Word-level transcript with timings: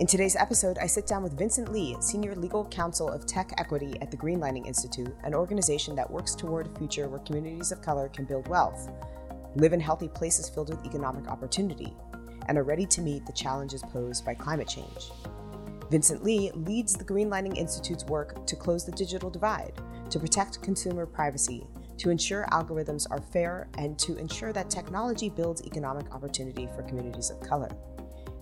In 0.00 0.06
today's 0.06 0.36
episode, 0.36 0.78
I 0.78 0.86
sit 0.86 1.06
down 1.06 1.22
with 1.22 1.38
Vinhcent 1.38 1.68
Le, 1.68 2.00
Senior 2.00 2.34
Legal 2.34 2.64
Counsel 2.64 3.10
of 3.10 3.26
Tech 3.26 3.52
Equity 3.58 3.94
at 4.00 4.10
the 4.10 4.16
Greenlining 4.16 4.66
Institute, 4.66 5.14
an 5.22 5.34
organization 5.34 5.94
that 5.96 6.10
works 6.10 6.34
toward 6.34 6.66
a 6.66 6.78
future 6.78 7.08
where 7.08 7.20
communities 7.20 7.72
of 7.72 7.82
color 7.82 8.08
can 8.08 8.24
build 8.24 8.48
wealth, 8.48 8.90
live 9.54 9.74
in 9.74 9.80
healthy 9.80 10.08
places 10.08 10.48
filled 10.48 10.70
with 10.70 10.86
economic 10.86 11.28
opportunity, 11.28 11.94
and 12.48 12.56
are 12.56 12.64
ready 12.64 12.86
to 12.86 13.02
meet 13.02 13.26
the 13.26 13.32
challenges 13.32 13.82
posed 13.82 14.24
by 14.24 14.32
climate 14.32 14.66
change. 14.66 15.10
Vinhcent 15.90 16.22
Le 16.22 16.58
leads 16.58 16.94
the 16.94 17.04
Greenlining 17.04 17.58
Institute's 17.58 18.06
work 18.06 18.46
to 18.46 18.56
close 18.56 18.86
the 18.86 18.92
digital 18.92 19.28
divide, 19.28 19.74
to 20.08 20.18
protect 20.18 20.62
consumer 20.62 21.04
privacy, 21.04 21.66
to 21.98 22.08
ensure 22.08 22.46
algorithms 22.50 23.06
are 23.10 23.20
fair, 23.20 23.68
and 23.76 23.98
to 23.98 24.16
ensure 24.16 24.54
that 24.54 24.70
technology 24.70 25.28
builds 25.28 25.62
economic 25.66 26.12
opportunity 26.14 26.66
for 26.74 26.82
communities 26.82 27.28
of 27.28 27.40
color. 27.40 27.70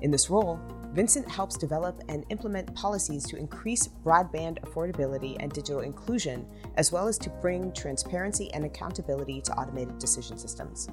In 0.00 0.12
this 0.12 0.30
role, 0.30 0.58
Vinhcent 0.94 1.28
helps 1.28 1.56
develop 1.56 2.02
and 2.08 2.24
implement 2.30 2.74
policies 2.74 3.24
to 3.26 3.36
increase 3.36 3.88
broadband 4.04 4.58
affordability 4.62 5.36
and 5.38 5.52
digital 5.52 5.80
inclusion, 5.80 6.44
as 6.76 6.90
well 6.90 7.06
as 7.06 7.16
to 7.18 7.30
bring 7.30 7.72
transparency 7.72 8.52
and 8.54 8.64
accountability 8.64 9.40
to 9.42 9.52
automated 9.52 9.98
decision 9.98 10.36
systems. 10.36 10.88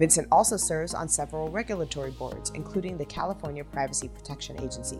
Vinhcent 0.00 0.26
also 0.32 0.56
serves 0.56 0.92
on 0.92 1.08
several 1.08 1.48
regulatory 1.50 2.10
boards, 2.10 2.50
including 2.56 2.98
the 2.98 3.04
California 3.04 3.62
Privacy 3.62 4.08
Protection 4.08 4.60
Agency. 4.60 4.98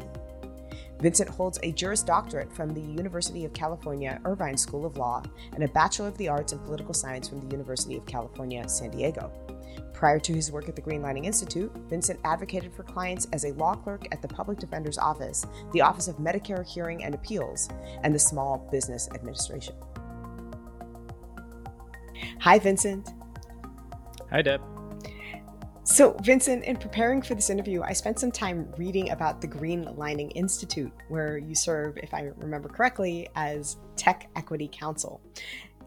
Vinhcent 0.98 1.28
holds 1.28 1.58
a 1.64 1.72
Juris 1.72 2.04
Doctorate 2.04 2.52
from 2.52 2.72
the 2.72 2.80
University 2.80 3.44
of 3.44 3.52
California 3.52 4.20
Irvine 4.24 4.56
School 4.56 4.86
of 4.86 4.96
Law 4.96 5.24
and 5.54 5.64
a 5.64 5.68
Bachelor 5.68 6.06
of 6.06 6.16
the 6.16 6.28
Arts 6.28 6.52
in 6.52 6.60
Political 6.60 6.94
Science 6.94 7.28
from 7.28 7.40
the 7.40 7.50
University 7.50 7.96
of 7.96 8.06
California, 8.06 8.68
San 8.68 8.90
Diego. 8.90 9.32
Prior 9.92 10.18
to 10.18 10.32
his 10.32 10.50
work 10.50 10.68
at 10.68 10.74
the 10.74 10.82
Greenlining 10.82 11.26
Institute, 11.26 11.72
Vinhcent 11.88 12.18
advocated 12.24 12.72
for 12.74 12.82
clients 12.82 13.26
as 13.32 13.44
a 13.44 13.52
law 13.52 13.74
clerk 13.74 14.06
at 14.10 14.20
the 14.20 14.28
Public 14.28 14.58
Defender's 14.58 14.98
Office, 14.98 15.44
the 15.72 15.80
Office 15.80 16.08
of 16.08 16.16
Medicare 16.16 16.66
Hearing 16.66 17.04
and 17.04 17.14
Appeals, 17.14 17.68
and 18.02 18.14
the 18.14 18.18
Small 18.18 18.68
Business 18.72 19.08
Administration. 19.14 19.74
Hi, 22.40 22.58
Vinhcent. 22.58 23.14
Hi, 24.30 24.42
Deb. 24.42 24.60
So, 25.84 26.14
Vinhcent, 26.14 26.62
in 26.62 26.76
preparing 26.76 27.22
for 27.22 27.34
this 27.34 27.50
interview, 27.50 27.82
I 27.82 27.92
spent 27.92 28.18
some 28.18 28.30
time 28.30 28.72
reading 28.78 29.10
about 29.10 29.40
the 29.40 29.48
Green 29.48 29.82
Lining 29.96 30.30
Institute, 30.30 30.92
where 31.08 31.38
you 31.38 31.56
serve, 31.56 31.98
if 31.98 32.14
I 32.14 32.30
remember 32.36 32.68
correctly, 32.68 33.28
as 33.34 33.78
Tech 33.96 34.30
Equity 34.36 34.70
Counsel. 34.72 35.20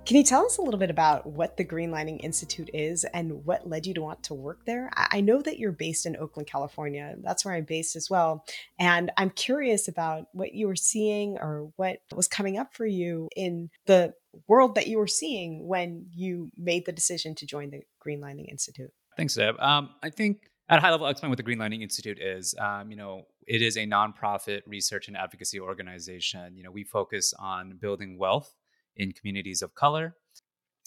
Can 0.06 0.18
you 0.18 0.24
tell 0.24 0.46
us 0.46 0.60
a 0.60 0.62
little 0.62 0.80
bit 0.80 0.92
about 0.92 1.26
what 1.26 1.58
the 1.58 1.66
Greenlining 1.66 2.24
Institute 2.24 2.70
is 2.76 3.06
and 3.06 3.44
what 3.44 3.68
led 3.68 3.88
you 3.88 3.96
to 3.96 4.04
want 4.04 4.22
to 4.24 4.36
work 4.36 4.64
there? 4.66 4.92
I 4.96 5.20
know 5.20 5.42
that 5.42 5.58
you're 5.58 5.72
based 5.72 6.06
in 6.06 6.16
Oakland, 6.16 6.48
California. 6.48 7.16
That's 7.24 7.44
where 7.44 7.56
I'm 7.56 7.64
based 7.64 7.96
as 7.96 8.08
well. 8.08 8.46
And 8.78 9.12
I'm 9.18 9.32
curious 9.32 9.88
about 9.88 10.28
what 10.32 10.54
you 10.54 10.68
were 10.68 10.76
seeing 10.76 11.40
or 11.40 11.72
what 11.78 12.02
was 12.14 12.28
coming 12.28 12.56
up 12.56 12.76
for 12.76 12.86
you 12.86 13.30
in 13.36 13.72
the 13.88 14.14
world 14.48 14.76
that 14.76 14.86
you 14.86 15.00
were 15.00 15.08
seeing 15.08 15.68
when 15.68 16.06
you 16.14 16.52
made 16.56 16.86
the 16.86 16.92
decision 16.92 17.34
to 17.36 17.48
join 17.48 17.72
the 17.72 17.82
Greenlining 18.06 18.48
Institute. 18.48 18.92
Thanks, 19.18 19.34
Deb. 19.34 19.60
Um, 19.60 19.90
I 20.04 20.12
think 20.12 20.52
at 20.70 20.78
a 20.78 20.82
high 20.82 20.92
level, 20.92 21.08
I'll 21.08 21.12
explain 21.12 21.32
what 21.32 21.38
the 21.38 21.44
Greenlining 21.44 21.82
Institute 21.82 22.20
is. 22.22 22.54
Um, 22.60 22.92
you 22.92 22.96
know, 22.96 23.24
it 23.48 23.64
is 23.64 23.76
a 23.76 23.88
nonprofit 23.88 24.62
research 24.68 25.08
and 25.08 25.18
advocacy 25.18 25.60
organization. 25.60 26.56
You 26.56 26.62
know, 26.62 26.72
we 26.72 26.84
focus 26.84 27.34
on 27.40 27.78
building 27.82 28.20
wealth 28.20 28.54
in 28.96 29.12
communities 29.12 29.62
of 29.62 29.76
color, 29.76 30.16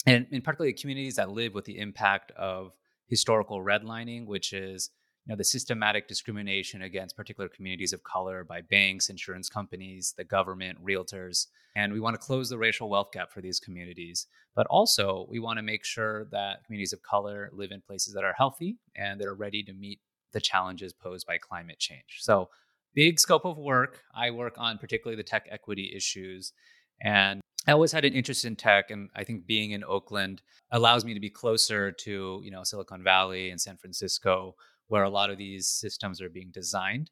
and 0.05 0.27
in 0.31 0.41
particularly 0.41 0.73
communities 0.73 1.15
that 1.15 1.29
live 1.29 1.53
with 1.53 1.65
the 1.65 1.77
impact 1.77 2.31
of 2.31 2.71
historical 3.07 3.61
redlining, 3.63 4.25
which 4.25 4.53
is 4.53 4.91
you 5.25 5.33
know, 5.33 5.37
the 5.37 5.43
systematic 5.43 6.07
discrimination 6.07 6.81
against 6.81 7.15
particular 7.15 7.49
communities 7.49 7.93
of 7.93 8.03
color 8.03 8.43
by 8.43 8.61
banks, 8.61 9.09
insurance 9.09 9.49
companies, 9.49 10.13
the 10.17 10.23
government, 10.23 10.83
realtors. 10.83 11.47
And 11.75 11.93
we 11.93 11.99
want 11.99 12.15
to 12.15 12.25
close 12.25 12.49
the 12.49 12.57
racial 12.57 12.89
wealth 12.89 13.11
gap 13.11 13.31
for 13.31 13.41
these 13.41 13.59
communities. 13.59 14.25
But 14.55 14.65
also, 14.67 15.27
we 15.29 15.39
want 15.39 15.57
to 15.57 15.63
make 15.63 15.85
sure 15.85 16.25
that 16.31 16.63
communities 16.65 16.93
of 16.93 17.03
color 17.03 17.49
live 17.53 17.71
in 17.71 17.81
places 17.81 18.13
that 18.15 18.23
are 18.23 18.33
healthy 18.33 18.77
and 18.95 19.19
that 19.19 19.27
are 19.27 19.35
ready 19.35 19.61
to 19.63 19.73
meet 19.73 19.99
the 20.33 20.41
challenges 20.41 20.93
posed 20.93 21.27
by 21.27 21.37
climate 21.37 21.77
change. 21.79 22.17
So, 22.21 22.49
big 22.95 23.19
scope 23.19 23.45
of 23.45 23.57
work. 23.57 24.01
I 24.15 24.31
work 24.31 24.55
on 24.57 24.79
particularly 24.79 25.15
the 25.15 25.29
tech 25.29 25.47
equity 25.51 25.93
issues. 25.95 26.53
And 27.01 27.41
I 27.67 27.71
always 27.71 27.91
had 27.91 28.05
an 28.05 28.13
interest 28.13 28.45
in 28.45 28.55
tech, 28.55 28.89
and 28.89 29.09
I 29.15 29.23
think 29.23 29.45
being 29.45 29.71
in 29.71 29.83
Oakland 29.83 30.41
allows 30.71 31.03
me 31.03 31.13
to 31.13 31.19
be 31.19 31.29
closer 31.29 31.91
to, 31.91 32.41
you 32.43 32.51
know, 32.51 32.63
Silicon 32.63 33.03
Valley 33.03 33.49
and 33.49 33.59
San 33.59 33.77
Francisco, 33.77 34.55
where 34.87 35.03
a 35.03 35.09
lot 35.09 35.29
of 35.29 35.37
these 35.37 35.67
systems 35.67 36.21
are 36.21 36.29
being 36.29 36.51
designed. 36.51 37.11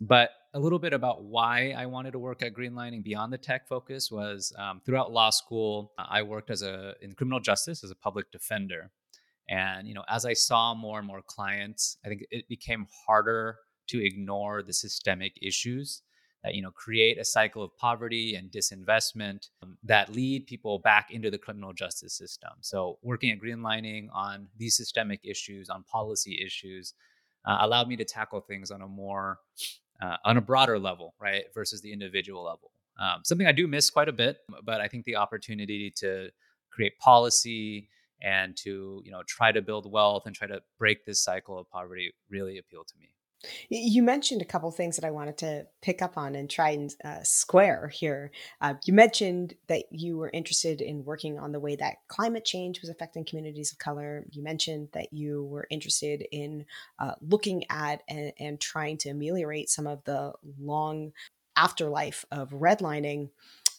But 0.00 0.30
a 0.54 0.58
little 0.58 0.78
bit 0.78 0.92
about 0.92 1.24
why 1.24 1.74
I 1.76 1.86
wanted 1.86 2.12
to 2.12 2.18
work 2.18 2.42
at 2.42 2.54
Greenlining 2.54 3.02
beyond 3.02 3.32
the 3.32 3.38
tech 3.38 3.68
focus 3.68 4.10
was 4.10 4.52
um, 4.56 4.80
throughout 4.86 5.12
law 5.12 5.30
school, 5.30 5.92
I 5.98 6.22
worked 6.22 6.50
as 6.50 6.62
a 6.62 6.94
in 7.02 7.12
criminal 7.12 7.40
justice 7.40 7.84
as 7.84 7.90
a 7.90 7.96
public 7.96 8.30
defender, 8.30 8.90
and 9.48 9.86
you 9.86 9.94
know 9.94 10.04
as 10.08 10.24
I 10.24 10.32
saw 10.32 10.74
more 10.74 10.98
and 10.98 11.06
more 11.06 11.22
clients, 11.22 11.98
I 12.04 12.08
think 12.08 12.24
it 12.30 12.48
became 12.48 12.86
harder 13.06 13.56
to 13.88 14.04
ignore 14.04 14.62
the 14.62 14.72
systemic 14.72 15.34
issues 15.42 16.02
that 16.44 16.54
you 16.54 16.62
know 16.62 16.70
create 16.70 17.18
a 17.18 17.24
cycle 17.24 17.62
of 17.62 17.76
poverty 17.76 18.36
and 18.36 18.50
disinvestment 18.50 19.48
um, 19.62 19.76
that 19.82 20.12
lead 20.12 20.46
people 20.46 20.78
back 20.78 21.10
into 21.10 21.30
the 21.30 21.38
criminal 21.38 21.72
justice 21.72 22.14
system. 22.14 22.50
So 22.60 22.98
working 23.02 23.30
at 23.30 23.40
Greenlining 23.40 24.08
on 24.12 24.48
these 24.56 24.76
systemic 24.76 25.20
issues, 25.24 25.68
on 25.68 25.84
policy 25.84 26.40
issues, 26.44 26.94
uh, 27.44 27.58
allowed 27.60 27.88
me 27.88 27.96
to 27.96 28.04
tackle 28.04 28.40
things 28.40 28.70
on 28.70 28.82
a 28.82 28.88
more 28.88 29.38
uh, 30.00 30.16
on 30.24 30.36
a 30.36 30.40
broader 30.40 30.78
level, 30.78 31.14
right, 31.20 31.44
versus 31.54 31.80
the 31.80 31.92
individual 31.92 32.44
level. 32.44 32.70
Um, 32.98 33.22
something 33.24 33.46
I 33.46 33.52
do 33.52 33.66
miss 33.66 33.90
quite 33.90 34.08
a 34.08 34.12
bit, 34.12 34.38
but 34.64 34.80
I 34.80 34.88
think 34.88 35.04
the 35.04 35.16
opportunity 35.16 35.92
to 35.98 36.30
create 36.70 36.98
policy 36.98 37.88
and 38.20 38.56
to 38.56 39.00
you 39.04 39.10
know 39.10 39.22
try 39.26 39.52
to 39.52 39.62
build 39.62 39.90
wealth 39.90 40.24
and 40.26 40.34
try 40.34 40.48
to 40.48 40.60
break 40.78 41.04
this 41.04 41.22
cycle 41.22 41.58
of 41.58 41.70
poverty 41.70 42.12
really 42.28 42.58
appealed 42.58 42.88
to 42.88 42.94
me. 42.98 43.08
You 43.68 44.02
mentioned 44.02 44.42
a 44.42 44.46
couple 44.46 44.70
things 44.72 44.96
that 44.96 45.04
I 45.04 45.12
wanted 45.12 45.38
to 45.38 45.66
pick 45.80 46.02
up 46.02 46.18
on 46.18 46.34
and 46.34 46.50
try 46.50 46.70
and 46.70 46.94
uh, 47.04 47.22
square 47.22 47.88
here. 47.88 48.32
Uh, 48.60 48.74
you 48.84 48.92
mentioned 48.92 49.54
that 49.68 49.84
you 49.90 50.16
were 50.18 50.30
interested 50.32 50.80
in 50.80 51.04
working 51.04 51.38
on 51.38 51.52
the 51.52 51.60
way 51.60 51.76
that 51.76 51.98
climate 52.08 52.44
change 52.44 52.80
was 52.80 52.90
affecting 52.90 53.24
communities 53.24 53.70
of 53.70 53.78
color. 53.78 54.24
You 54.32 54.42
mentioned 54.42 54.88
that 54.92 55.12
you 55.12 55.44
were 55.44 55.68
interested 55.70 56.26
in 56.32 56.66
uh, 56.98 57.12
looking 57.20 57.64
at 57.70 58.02
and, 58.08 58.32
and 58.40 58.60
trying 58.60 58.98
to 58.98 59.10
ameliorate 59.10 59.70
some 59.70 59.86
of 59.86 60.02
the 60.02 60.32
long 60.58 61.12
afterlife 61.56 62.24
of 62.32 62.50
redlining. 62.50 63.30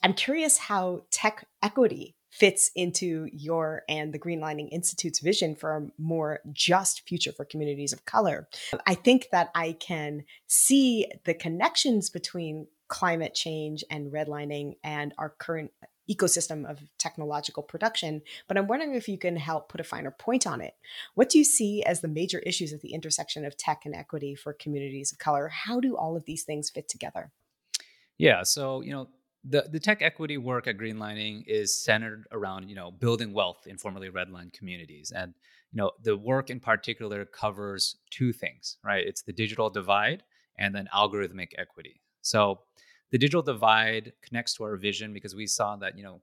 I'm 0.03 0.14
curious 0.14 0.58
how 0.58 1.02
tech 1.12 1.46
equity 1.62 2.16
fits 2.29 2.72
into 2.75 3.28
your 3.31 3.84
and 3.90 4.14
the 4.14 4.20
Greenlining 4.20 4.70
Institute's 4.72 5.20
vision 5.20 5.55
for 5.55 5.76
a 5.76 5.87
more 5.97 6.40
just 6.53 7.08
future 7.08 7.31
for 7.31 7.46
communities 7.46 7.93
of 7.93 8.05
color. 8.05 8.47
I 8.85 8.96
think 8.96 9.28
that 9.31 9.49
I 9.55 9.73
can 9.73 10.23
see 10.47 11.08
the 11.26 11.34
connections 11.34 12.09
between 12.09 12.67
climate 12.87 13.34
change 13.34 13.84
and 13.90 14.11
redlining 14.11 14.76
and 14.84 15.14
our 15.17 15.29
current 15.29 15.72
ecosystem 16.09 16.70
of 16.70 16.79
technological 16.97 17.61
production, 17.61 18.22
but 18.47 18.58
I'm 18.58 18.67
wondering 18.67 18.96
if 18.96 19.08
you 19.08 19.17
can 19.17 19.35
help 19.35 19.70
put 19.70 19.79
a 19.79 19.84
finer 19.84 20.09
point 20.09 20.47
on 20.47 20.59
it. 20.59 20.73
What 21.14 21.29
do 21.29 21.37
you 21.37 21.43
see 21.43 21.84
as 21.84 22.02
the 22.02 22.08
major 22.08 22.40
issues 22.40 22.73
at 22.73 22.81
the 22.81 22.93
intersection 22.93 23.46
of 23.46 23.55
tech 23.55 23.81
and 23.85 23.93
equity 23.93 24.34
for 24.34 24.53
communities 24.53 25.11
of 25.11 25.20
color? 25.20 25.49
How 25.49 25.79
do 25.79 25.96
all 25.96 26.17
of 26.17 26.26
these 26.26 26.43
things 26.43 26.72
fit 26.72 26.90
together? 26.90 27.31
Yeah, 28.17 28.41
so, 28.43 28.81
you 28.81 28.91
know, 28.91 29.08
the, 29.44 29.68
the 29.72 29.80
tech 29.80 30.02
equity 30.02 30.38
work 30.38 30.68
at 30.68 30.78
Greenlining 30.78 31.44
is 31.47 31.76
centered 31.76 32.26
around 32.32 32.70
you 32.70 32.76
know 32.76 32.91
building 32.91 33.34
wealth 33.34 33.68
in 33.68 33.78
formerly 33.78 34.09
redlined 34.09 34.53
communities. 34.53 35.12
And 35.16 35.34
you 35.72 35.78
know 35.78 35.91
the 36.03 36.18
work 36.18 36.50
in 36.50 36.59
particular 36.59 37.26
covers 37.26 37.97
two 38.09 38.34
things 38.34 38.78
right? 38.84 39.06
It's 39.06 39.22
the 39.22 39.34
digital 39.34 39.70
divide 39.70 40.24
and 40.58 40.76
then 40.76 40.90
algorithmic 40.94 41.50
equity. 41.58 42.02
So 42.22 42.59
the 43.12 43.18
digital 43.18 43.41
divide 43.41 44.14
connects 44.22 44.53
to 44.56 44.64
our 44.64 44.76
vision 44.76 45.14
because 45.14 45.36
we 45.36 45.47
saw 45.47 45.76
that 45.78 45.97
you 45.97 46.03
know 46.03 46.22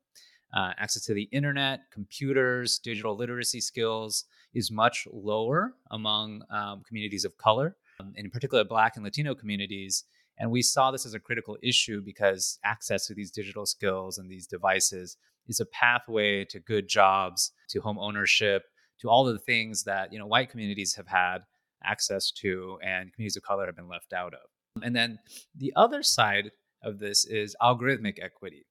uh, 0.55 0.73
access 0.79 1.05
to 1.05 1.15
the 1.15 1.29
internet 1.33 1.81
computers 1.91 2.79
digital 2.79 3.17
literacy 3.17 3.61
skills 3.61 4.25
is 4.55 4.71
much 4.71 5.07
lower 5.13 5.75
among 5.91 6.43
um, 6.51 6.83
communities 6.87 7.25
of 7.25 7.37
color 7.37 7.77
um, 8.01 8.13
in 8.17 8.31
particular 8.31 8.65
black 8.65 8.97
and 8.97 9.05
latino 9.05 9.35
communities 9.35 10.05
And 10.38 10.50
we 10.50 10.62
saw 10.62 10.91
this 10.91 11.06
as 11.06 11.15
a 11.15 11.21
critical 11.21 11.56
issue 11.62 12.03
because 12.03 12.59
access 12.65 13.06
to 13.06 13.15
these 13.15 13.31
digital 13.31 13.67
skills 13.67 14.19
and 14.19 14.31
these 14.31 14.47
devices 14.47 15.17
is 15.49 15.61
a 15.61 15.67
pathway 15.67 16.44
to 16.47 16.61
good 16.61 16.88
jobs, 16.88 17.53
to 17.71 17.81
home 17.81 17.99
ownership, 17.99 18.65
to 19.00 19.09
all 19.09 19.25
the 19.25 19.38
things 19.38 19.85
that 19.85 20.12
you 20.12 20.19
know 20.19 20.27
white 20.27 20.50
communities 20.50 20.94
have 20.94 21.06
had 21.06 21.38
access 21.85 22.31
to 22.31 22.79
and 22.83 23.12
communities 23.12 23.37
of 23.37 23.43
color 23.43 23.67
have 23.67 23.77
been 23.77 23.88
left 23.88 24.12
out 24.12 24.35
of. 24.35 24.83
And 24.83 24.94
then 24.94 25.19
the 25.56 25.73
other 25.77 26.03
side 26.03 26.50
of 26.82 26.99
this 26.99 27.25
is 27.25 27.56
algorithmic 27.62 28.15
equity. 28.21 28.67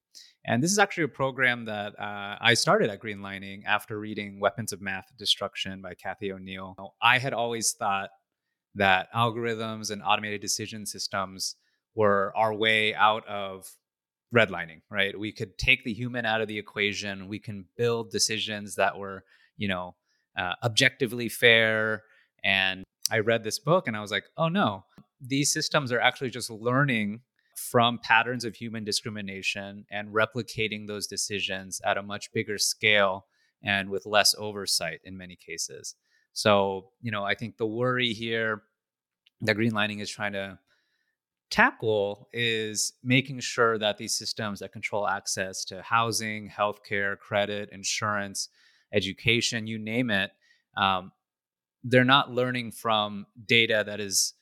And 0.46 0.62
this 0.62 0.72
is 0.72 0.80
actually 0.80 1.06
a 1.06 1.10
program 1.10 1.66
that 1.66 2.00
uh, 2.00 2.38
I 2.40 2.54
started 2.54 2.90
at 2.90 3.02
Greenlining 3.02 3.66
after 3.66 4.00
reading 4.00 4.40
Weapons 4.40 4.72
of 4.72 4.82
Math 4.82 5.06
Destruction 5.18 5.82
by 5.82 5.94
Cathy 5.96 6.32
O'Neil. 6.32 6.96
I 7.02 7.18
had 7.18 7.34
always 7.34 7.74
thought 7.74 8.10
that 8.76 9.12
algorithms 9.14 9.92
and 9.92 10.02
automated 10.04 10.42
decision 10.42 10.86
systems 10.86 11.56
were 11.96 12.34
our 12.36 12.54
way 12.54 12.94
out 12.94 13.26
of 13.28 13.70
redlining, 14.34 14.82
right? 14.92 15.18
We 15.18 15.32
could 15.32 15.58
take 15.58 15.84
the 15.84 15.94
human 15.94 16.26
out 16.26 16.42
of 16.42 16.48
the 16.48 16.60
equation. 16.60 17.28
We 17.28 17.40
can 17.40 17.66
build 17.78 18.12
decisions 18.12 18.76
that 18.76 18.98
were, 18.98 19.24
you 19.58 19.68
know, 19.68 19.96
uh, 20.38 20.54
objectively 20.64 21.30
fair. 21.30 22.04
And 22.44 22.84
I 23.10 23.20
read 23.20 23.44
this 23.44 23.60
book 23.60 23.88
and 23.88 23.96
I 23.96 24.02
was 24.02 24.12
like, 24.12 24.26
oh 24.38 24.50
no, 24.50 24.84
these 25.22 25.54
systems 25.54 25.92
are 25.92 26.00
actually 26.00 26.30
just 26.30 26.50
learning 26.50 27.22
from 27.56 28.00
patterns 28.04 28.44
of 28.44 28.56
human 28.56 28.84
discrimination 28.84 29.86
and 29.90 30.10
replicating 30.10 30.88
those 30.88 31.08
decisions 31.08 31.80
at 31.86 31.98
a 31.98 32.04
much 32.04 32.32
bigger 32.34 32.58
scale 32.58 33.26
and 33.64 33.90
with 33.90 34.06
less 34.06 34.36
oversight 34.38 35.00
in 35.06 35.18
many 35.18 35.38
cases. 35.38 35.96
So, 36.36 36.90
you 37.02 37.12
know, 37.12 37.24
I 37.24 37.34
think 37.34 37.56
the 37.56 37.66
worry 37.66 38.12
here 38.12 38.64
that 39.42 39.56
Greenlining 39.56 40.02
is 40.02 40.10
trying 40.10 40.34
to 40.34 40.60
tackle 41.50 42.28
is 42.34 42.92
making 43.02 43.40
sure 43.40 43.78
that 43.78 43.98
these 43.98 44.18
systems 44.18 44.60
that 44.60 44.74
control 44.74 45.08
access 45.08 45.64
to 45.66 45.82
housing, 45.82 46.50
healthcare, 46.50 47.18
credit, 47.18 47.70
insurance, 47.72 48.50
education, 48.92 49.66
you 49.66 49.80
name 49.80 50.10
it, 50.10 50.32
um, 50.76 51.14
they're 51.86 52.04
not 52.04 52.34
learning 52.34 52.72
from 52.72 53.26
data 53.46 53.84
that 53.86 54.02
is 54.02 54.34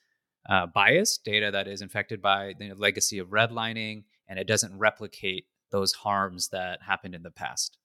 uh, 0.50 0.66
biased, 0.66 1.24
data 1.24 1.52
that 1.52 1.68
is 1.68 1.84
infected 1.84 2.24
by 2.24 2.56
the 2.58 2.74
legacy 2.74 3.20
of 3.20 3.28
redlining, 3.28 4.04
and 4.28 4.40
it 4.40 4.48
doesn't 4.48 4.76
replicate 4.80 5.46
those 5.70 5.94
harms 5.94 6.48
that 6.48 6.82
happened 6.82 7.14
in 7.14 7.22
the 7.22 7.30
past. 7.30 7.78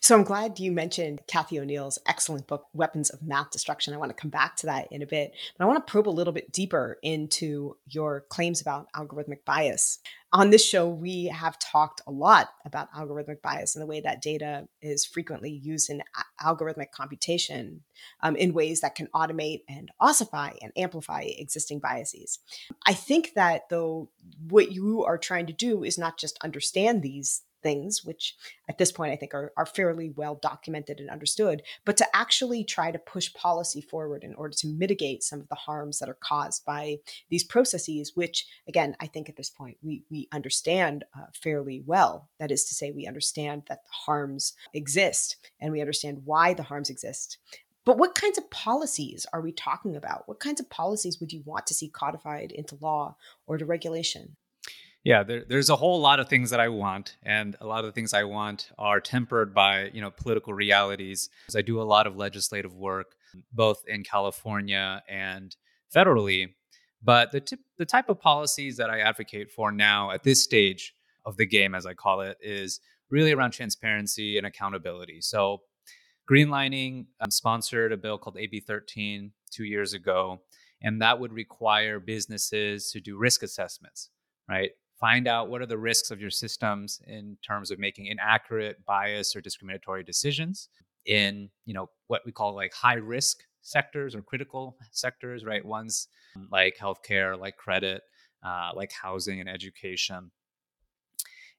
So 0.00 0.16
I'm 0.16 0.24
glad 0.24 0.60
you 0.60 0.70
mentioned 0.70 1.22
Cathy 1.26 1.58
O'Neil's 1.58 1.98
excellent 2.06 2.46
book, 2.46 2.66
Weapons 2.74 3.10
of 3.10 3.22
Math 3.22 3.50
Destruction. 3.50 3.92
I 3.92 3.96
want 3.96 4.10
to 4.10 4.20
come 4.20 4.30
back 4.30 4.56
to 4.56 4.66
that 4.66 4.88
in 4.92 5.02
a 5.02 5.06
bit, 5.06 5.32
but 5.56 5.64
I 5.64 5.66
want 5.66 5.84
to 5.84 5.90
probe 5.90 6.08
a 6.08 6.10
little 6.10 6.32
bit 6.32 6.52
deeper 6.52 6.98
into 7.02 7.76
your 7.86 8.24
claims 8.28 8.60
about 8.60 8.86
algorithmic 8.92 9.44
bias. 9.44 9.98
On 10.32 10.50
this 10.50 10.66
show, 10.66 10.88
we 10.88 11.26
have 11.26 11.58
talked 11.58 12.02
a 12.06 12.10
lot 12.10 12.50
about 12.64 12.92
algorithmic 12.92 13.40
bias 13.40 13.74
and 13.74 13.82
the 13.82 13.86
way 13.86 14.00
that 14.00 14.20
data 14.20 14.68
is 14.82 15.04
frequently 15.04 15.50
used 15.50 15.90
in 15.90 16.02
algorithmic 16.42 16.90
computation 16.90 17.82
um, 18.20 18.34
in 18.36 18.52
ways 18.52 18.80
that 18.80 18.96
can 18.96 19.06
automate 19.14 19.62
and 19.68 19.90
ossify 20.00 20.50
and 20.60 20.72
amplify 20.76 21.22
existing 21.22 21.78
biases. 21.78 22.40
I 22.86 22.94
think 22.94 23.34
that, 23.34 23.68
though, 23.70 24.10
what 24.48 24.72
you 24.72 25.04
are 25.04 25.18
trying 25.18 25.46
to 25.46 25.52
do 25.52 25.84
is 25.84 25.98
not 25.98 26.18
just 26.18 26.38
understand 26.42 27.02
these 27.02 27.42
things, 27.64 28.04
which 28.04 28.36
at 28.68 28.78
this 28.78 28.92
point 28.92 29.12
I 29.12 29.16
think 29.16 29.34
are, 29.34 29.52
are 29.56 29.66
fairly 29.66 30.10
well 30.10 30.36
documented 30.36 31.00
and 31.00 31.10
understood, 31.10 31.62
but 31.84 31.96
to 31.96 32.06
actually 32.14 32.62
try 32.62 32.92
to 32.92 32.98
push 33.00 33.34
policy 33.34 33.80
forward 33.80 34.22
in 34.22 34.34
order 34.36 34.54
to 34.58 34.68
mitigate 34.68 35.24
some 35.24 35.40
of 35.40 35.48
the 35.48 35.56
harms 35.56 35.98
that 35.98 36.08
are 36.08 36.18
caused 36.20 36.64
by 36.64 36.98
these 37.30 37.42
processes, 37.42 38.12
which 38.14 38.46
again, 38.68 38.94
I 39.00 39.06
think 39.06 39.28
at 39.28 39.36
this 39.36 39.50
point 39.50 39.78
we, 39.82 40.04
we 40.08 40.28
understand 40.30 41.04
uh, 41.18 41.26
fairly 41.34 41.82
well. 41.84 42.28
That 42.38 42.52
is 42.52 42.64
to 42.66 42.74
say, 42.74 42.92
we 42.92 43.08
understand 43.08 43.64
that 43.68 43.82
the 43.82 43.90
harms 44.06 44.52
exist 44.72 45.36
and 45.58 45.72
we 45.72 45.80
understand 45.80 46.22
why 46.24 46.54
the 46.54 46.62
harms 46.62 46.90
exist. 46.90 47.38
But 47.84 47.98
what 47.98 48.14
kinds 48.14 48.38
of 48.38 48.48
policies 48.50 49.26
are 49.32 49.42
we 49.42 49.52
talking 49.52 49.94
about? 49.94 50.26
What 50.26 50.40
kinds 50.40 50.60
of 50.60 50.70
policies 50.70 51.20
would 51.20 51.32
you 51.32 51.42
want 51.44 51.66
to 51.66 51.74
see 51.74 51.88
codified 51.88 52.50
into 52.52 52.78
law 52.80 53.16
or 53.46 53.58
to 53.58 53.66
regulation? 53.66 54.36
Yeah, 55.04 55.22
there, 55.22 55.44
there's 55.46 55.68
a 55.68 55.76
whole 55.76 56.00
lot 56.00 56.18
of 56.18 56.30
things 56.30 56.48
that 56.48 56.60
I 56.60 56.68
want, 56.68 57.16
and 57.22 57.56
a 57.60 57.66
lot 57.66 57.80
of 57.80 57.84
the 57.86 57.92
things 57.92 58.14
I 58.14 58.24
want 58.24 58.70
are 58.78 59.00
tempered 59.00 59.54
by 59.54 59.90
you 59.92 60.00
know 60.00 60.10
political 60.10 60.54
realities. 60.54 61.28
I 61.54 61.60
do 61.60 61.80
a 61.80 61.84
lot 61.84 62.06
of 62.06 62.16
legislative 62.16 62.74
work, 62.74 63.14
both 63.52 63.82
in 63.86 64.02
California 64.02 65.02
and 65.06 65.54
federally. 65.94 66.54
But 67.02 67.32
the 67.32 67.40
t- 67.40 67.58
the 67.76 67.84
type 67.84 68.08
of 68.08 68.18
policies 68.18 68.78
that 68.78 68.88
I 68.88 69.00
advocate 69.00 69.50
for 69.50 69.70
now 69.70 70.10
at 70.10 70.22
this 70.22 70.42
stage 70.42 70.94
of 71.26 71.36
the 71.36 71.46
game, 71.46 71.74
as 71.74 71.84
I 71.84 71.92
call 71.92 72.22
it, 72.22 72.38
is 72.40 72.80
really 73.10 73.32
around 73.32 73.50
transparency 73.50 74.38
and 74.38 74.46
accountability. 74.46 75.20
So, 75.20 75.62
Greenlining 76.30 77.04
um, 77.20 77.30
sponsored 77.30 77.92
a 77.92 77.98
bill 77.98 78.16
called 78.16 78.38
AB 78.38 78.60
13 78.60 79.32
two 79.50 79.64
years 79.64 79.92
ago, 79.92 80.40
and 80.82 81.02
that 81.02 81.20
would 81.20 81.34
require 81.34 82.00
businesses 82.00 82.90
to 82.92 83.00
do 83.00 83.18
risk 83.18 83.42
assessments, 83.42 84.08
right? 84.48 84.70
Find 84.98 85.26
out 85.26 85.48
what 85.48 85.60
are 85.60 85.66
the 85.66 85.78
risks 85.78 86.10
of 86.10 86.20
your 86.20 86.30
systems 86.30 87.00
in 87.06 87.36
terms 87.46 87.70
of 87.70 87.78
making 87.78 88.06
inaccurate 88.06 88.84
bias 88.86 89.34
or 89.34 89.40
discriminatory 89.40 90.02
decisions 90.02 90.68
in 91.06 91.50
you 91.66 91.74
know 91.74 91.88
what 92.06 92.22
we 92.24 92.32
call 92.32 92.54
like 92.54 92.72
high 92.72 92.94
risk 92.94 93.38
sectors 93.62 94.14
or 94.14 94.22
critical 94.22 94.76
sectors 94.92 95.44
right? 95.44 95.64
Ones 95.64 96.08
like 96.50 96.76
healthcare 96.80 97.38
like 97.38 97.56
credit 97.56 98.02
uh, 98.44 98.70
like 98.74 98.92
housing 98.92 99.40
and 99.40 99.48
education. 99.48 100.30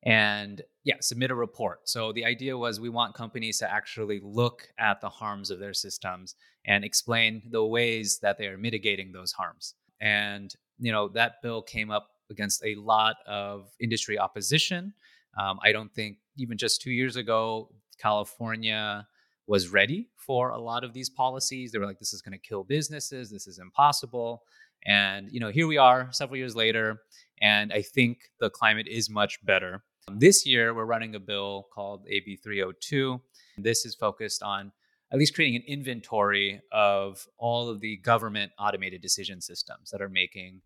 And 0.07 0.61
yeah 0.83 0.97
submit 0.99 1.31
a 1.31 1.35
report. 1.35 1.89
So 1.89 2.13
the 2.13 2.25
idea 2.25 2.55
was 2.55 2.79
we 2.79 2.89
want 2.89 3.15
companies 3.15 3.57
to 3.59 3.71
actually 3.71 4.21
look 4.23 4.67
at 4.77 5.01
the 5.01 5.09
harms 5.09 5.49
of 5.49 5.59
their 5.59 5.73
systems 5.73 6.35
and 6.65 6.85
explain 6.85 7.41
the 7.49 7.65
ways 7.65 8.19
that 8.21 8.37
they 8.37 8.47
are 8.47 8.57
mitigating 8.57 9.11
those 9.11 9.31
harms. 9.31 9.73
And 9.99 10.53
you 10.77 10.91
know 10.91 11.07
that 11.09 11.41
bill 11.41 11.61
came 11.61 11.89
up 11.89 12.09
against 12.29 12.63
a 12.63 12.75
lot 12.75 13.17
of 13.27 13.69
industry 13.79 14.17
opposition. 14.17 14.93
Um, 15.39 15.59
I 15.63 15.71
don't 15.71 15.93
think 15.93 16.17
even 16.37 16.57
just 16.57 16.81
two 16.81 16.91
years 16.91 17.15
ago, 17.15 17.69
California 17.99 19.07
was 19.47 19.69
ready 19.69 20.09
for 20.17 20.49
a 20.49 20.59
lot 20.59 20.83
of 20.83 20.93
these 20.93 21.09
policies. 21.09 21.71
They 21.71 21.79
were 21.79 21.85
like, 21.85 21.99
this 21.99 22.13
is 22.13 22.21
going 22.21 22.33
to 22.33 22.39
kill 22.39 22.63
businesses, 22.63 23.29
this 23.29 23.47
is 23.47 23.59
impossible. 23.59 24.43
And 24.85 25.29
you 25.31 25.39
know, 25.39 25.49
here 25.49 25.67
we 25.67 25.77
are 25.77 26.09
several 26.11 26.37
years 26.37 26.55
later, 26.55 27.01
and 27.41 27.73
I 27.73 27.81
think 27.81 28.29
the 28.39 28.49
climate 28.49 28.87
is 28.87 29.09
much 29.09 29.43
better. 29.45 29.83
This 30.11 30.45
year, 30.45 30.73
we're 30.73 30.85
running 30.85 31.15
a 31.15 31.19
bill 31.19 31.67
called 31.73 32.05
AB 32.07 32.35
302. 32.37 33.19
This 33.57 33.85
is 33.85 33.95
focused 33.95 34.43
on 34.43 34.71
at 35.11 35.17
least 35.17 35.33
creating 35.33 35.55
an 35.55 35.63
inventory 35.67 36.61
of 36.71 37.25
all 37.37 37.69
of 37.69 37.79
the 37.79 37.97
government 37.97 38.51
automated 38.59 39.01
decision 39.01 39.41
systems 39.41 39.89
that 39.91 40.01
are 40.01 40.09
making 40.09 40.61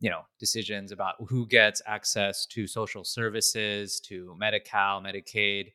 you 0.00 0.10
know 0.10 0.22
decisions 0.38 0.92
about 0.92 1.14
who 1.28 1.46
gets 1.46 1.80
access 1.86 2.46
to 2.46 2.66
social 2.66 3.04
services 3.04 4.00
to 4.00 4.34
Medi-Cal, 4.38 5.02
Medicaid. 5.02 5.72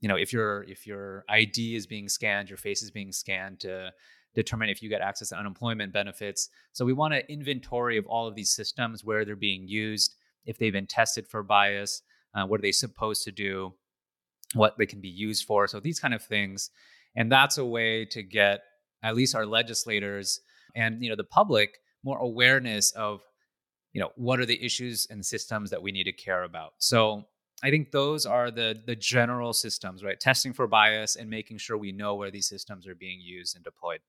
You 0.00 0.08
know, 0.08 0.16
if 0.16 0.32
your 0.32 0.64
if 0.64 0.86
your 0.86 1.24
ID 1.28 1.76
is 1.76 1.86
being 1.86 2.08
scanned, 2.08 2.50
your 2.50 2.58
face 2.58 2.82
is 2.82 2.90
being 2.90 3.12
scanned 3.12 3.60
to 3.60 3.92
determine 4.34 4.68
if 4.68 4.82
you 4.82 4.88
get 4.88 5.00
access 5.00 5.28
to 5.28 5.38
unemployment 5.38 5.92
benefits. 5.92 6.48
So 6.72 6.84
we 6.84 6.92
want 6.92 7.14
an 7.14 7.22
inventory 7.28 7.96
of 7.96 8.06
all 8.06 8.26
of 8.26 8.34
these 8.34 8.50
systems, 8.50 9.04
where 9.04 9.24
they're 9.24 9.36
being 9.36 9.68
used, 9.68 10.16
if 10.44 10.58
they've 10.58 10.72
been 10.72 10.88
tested 10.88 11.28
for 11.28 11.42
bias, 11.42 12.02
uh, 12.34 12.44
what 12.44 12.58
are 12.58 12.62
they 12.62 12.72
supposed 12.72 13.22
to 13.24 13.32
do, 13.32 13.74
what 14.54 14.76
they 14.76 14.86
can 14.86 15.00
be 15.00 15.08
used 15.08 15.46
for. 15.46 15.68
So 15.68 15.78
these 15.78 16.00
kind 16.00 16.14
of 16.14 16.22
things, 16.22 16.70
and 17.14 17.30
that's 17.30 17.58
a 17.58 17.64
way 17.64 18.04
to 18.06 18.22
get 18.22 18.60
at 19.04 19.14
least 19.14 19.34
our 19.36 19.46
legislators 19.46 20.40
and 20.74 21.02
you 21.02 21.08
know 21.08 21.16
the 21.16 21.24
public 21.24 21.78
more 22.02 22.18
awareness 22.18 22.90
of 22.92 23.20
you 23.94 24.00
know 24.00 24.10
what 24.16 24.38
are 24.40 24.46
the 24.46 24.62
issues 24.62 25.06
and 25.08 25.24
systems 25.24 25.70
that 25.70 25.82
we 25.82 25.92
need 25.92 26.04
to 26.04 26.12
care 26.12 26.42
about? 26.42 26.74
So 26.78 27.24
i 27.62 27.70
think 27.70 27.92
those 27.92 28.26
are 28.26 28.50
the 28.50 28.82
the 28.84 28.96
general 28.96 29.52
systems 29.52 30.04
right? 30.04 30.20
Testing 30.20 30.52
for 30.52 30.66
bias 30.66 31.16
and 31.16 31.30
making 31.30 31.58
sure 31.58 31.78
we 31.78 31.92
know 31.92 32.14
where 32.14 32.30
these 32.30 32.48
systems 32.48 32.86
are 32.86 32.94
being 32.94 33.20
used 33.20 33.54
and 33.56 33.64
deployed. 33.64 34.00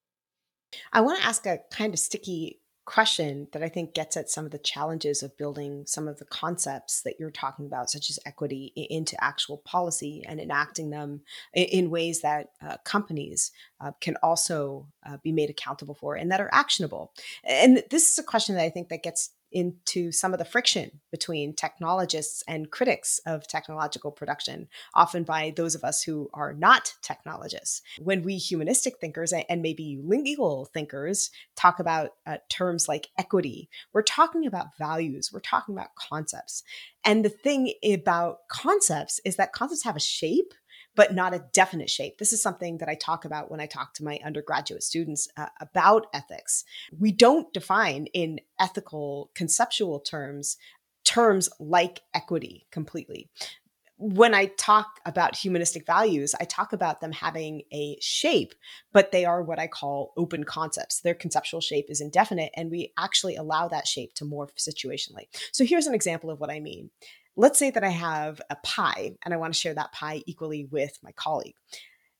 I 0.91 1.01
want 1.01 1.19
to 1.19 1.25
ask 1.25 1.45
a 1.45 1.59
kind 1.71 1.93
of 1.93 1.99
sticky 1.99 2.59
question 2.85 3.47
that 3.51 3.63
I 3.63 3.69
think 3.69 3.93
gets 3.93 4.15
at 4.15 4.29
some 4.29 4.45
of 4.45 4.51
the 4.51 4.59
challenges 4.59 5.23
of 5.23 5.35
building 5.37 5.85
some 5.87 6.07
of 6.07 6.19
the 6.19 6.25
concepts 6.25 7.01
that 7.01 7.15
you're 7.19 7.31
talking 7.31 7.65
about, 7.65 7.89
such 7.89 8.09
as 8.09 8.19
equity, 8.25 8.71
into 8.75 9.21
actual 9.23 9.57
policy 9.57 10.23
and 10.27 10.39
enacting 10.39 10.91
them 10.91 11.21
in 11.53 11.89
ways 11.89 12.21
that 12.21 12.49
uh, 12.61 12.77
companies 12.85 13.51
uh, 13.81 13.91
can 14.01 14.15
also 14.21 14.87
uh, 15.05 15.17
be 15.23 15.31
made 15.31 15.49
accountable 15.49 15.95
for 15.95 16.15
and 16.15 16.31
that 16.31 16.41
are 16.41 16.49
actionable. 16.53 17.11
And 17.43 17.83
this 17.89 18.11
is 18.11 18.19
a 18.19 18.23
question 18.23 18.55
that 18.55 18.63
I 18.63 18.69
think 18.69 18.89
that 18.89 19.03
gets 19.03 19.31
into 19.55 20.11
some 20.11 20.33
of 20.33 20.37
the 20.37 20.45
friction 20.45 20.99
between 21.11 21.55
technologists 21.55 22.43
and 22.45 22.69
critics 22.69 23.21
of 23.25 23.47
technological 23.47 24.11
production, 24.11 24.67
often 24.93 25.23
by 25.23 25.53
those 25.55 25.75
of 25.75 25.83
us 25.85 26.03
who 26.03 26.29
are 26.33 26.53
not 26.53 26.93
technologists. 27.01 27.81
When 27.99 28.21
we 28.21 28.35
humanistic 28.35 28.99
thinkers 28.99 29.31
and 29.31 29.61
maybe 29.61 29.97
legal 30.03 30.65
thinkers 30.65 31.31
talk 31.55 31.79
about 31.79 32.11
uh, 32.27 32.37
terms 32.49 32.89
like 32.89 33.07
equity, 33.17 33.69
we're 33.93 34.01
talking 34.03 34.45
about 34.45 34.77
values, 34.77 35.31
we're 35.31 35.39
talking 35.39 35.73
about 35.73 35.95
concepts. 35.95 36.61
And 37.05 37.23
the 37.23 37.29
thing 37.29 37.73
about 37.81 38.47
concepts 38.49 39.21
is 39.23 39.37
that 39.37 39.53
concepts 39.53 39.83
have 39.85 39.95
a 39.95 40.01
shape 40.01 40.53
but 40.95 41.13
not 41.13 41.33
a 41.33 41.45
definite 41.53 41.89
shape. 41.89 42.17
This 42.17 42.33
is 42.33 42.41
something 42.41 42.77
that 42.79 42.89
I 42.89 42.95
talk 42.95 43.25
about 43.25 43.51
when 43.51 43.59
I 43.59 43.65
talk 43.65 43.93
to 43.95 44.03
my 44.03 44.19
undergraduate 44.23 44.83
students 44.83 45.27
uh, 45.37 45.47
about 45.59 46.07
ethics. 46.13 46.63
We 46.97 47.11
don't 47.11 47.51
define 47.53 48.07
in 48.07 48.39
ethical 48.59 49.31
conceptual 49.35 49.99
terms 49.99 50.57
terms 51.03 51.49
like 51.59 52.01
equity 52.13 52.65
completely. 52.71 53.29
When 53.97 54.33
I 54.33 54.47
talk 54.57 54.99
about 55.05 55.37
humanistic 55.37 55.85
values, 55.85 56.35
I 56.37 56.43
talk 56.43 56.73
about 56.73 56.99
them 56.99 57.13
having 57.13 57.61
a 57.71 57.97
shape, 58.01 58.53
but 58.91 59.13
they 59.13 59.23
are 59.23 59.41
what 59.41 59.59
I 59.59 59.67
call 59.67 60.11
open 60.17 60.43
concepts. 60.43 60.99
Their 60.99 61.13
conceptual 61.13 61.61
shape 61.61 61.85
is 61.89 62.01
indefinite, 62.01 62.51
and 62.57 62.69
we 62.69 62.91
actually 62.97 63.37
allow 63.37 63.69
that 63.69 63.87
shape 63.87 64.13
to 64.15 64.25
morph 64.25 64.49
situationally. 64.57 65.27
So 65.53 65.63
here's 65.63 65.87
an 65.87 65.93
example 65.93 66.29
of 66.29 66.41
what 66.41 66.49
I 66.49 66.59
mean 66.59 66.89
let's 67.35 67.59
say 67.59 67.69
that 67.69 67.83
I 67.83 67.89
have 67.89 68.41
a 68.49 68.55
pie 68.57 69.15
and 69.23 69.33
I 69.33 69.37
want 69.37 69.53
to 69.53 69.59
share 69.59 69.73
that 69.73 69.91
pie 69.91 70.23
equally 70.25 70.65
with 70.65 70.97
my 71.03 71.11
colleague. 71.13 71.55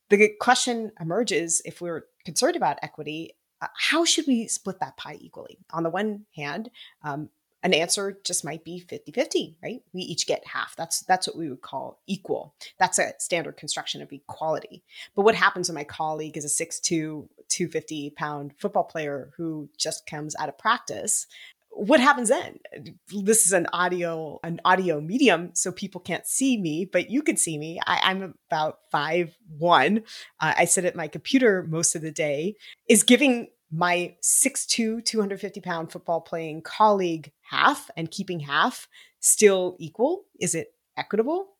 The 0.09 0.31
question 0.39 0.91
emerges 0.99 1.61
if 1.65 1.81
we're 1.81 2.05
concerned 2.25 2.55
about 2.55 2.77
equity, 2.83 3.31
uh, 3.61 3.67
how 3.75 4.05
should 4.05 4.27
we 4.27 4.47
split 4.47 4.79
that 4.79 4.97
pie 4.97 5.17
equally? 5.19 5.57
On 5.71 5.83
the 5.83 5.89
one 5.89 6.25
hand, 6.35 6.69
um, 7.03 7.29
an 7.63 7.73
answer 7.73 8.19
just 8.23 8.45
might 8.45 8.63
be 8.63 8.79
50-50 8.79 9.55
right? 9.63 9.81
We 9.91 10.01
each 10.03 10.27
get 10.27 10.45
half. 10.45 10.75
That's 10.75 11.01
that's 11.01 11.27
what 11.27 11.35
we 11.35 11.49
would 11.49 11.61
call 11.61 11.99
equal. 12.05 12.53
That's 12.77 12.99
a 12.99 13.13
standard 13.17 13.57
construction 13.57 14.03
of 14.03 14.11
equality. 14.11 14.83
But 15.15 15.23
what 15.23 15.33
happens 15.33 15.67
when 15.67 15.75
my 15.75 15.83
colleague 15.83 16.37
is 16.37 16.45
a 16.45 16.65
6'2 16.65 17.27
250 17.47 18.11
pound 18.11 18.53
football 18.57 18.83
player 18.83 19.31
who 19.37 19.69
just 19.77 20.05
comes 20.05 20.35
out 20.35 20.49
of 20.49 20.57
practice 20.57 21.27
what 21.75 21.99
happens 21.99 22.29
then? 22.29 22.59
This 23.11 23.45
is 23.45 23.51
an 23.51 23.67
audio 23.73 24.39
an 24.43 24.61
audio 24.63 25.01
medium 25.01 25.51
so 25.53 25.71
people 25.71 25.99
can't 25.99 26.25
see 26.25 26.59
me 26.59 26.85
but 26.85 27.09
you 27.09 27.21
can 27.21 27.35
see 27.37 27.57
me. 27.57 27.79
I, 27.85 28.11
am 28.11 28.35
about 28.49 28.79
five 28.91 29.37
one. 29.57 30.03
Uh, 30.39 30.53
i 30.57 30.65
sit 30.65 30.85
at 30.85 30.95
my 30.95 31.07
computer 31.07 31.65
most 31.69 31.95
of 31.95 32.01
the 32.01 32.11
day. 32.11 32.55
Is 32.87 33.03
giving 33.03 33.49
my 33.71 34.15
6'2 34.23 35.03
250 35.03 35.61
pound 35.61 35.91
football 35.91 36.21
playing 36.21 36.61
colleague 36.61 37.31
half 37.41 37.89
and 37.97 38.09
keeping 38.09 38.39
half 38.39 38.87
still 39.19 39.75
equal? 39.79 40.25
Is 40.39 40.55
it 40.55 40.69
equitable 40.97 41.54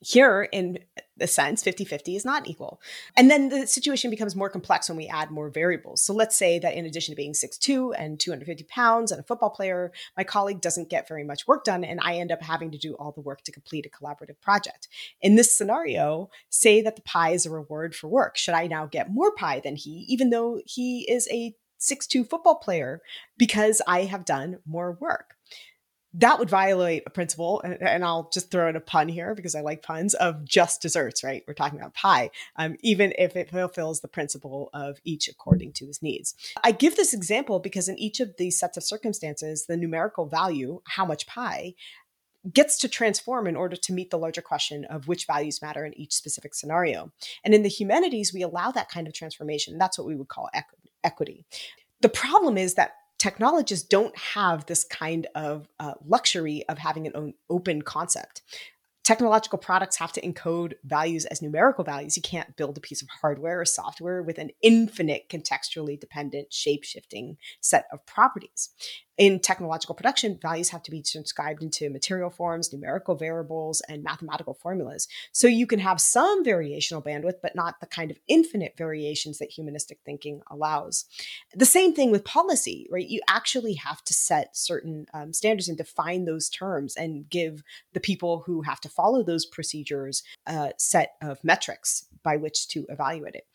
here 0.00 0.48
in 0.52 0.78
the 1.16 1.26
sense 1.26 1.62
50-50 1.62 2.16
is 2.16 2.24
not 2.24 2.46
equal. 2.46 2.80
And 3.16 3.30
then 3.30 3.48
the 3.48 3.66
situation 3.66 4.10
becomes 4.10 4.36
more 4.36 4.48
complex 4.48 4.88
when 4.88 4.96
we 4.96 5.08
add 5.08 5.30
more 5.30 5.50
variables. 5.50 6.00
So 6.00 6.14
let's 6.14 6.36
say 6.36 6.58
that 6.60 6.74
in 6.74 6.86
addition 6.86 7.12
to 7.12 7.16
being 7.16 7.32
6'2 7.32 7.94
and 7.98 8.20
250 8.20 8.64
pounds 8.64 9.10
and 9.10 9.20
a 9.20 9.24
football 9.24 9.50
player 9.50 9.92
my 10.16 10.24
colleague 10.24 10.60
doesn't 10.60 10.90
get 10.90 11.08
very 11.08 11.24
much 11.24 11.46
work 11.46 11.64
done 11.64 11.84
and 11.84 12.00
i 12.02 12.14
end 12.14 12.30
up 12.30 12.42
having 12.42 12.70
to 12.70 12.78
do 12.78 12.94
all 12.94 13.12
the 13.12 13.20
work 13.20 13.42
to 13.42 13.52
complete 13.52 13.86
a 13.86 13.90
collaborative 13.90 14.40
project. 14.40 14.88
In 15.20 15.34
this 15.34 15.56
scenario 15.56 16.30
say 16.48 16.80
that 16.82 16.96
the 16.96 17.02
pie 17.02 17.30
is 17.30 17.46
a 17.46 17.50
reward 17.50 17.94
for 17.94 18.08
work. 18.08 18.36
Should 18.36 18.54
i 18.54 18.66
now 18.66 18.86
get 18.86 19.10
more 19.10 19.34
pie 19.34 19.60
than 19.60 19.76
he 19.76 20.06
even 20.08 20.30
though 20.30 20.60
he 20.64 21.10
is 21.10 21.28
a 21.30 21.54
6'2 21.80 22.28
football 22.28 22.56
player 22.56 23.00
because 23.36 23.80
i 23.86 24.02
have 24.02 24.24
done 24.24 24.58
more 24.66 24.96
work 25.00 25.34
that 26.14 26.38
would 26.38 26.48
violate 26.48 27.02
a 27.06 27.10
principle, 27.10 27.60
and, 27.60 27.82
and, 27.82 28.04
I'll 28.04 28.30
just 28.32 28.50
throw 28.50 28.68
in 28.68 28.76
a 28.76 28.80
pun 28.80 29.08
here 29.08 29.34
because 29.34 29.54
I 29.54 29.60
like 29.60 29.82
puns 29.82 30.14
of 30.14 30.44
just 30.44 30.80
desserts, 30.80 31.22
right? 31.22 31.44
We're 31.46 31.54
talking 31.54 31.78
about 31.78 31.94
pie, 31.94 32.30
um, 32.56 32.76
even 32.80 33.12
if 33.18 33.36
it 33.36 33.50
fulfills 33.50 34.00
the 34.00 34.08
principle 34.08 34.70
of 34.72 34.98
each 35.04 35.28
according 35.28 35.74
to 35.74 35.86
his 35.86 36.02
needs. 36.02 36.34
I 36.64 36.72
give 36.72 36.96
this 36.96 37.12
example 37.12 37.60
because 37.60 37.88
in 37.88 37.98
each 37.98 38.20
of 38.20 38.36
these 38.38 38.58
sets 38.58 38.78
of 38.78 38.84
circumstances, 38.84 39.66
the 39.66 39.76
numerical 39.76 40.26
value, 40.26 40.80
how 40.86 41.04
much 41.04 41.26
pie, 41.26 41.74
gets 42.52 42.78
to 42.78 42.88
transform 42.88 43.46
in 43.46 43.56
order 43.56 43.76
to 43.76 43.92
meet 43.92 44.10
the 44.10 44.18
larger 44.18 44.40
question 44.40 44.84
of 44.86 45.08
which 45.08 45.26
values 45.26 45.60
matter 45.60 45.84
in 45.84 45.98
each 45.98 46.14
specific 46.14 46.54
scenario. 46.54 47.12
And 47.44 47.52
in 47.52 47.62
the 47.62 47.68
humanities, 47.68 48.32
we 48.32 48.42
allow 48.42 48.70
that 48.70 48.88
kind 48.88 49.06
of 49.06 49.12
transformation. 49.12 49.76
That's 49.76 49.98
what 49.98 50.06
we 50.06 50.16
would 50.16 50.28
call 50.28 50.48
equity. 51.04 51.44
The 52.00 52.08
problem 52.08 52.56
is 52.56 52.74
that 52.74 52.92
technologists 53.18 53.86
don't 53.86 54.16
have 54.16 54.66
this 54.66 54.84
kind 54.84 55.26
of 55.34 55.68
uh, 55.80 55.94
luxury 56.06 56.64
of 56.68 56.78
having 56.78 57.06
an 57.06 57.34
open 57.50 57.82
concept 57.82 58.42
technological 59.08 59.58
products 59.58 59.96
have 59.96 60.12
to 60.12 60.20
encode 60.20 60.74
values 60.84 61.24
as 61.24 61.40
numerical 61.40 61.82
values. 61.82 62.14
You 62.14 62.22
can't 62.22 62.54
build 62.56 62.76
a 62.76 62.80
piece 62.82 63.00
of 63.00 63.08
hardware 63.08 63.58
or 63.58 63.64
software 63.64 64.22
with 64.22 64.36
an 64.36 64.50
infinite 64.60 65.30
contextually 65.30 65.98
dependent 65.98 66.52
shape 66.52 66.84
shifting 66.84 67.38
set 67.62 67.86
of 67.90 68.04
properties 68.04 68.68
in 69.18 69.40
technological 69.40 69.96
production, 69.96 70.38
values 70.40 70.68
have 70.68 70.82
to 70.84 70.92
be 70.92 71.02
transcribed 71.02 71.62
into 71.62 71.90
material 71.90 72.30
forms, 72.30 72.72
numerical 72.72 73.16
variables, 73.16 73.82
and 73.88 74.04
mathematical 74.04 74.54
formulas. 74.54 75.08
So 75.32 75.48
you 75.48 75.66
can 75.66 75.80
have 75.80 76.00
some 76.00 76.44
variational 76.44 77.04
bandwidth, 77.04 77.40
but 77.42 77.56
not 77.56 77.80
the 77.80 77.86
kind 77.86 78.12
of 78.12 78.18
infinite 78.28 78.74
variations 78.78 79.38
that 79.38 79.50
humanistic 79.50 79.98
thinking 80.04 80.40
allows. 80.50 81.04
The 81.52 81.66
same 81.66 81.94
thing 81.94 82.12
with 82.12 82.24
policy, 82.24 82.86
right? 82.92 83.08
You 83.08 83.20
actually 83.28 83.74
have 83.74 84.02
to 84.04 84.14
set 84.14 84.56
certain 84.56 85.06
um, 85.12 85.32
standards 85.32 85.68
and 85.68 85.76
define 85.76 86.24
those 86.24 86.48
terms 86.48 86.94
and 86.96 87.28
give 87.28 87.64
the 87.94 88.00
people 88.00 88.44
who 88.46 88.62
have 88.62 88.80
to 88.82 88.88
follow 88.88 89.24
those 89.24 89.46
procedures 89.46 90.22
a 90.46 90.72
set 90.78 91.14
of 91.20 91.42
metrics 91.42 92.06
by 92.22 92.36
which 92.36 92.68
to 92.68 92.86
evaluate 92.88 93.34
it. 93.34 93.46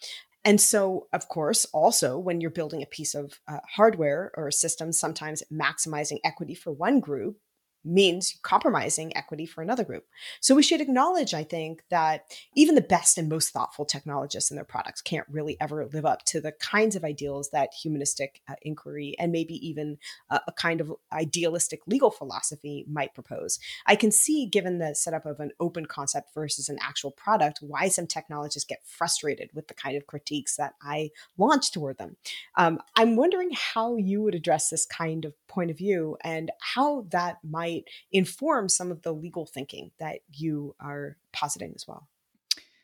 And 0.45 0.59
so, 0.59 1.07
of 1.13 1.29
course, 1.29 1.65
also 1.73 2.17
when 2.17 2.41
you're 2.41 2.49
building 2.49 2.83
a 2.83 2.87
piece 2.87 3.15
of 3.15 3.39
uh, 3.47 3.59
hardware 3.75 4.31
or 4.35 4.47
a 4.47 4.53
system, 4.53 4.91
sometimes 4.91 5.43
maximizing 5.51 6.19
equity 6.23 6.53
for 6.53 6.71
one 6.71 6.99
group 6.99 7.37
means 7.85 8.37
compromising 8.41 9.15
equity 9.15 9.45
for 9.45 9.61
another 9.61 9.83
group. 9.83 10.05
So 10.41 10.55
we 10.55 10.63
should 10.63 10.81
acknowledge, 10.81 11.33
I 11.33 11.43
think, 11.43 11.83
that 11.89 12.25
even 12.55 12.75
the 12.75 12.81
best 12.81 13.17
and 13.17 13.29
most 13.29 13.49
thoughtful 13.49 13.85
technologists 13.85 14.51
and 14.51 14.57
their 14.57 14.65
products 14.65 15.01
can't 15.01 15.27
really 15.29 15.57
ever 15.59 15.85
live 15.85 16.05
up 16.05 16.23
to 16.25 16.41
the 16.41 16.51
kinds 16.51 16.95
of 16.95 17.03
ideals 17.03 17.49
that 17.49 17.73
humanistic 17.73 18.41
uh, 18.47 18.55
inquiry 18.61 19.15
and 19.19 19.31
maybe 19.31 19.55
even 19.67 19.97
uh, 20.29 20.39
a 20.47 20.51
kind 20.51 20.81
of 20.81 20.93
idealistic 21.11 21.81
legal 21.87 22.11
philosophy 22.11 22.85
might 22.89 23.13
propose. 23.13 23.59
I 23.85 23.95
can 23.95 24.11
see, 24.11 24.45
given 24.45 24.79
the 24.79 24.95
setup 24.95 25.25
of 25.25 25.39
an 25.39 25.51
open 25.59 25.85
concept 25.85 26.33
versus 26.33 26.69
an 26.69 26.77
actual 26.81 27.11
product, 27.11 27.59
why 27.61 27.87
some 27.87 28.07
technologists 28.07 28.67
get 28.67 28.85
frustrated 28.85 29.49
with 29.53 29.67
the 29.67 29.73
kind 29.73 29.97
of 29.97 30.07
critiques 30.07 30.55
that 30.57 30.75
I 30.81 31.11
launch 31.37 31.71
toward 31.71 31.97
them. 31.97 32.17
Um, 32.57 32.79
I'm 32.95 33.15
wondering 33.15 33.51
how 33.53 33.97
you 33.97 34.21
would 34.21 34.35
address 34.35 34.69
this 34.69 34.85
kind 34.85 35.25
of 35.25 35.33
point 35.47 35.71
of 35.71 35.77
view 35.77 36.17
and 36.23 36.51
how 36.59 37.05
that 37.11 37.37
might 37.43 37.72
inform 38.11 38.69
some 38.69 38.91
of 38.91 39.01
the 39.01 39.11
legal 39.11 39.45
thinking 39.45 39.91
that 39.99 40.19
you 40.31 40.75
are 40.79 41.17
positing 41.31 41.73
as 41.75 41.85
well. 41.87 42.07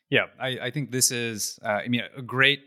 Yeah, 0.10 0.26
I, 0.40 0.48
I 0.68 0.72
think 0.72 0.92
this 0.92 1.12
is, 1.12 1.60
uh, 1.64 1.82
I 1.86 1.88
mean, 1.88 2.02
a 2.18 2.22
great 2.22 2.62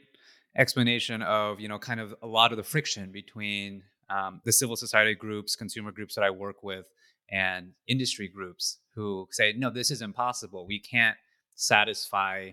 explanation 0.56 1.22
of, 1.22 1.60
you 1.60 1.68
know, 1.68 1.78
kind 1.78 2.00
of 2.00 2.14
a 2.22 2.26
lot 2.26 2.52
of 2.52 2.56
the 2.56 2.62
friction 2.62 3.10
between 3.10 3.82
um, 4.10 4.40
the 4.44 4.52
civil 4.52 4.76
society 4.76 5.14
groups, 5.14 5.56
consumer 5.56 5.90
groups 5.90 6.14
that 6.14 6.24
I 6.24 6.30
work 6.30 6.62
with, 6.62 6.86
and 7.30 7.72
industry 7.88 8.28
groups 8.28 8.78
who 8.94 9.26
say, 9.30 9.54
no, 9.56 9.70
this 9.70 9.90
is 9.90 10.02
impossible. 10.02 10.66
We 10.66 10.78
can't 10.78 11.16
satisfy 11.54 12.52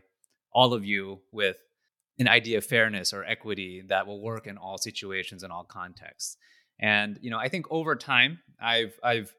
all 0.52 0.74
of 0.74 0.86
you 0.86 1.20
with 1.32 1.58
an 2.18 2.28
idea 2.28 2.58
of 2.58 2.66
fairness 2.66 3.14
or 3.14 3.24
equity 3.24 3.84
that 3.88 4.08
will 4.08 4.22
work 4.22 4.48
in 4.48 4.58
all 4.58 4.78
situations 4.78 5.44
and 5.44 5.52
all 5.52 5.64
contexts. 5.64 6.38
And 6.80 7.20
you 7.22 7.30
know, 7.30 7.38
I 7.38 7.50
think 7.50 7.66
over 7.70 7.96
time, 7.96 8.40
I've 8.62 8.98
I've 9.04 9.34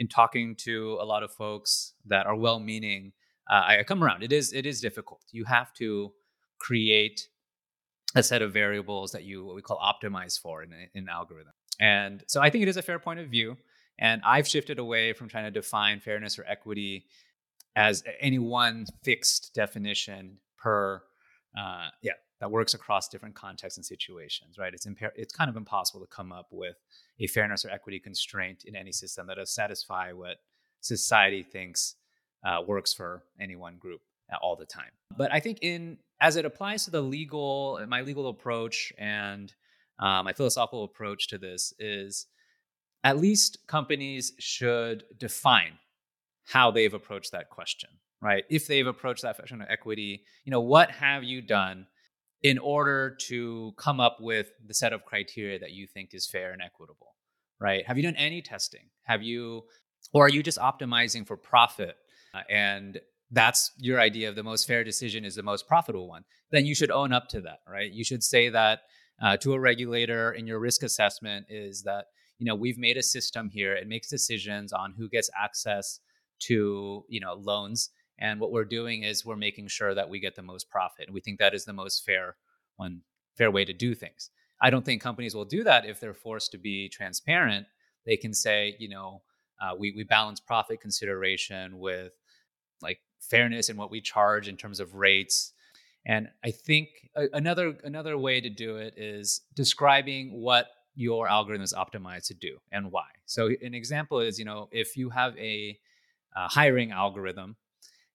in 0.00 0.08
talking 0.08 0.56
to 0.56 0.98
a 1.00 1.04
lot 1.04 1.22
of 1.22 1.30
folks 1.30 1.92
that 2.06 2.26
are 2.26 2.34
well-meaning, 2.34 3.12
uh, 3.48 3.62
I 3.66 3.82
come 3.84 4.02
around. 4.02 4.22
It 4.22 4.32
is 4.32 4.52
it 4.52 4.64
is 4.64 4.80
difficult. 4.80 5.20
You 5.30 5.44
have 5.44 5.72
to 5.74 6.12
create 6.58 7.28
a 8.16 8.22
set 8.22 8.42
of 8.42 8.52
variables 8.52 9.12
that 9.12 9.24
you 9.24 9.44
what 9.44 9.54
we 9.54 9.62
call 9.62 9.78
optimize 9.78 10.40
for 10.40 10.62
in, 10.62 10.72
an 10.94 11.08
algorithm. 11.08 11.52
And 11.78 12.24
so 12.26 12.40
I 12.40 12.48
think 12.50 12.62
it 12.62 12.68
is 12.68 12.76
a 12.76 12.82
fair 12.82 12.98
point 12.98 13.20
of 13.20 13.28
view. 13.28 13.56
And 13.98 14.22
I've 14.24 14.48
shifted 14.48 14.78
away 14.78 15.12
from 15.12 15.28
trying 15.28 15.44
to 15.44 15.50
define 15.50 16.00
fairness 16.00 16.38
or 16.38 16.44
equity 16.46 17.04
as 17.76 18.02
any 18.20 18.38
one 18.38 18.86
fixed 19.04 19.52
definition 19.54 20.38
per 20.56 21.02
uh, 21.58 21.88
yeah 22.02 22.12
that 22.40 22.50
works 22.50 22.72
across 22.72 23.08
different 23.08 23.34
contexts 23.34 23.76
and 23.76 23.84
situations, 23.84 24.56
right? 24.58 24.72
It's 24.72 24.86
impar- 24.86 25.12
it's 25.14 25.34
kind 25.34 25.50
of 25.50 25.56
impossible 25.56 26.00
to 26.00 26.06
come 26.06 26.32
up 26.32 26.48
with 26.50 26.76
a 27.20 27.26
fairness 27.26 27.64
or 27.64 27.70
equity 27.70 28.00
constraint 28.00 28.64
in 28.64 28.74
any 28.74 28.92
system 28.92 29.26
that 29.26 29.36
does 29.36 29.54
satisfy 29.54 30.12
what 30.12 30.38
society 30.80 31.42
thinks 31.42 31.96
uh, 32.44 32.60
works 32.66 32.92
for 32.94 33.22
any 33.40 33.56
one 33.56 33.76
group 33.76 34.00
all 34.42 34.56
the 34.56 34.66
time. 34.66 34.90
But 35.16 35.32
I 35.32 35.40
think 35.40 35.58
in 35.62 35.98
as 36.20 36.36
it 36.36 36.44
applies 36.44 36.84
to 36.84 36.90
the 36.90 37.00
legal, 37.00 37.80
my 37.88 38.02
legal 38.02 38.28
approach 38.28 38.92
and 38.98 39.52
uh, 39.98 40.22
my 40.22 40.32
philosophical 40.32 40.84
approach 40.84 41.28
to 41.28 41.38
this 41.38 41.72
is 41.78 42.26
at 43.04 43.18
least 43.18 43.58
companies 43.66 44.32
should 44.38 45.04
define 45.16 45.72
how 46.46 46.70
they've 46.70 46.92
approached 46.92 47.32
that 47.32 47.48
question, 47.48 47.90
right? 48.20 48.44
If 48.50 48.66
they've 48.66 48.86
approached 48.86 49.22
that 49.22 49.36
question 49.36 49.62
of 49.62 49.68
equity, 49.70 50.24
you 50.44 50.50
know, 50.50 50.60
what 50.60 50.90
have 50.90 51.24
you 51.24 51.40
done 51.40 51.86
in 52.42 52.58
order 52.58 53.16
to 53.28 53.72
come 53.76 54.00
up 54.00 54.18
with 54.20 54.50
the 54.66 54.74
set 54.74 54.92
of 54.92 55.04
criteria 55.04 55.58
that 55.58 55.72
you 55.72 55.86
think 55.86 56.10
is 56.12 56.26
fair 56.26 56.52
and 56.52 56.62
equitable, 56.62 57.09
right? 57.60 57.86
Have 57.86 57.96
you 57.96 58.02
done 58.02 58.16
any 58.16 58.42
testing? 58.42 58.88
Have 59.04 59.22
you, 59.22 59.62
or 60.12 60.26
are 60.26 60.30
you 60.30 60.42
just 60.42 60.58
optimizing 60.58 61.26
for 61.26 61.36
profit? 61.36 61.96
Uh, 62.34 62.40
and 62.48 63.00
that's 63.30 63.72
your 63.78 64.00
idea 64.00 64.28
of 64.28 64.34
the 64.34 64.42
most 64.42 64.66
fair 64.66 64.82
decision 64.82 65.24
is 65.24 65.34
the 65.34 65.42
most 65.42 65.68
profitable 65.68 66.08
one. 66.08 66.24
Then 66.50 66.66
you 66.66 66.74
should 66.74 66.90
own 66.90 67.12
up 67.12 67.28
to 67.28 67.40
that, 67.42 67.58
right? 67.68 67.90
You 67.90 68.04
should 68.04 68.22
say 68.22 68.48
that 68.48 68.80
uh, 69.22 69.36
to 69.38 69.52
a 69.52 69.60
regulator 69.60 70.32
in 70.32 70.46
your 70.46 70.58
risk 70.58 70.82
assessment 70.82 71.46
is 71.48 71.82
that 71.82 72.06
you 72.38 72.46
know 72.46 72.54
we've 72.54 72.78
made 72.78 72.96
a 72.96 73.02
system 73.02 73.50
here 73.50 73.74
it 73.74 73.86
makes 73.86 74.08
decisions 74.08 74.72
on 74.72 74.94
who 74.96 75.08
gets 75.08 75.30
access 75.38 76.00
to 76.40 77.04
you 77.08 77.20
know 77.20 77.34
loans 77.34 77.90
and 78.18 78.40
what 78.40 78.50
we're 78.50 78.64
doing 78.64 79.02
is 79.02 79.24
we're 79.24 79.36
making 79.36 79.68
sure 79.68 79.94
that 79.94 80.08
we 80.08 80.18
get 80.18 80.34
the 80.34 80.42
most 80.42 80.70
profit 80.70 81.06
and 81.06 81.14
we 81.14 81.20
think 81.20 81.38
that 81.38 81.54
is 81.54 81.64
the 81.64 81.72
most 81.72 82.04
fair 82.04 82.36
one 82.76 83.02
fair 83.36 83.50
way 83.50 83.64
to 83.64 83.72
do 83.72 83.94
things 83.94 84.30
i 84.60 84.70
don't 84.70 84.84
think 84.84 85.02
companies 85.02 85.34
will 85.34 85.44
do 85.44 85.64
that 85.64 85.84
if 85.84 86.00
they're 86.00 86.14
forced 86.14 86.52
to 86.52 86.58
be 86.58 86.88
transparent 86.88 87.66
they 88.06 88.16
can 88.16 88.32
say 88.32 88.76
you 88.78 88.88
know 88.88 89.22
uh, 89.60 89.74
we, 89.78 89.92
we 89.92 90.04
balance 90.04 90.40
profit 90.40 90.80
consideration 90.80 91.78
with 91.78 92.12
like 92.80 92.98
fairness 93.20 93.68
in 93.68 93.76
what 93.76 93.90
we 93.90 94.00
charge 94.00 94.48
in 94.48 94.56
terms 94.56 94.80
of 94.80 94.94
rates 94.94 95.52
and 96.06 96.28
i 96.44 96.50
think 96.50 96.88
another 97.32 97.76
another 97.84 98.16
way 98.16 98.40
to 98.40 98.48
do 98.48 98.76
it 98.76 98.94
is 98.96 99.42
describing 99.54 100.32
what 100.32 100.68
your 100.94 101.28
algorithm 101.28 101.62
is 101.62 101.72
optimized 101.72 102.26
to 102.26 102.34
do 102.34 102.58
and 102.72 102.90
why. 102.90 103.06
So 103.26 103.48
an 103.62 103.74
example 103.74 104.20
is, 104.20 104.38
you 104.38 104.44
know, 104.44 104.68
if 104.72 104.96
you 104.96 105.08
have 105.10 105.36
a, 105.38 105.78
a 106.36 106.48
hiring 106.48 106.92
algorithm 106.92 107.56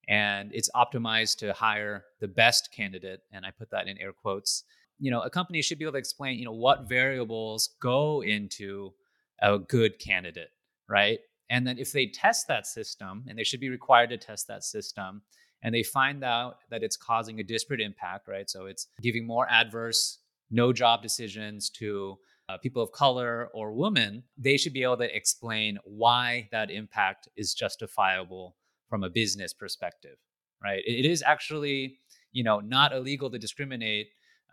and 0.08 0.52
it's 0.54 0.70
optimized 0.76 1.38
to 1.38 1.54
hire 1.54 2.06
the 2.20 2.28
best 2.28 2.72
candidate, 2.72 3.22
and 3.32 3.46
I 3.46 3.52
put 3.52 3.72
that 3.72 3.88
in 3.88 3.98
air 3.98 4.14
quotes, 4.14 4.64
you 5.00 5.12
know, 5.12 5.22
a 5.22 5.30
company 5.30 5.62
should 5.62 5.78
be 5.78 5.86
able 5.86 5.94
to 5.94 6.00
explain, 6.00 6.40
you 6.40 6.46
know, 6.46 6.52
what 6.52 6.88
variables 6.88 7.76
go 7.82 8.22
into 8.24 8.94
a 9.42 9.60
good 9.60 10.00
candidate, 10.00 10.52
right? 10.88 11.20
And 11.50 11.66
then 11.68 11.78
if 11.78 11.92
they 11.92 12.08
test 12.08 12.48
that 12.48 12.66
system, 12.66 13.24
and 13.28 13.38
they 13.38 13.44
should 13.44 13.60
be 13.60 13.70
required 13.70 14.10
to 14.10 14.18
test 14.18 14.48
that 14.48 14.64
system, 14.64 15.22
and 15.64 15.74
they 15.74 15.84
find 15.84 16.24
out 16.24 16.58
that 16.70 16.84
it's 16.84 16.98
causing 16.98 17.40
a 17.40 17.44
disparate 17.44 17.82
impact, 17.82 18.28
right? 18.28 18.50
So 18.50 18.66
it's 18.66 18.88
giving 19.02 19.28
more 19.28 19.48
adverse 19.50 20.20
no 20.52 20.72
job 20.72 21.02
decisions 21.02 21.70
to 21.72 22.18
uh, 22.48 22.58
people 22.58 22.84
of 22.84 22.92
color 22.92 23.50
or 23.54 23.74
women, 23.74 24.24
they 24.38 24.58
should 24.58 24.74
be 24.74 24.84
able 24.84 24.98
to 24.98 25.16
explain 25.16 25.80
why 25.84 26.48
that 26.52 26.70
impact 26.70 27.28
is 27.36 27.54
justifiable 27.54 28.56
from 28.88 29.04
a 29.04 29.10
business 29.10 29.54
perspective, 29.54 30.18
right? 30.64 30.84
It 30.86 31.06
is 31.06 31.24
actually, 31.24 31.98
you 32.32 32.44
know, 32.44 32.60
not 32.60 32.94
illegal 32.94 33.32
to 33.32 33.40
discriminate 33.40 34.08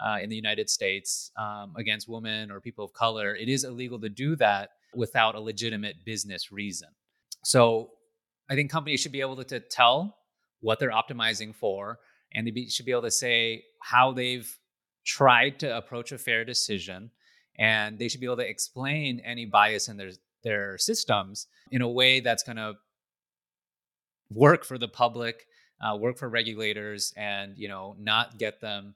uh, 0.05 0.19
in 0.23 0.29
the 0.29 0.37
United 0.37 0.69
States 0.69 1.31
um, 1.37 1.75
against 1.77 2.09
women 2.09 2.51
or 2.51 2.61
people 2.61 2.85
of 2.85 2.93
color. 2.93 3.35
It 3.35 3.49
is 3.49 3.65
illegal 3.65 4.01
to 4.01 4.09
do 4.09 4.37
that 4.37 4.71
without 4.95 5.35
a 5.35 5.41
legitimate 5.41 6.05
business 6.05 6.53
reason. 6.53 6.89
So 7.45 7.91
I 8.51 8.55
think 8.55 8.71
companies 8.71 9.01
should 9.01 9.13
be 9.13 9.21
able 9.21 9.37
to, 9.37 9.45
to 9.45 9.61
tell 9.61 10.17
what 10.61 10.79
they're 10.79 10.91
optimizing 10.91 11.55
for, 11.55 11.99
and 12.35 12.47
they 12.47 12.51
be, 12.51 12.69
should 12.69 12.87
be 12.87 12.93
able 12.93 13.03
to 13.03 13.11
say 13.11 13.65
how 13.81 14.13
they've 14.13 14.51
tried 15.05 15.59
to 15.61 15.77
approach 15.77 16.13
a 16.13 16.19
fair 16.19 16.45
decision 16.45 17.11
and 17.59 17.99
they 17.99 18.09
should 18.09 18.21
be 18.21 18.27
able 18.27 18.37
to 18.37 18.49
explain 18.49 19.21
any 19.25 19.45
bias 19.45 19.89
in 19.89 19.97
their 19.97 20.11
their 20.43 20.77
systems 20.79 21.47
in 21.71 21.83
a 21.83 21.89
way 21.89 22.21
that's 22.21 22.43
going 22.43 22.57
to 22.57 22.75
work 24.31 24.65
for 24.65 24.77
the 24.77 24.89
public, 24.89 25.47
uh, 25.81 25.97
work 25.97 26.19
for 26.19 26.29
regulators, 26.29 27.13
and 27.17 27.57
you 27.57 27.69
know 27.69 27.95
not 27.99 28.39
get 28.39 28.61
them 28.61 28.95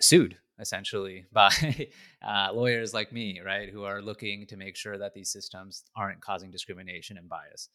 sued 0.00 0.36
essentially 0.58 1.24
by 1.32 1.88
uh, 2.26 2.48
lawyers 2.52 2.92
like 2.92 3.12
me, 3.12 3.40
right, 3.44 3.70
who 3.70 3.84
are 3.84 4.02
looking 4.02 4.46
to 4.46 4.56
make 4.56 4.76
sure 4.76 4.98
that 4.98 5.14
these 5.14 5.30
systems 5.30 5.84
aren't 5.96 6.20
causing 6.20 6.50
discrimination 6.50 7.16
and 7.16 7.28
bias. 7.28 7.68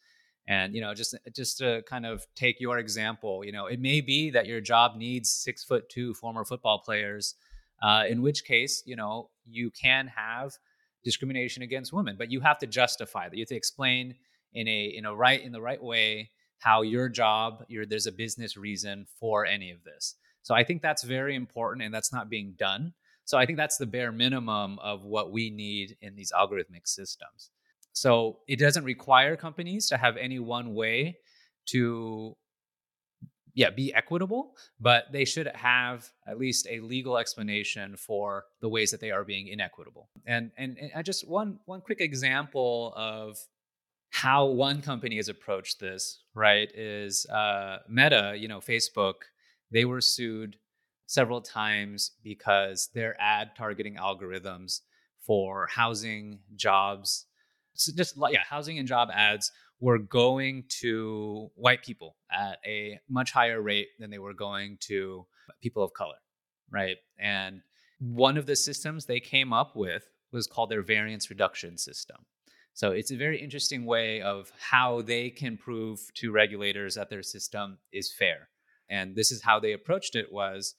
And 0.48 0.74
you 0.74 0.80
know, 0.80 0.94
just 0.94 1.16
just 1.34 1.58
to 1.58 1.82
kind 1.88 2.06
of 2.06 2.24
take 2.36 2.60
your 2.60 2.78
example, 2.78 3.44
you 3.44 3.50
know, 3.50 3.66
it 3.66 3.80
may 3.80 4.00
be 4.00 4.30
that 4.30 4.46
your 4.46 4.60
job 4.60 4.96
needs 4.96 5.28
six 5.28 5.64
foot 5.64 5.88
two 5.88 6.14
former 6.14 6.44
football 6.44 6.78
players 6.78 7.34
uh, 7.82 8.04
in 8.08 8.22
which 8.22 8.44
case, 8.44 8.82
you 8.86 8.96
know, 8.96 9.30
you 9.44 9.70
can 9.70 10.06
have 10.06 10.52
discrimination 11.04 11.62
against 11.62 11.92
women, 11.92 12.16
but 12.18 12.30
you 12.30 12.40
have 12.40 12.58
to 12.58 12.66
justify 12.66 13.28
that. 13.28 13.36
You 13.36 13.42
have 13.42 13.48
to 13.48 13.56
explain 13.56 14.14
in 14.54 14.66
a 14.68 14.84
in 14.86 15.04
a 15.04 15.14
right 15.14 15.42
in 15.42 15.52
the 15.52 15.60
right 15.60 15.82
way 15.82 16.30
how 16.58 16.82
your 16.82 17.08
job, 17.08 17.64
your 17.68 17.84
there's 17.84 18.06
a 18.06 18.12
business 18.12 18.56
reason 18.56 19.06
for 19.20 19.44
any 19.44 19.70
of 19.70 19.84
this. 19.84 20.14
So 20.46 20.54
I 20.54 20.62
think 20.62 20.80
that's 20.80 21.02
very 21.02 21.34
important, 21.34 21.84
and 21.84 21.92
that's 21.92 22.12
not 22.12 22.30
being 22.30 22.54
done. 22.56 22.92
So 23.24 23.36
I 23.36 23.46
think 23.46 23.58
that's 23.58 23.78
the 23.78 23.86
bare 23.86 24.12
minimum 24.12 24.78
of 24.78 25.02
what 25.02 25.32
we 25.32 25.50
need 25.50 25.96
in 26.02 26.14
these 26.14 26.30
algorithmic 26.30 26.86
systems. 26.86 27.50
So 27.92 28.38
it 28.46 28.60
doesn't 28.60 28.84
require 28.84 29.34
companies 29.34 29.88
to 29.88 29.96
have 29.96 30.16
any 30.16 30.38
one 30.38 30.72
way 30.72 31.16
to 31.70 32.36
yeah, 33.54 33.70
be 33.70 33.92
equitable, 33.92 34.54
but 34.78 35.06
they 35.10 35.24
should 35.24 35.48
have 35.48 36.08
at 36.28 36.38
least 36.38 36.68
a 36.70 36.78
legal 36.78 37.18
explanation 37.18 37.96
for 37.96 38.44
the 38.60 38.68
ways 38.68 38.92
that 38.92 39.00
they 39.00 39.10
are 39.10 39.24
being 39.24 39.48
inequitable. 39.48 40.10
And 40.26 40.52
and, 40.56 40.78
and 40.78 41.04
just 41.04 41.26
one 41.26 41.58
one 41.64 41.80
quick 41.80 42.00
example 42.00 42.94
of 42.94 43.36
how 44.10 44.44
one 44.44 44.80
company 44.80 45.16
has 45.16 45.28
approached 45.28 45.80
this, 45.80 46.20
right, 46.34 46.70
is 46.72 47.26
uh, 47.26 47.78
Meta, 47.88 48.36
you 48.38 48.46
know, 48.46 48.60
Facebook, 48.60 49.14
they 49.70 49.84
were 49.84 50.00
sued 50.00 50.56
several 51.06 51.40
times 51.40 52.12
because 52.22 52.88
their 52.94 53.16
ad 53.20 53.50
targeting 53.56 53.96
algorithms 53.96 54.80
for 55.20 55.66
housing, 55.66 56.40
jobs, 56.54 57.26
so 57.74 57.92
just 57.94 58.16
yeah, 58.30 58.42
housing 58.48 58.78
and 58.78 58.88
job 58.88 59.08
ads 59.12 59.52
were 59.80 59.98
going 59.98 60.64
to 60.68 61.50
white 61.54 61.82
people 61.82 62.16
at 62.32 62.58
a 62.66 62.98
much 63.08 63.32
higher 63.32 63.60
rate 63.60 63.88
than 63.98 64.10
they 64.10 64.18
were 64.18 64.34
going 64.34 64.78
to 64.80 65.26
people 65.60 65.82
of 65.82 65.92
color, 65.92 66.16
right? 66.70 66.96
And 67.18 67.60
one 68.00 68.36
of 68.36 68.46
the 68.46 68.56
systems 68.56 69.04
they 69.04 69.20
came 69.20 69.52
up 69.52 69.76
with 69.76 70.08
was 70.32 70.46
called 70.46 70.70
their 70.70 70.82
variance 70.82 71.30
reduction 71.30 71.76
system. 71.76 72.16
So 72.72 72.90
it's 72.90 73.10
a 73.10 73.16
very 73.16 73.40
interesting 73.40 73.86
way 73.86 74.20
of 74.20 74.50
how 74.58 75.02
they 75.02 75.30
can 75.30 75.56
prove 75.56 76.00
to 76.14 76.30
regulators 76.30 76.94
that 76.96 77.08
their 77.08 77.22
system 77.22 77.78
is 77.92 78.12
fair. 78.12 78.48
And 78.88 79.16
this 79.16 79.32
is 79.32 79.42
how 79.42 79.60
they 79.60 79.72
approached 79.72 80.16
it 80.16 80.32
was 80.32 80.74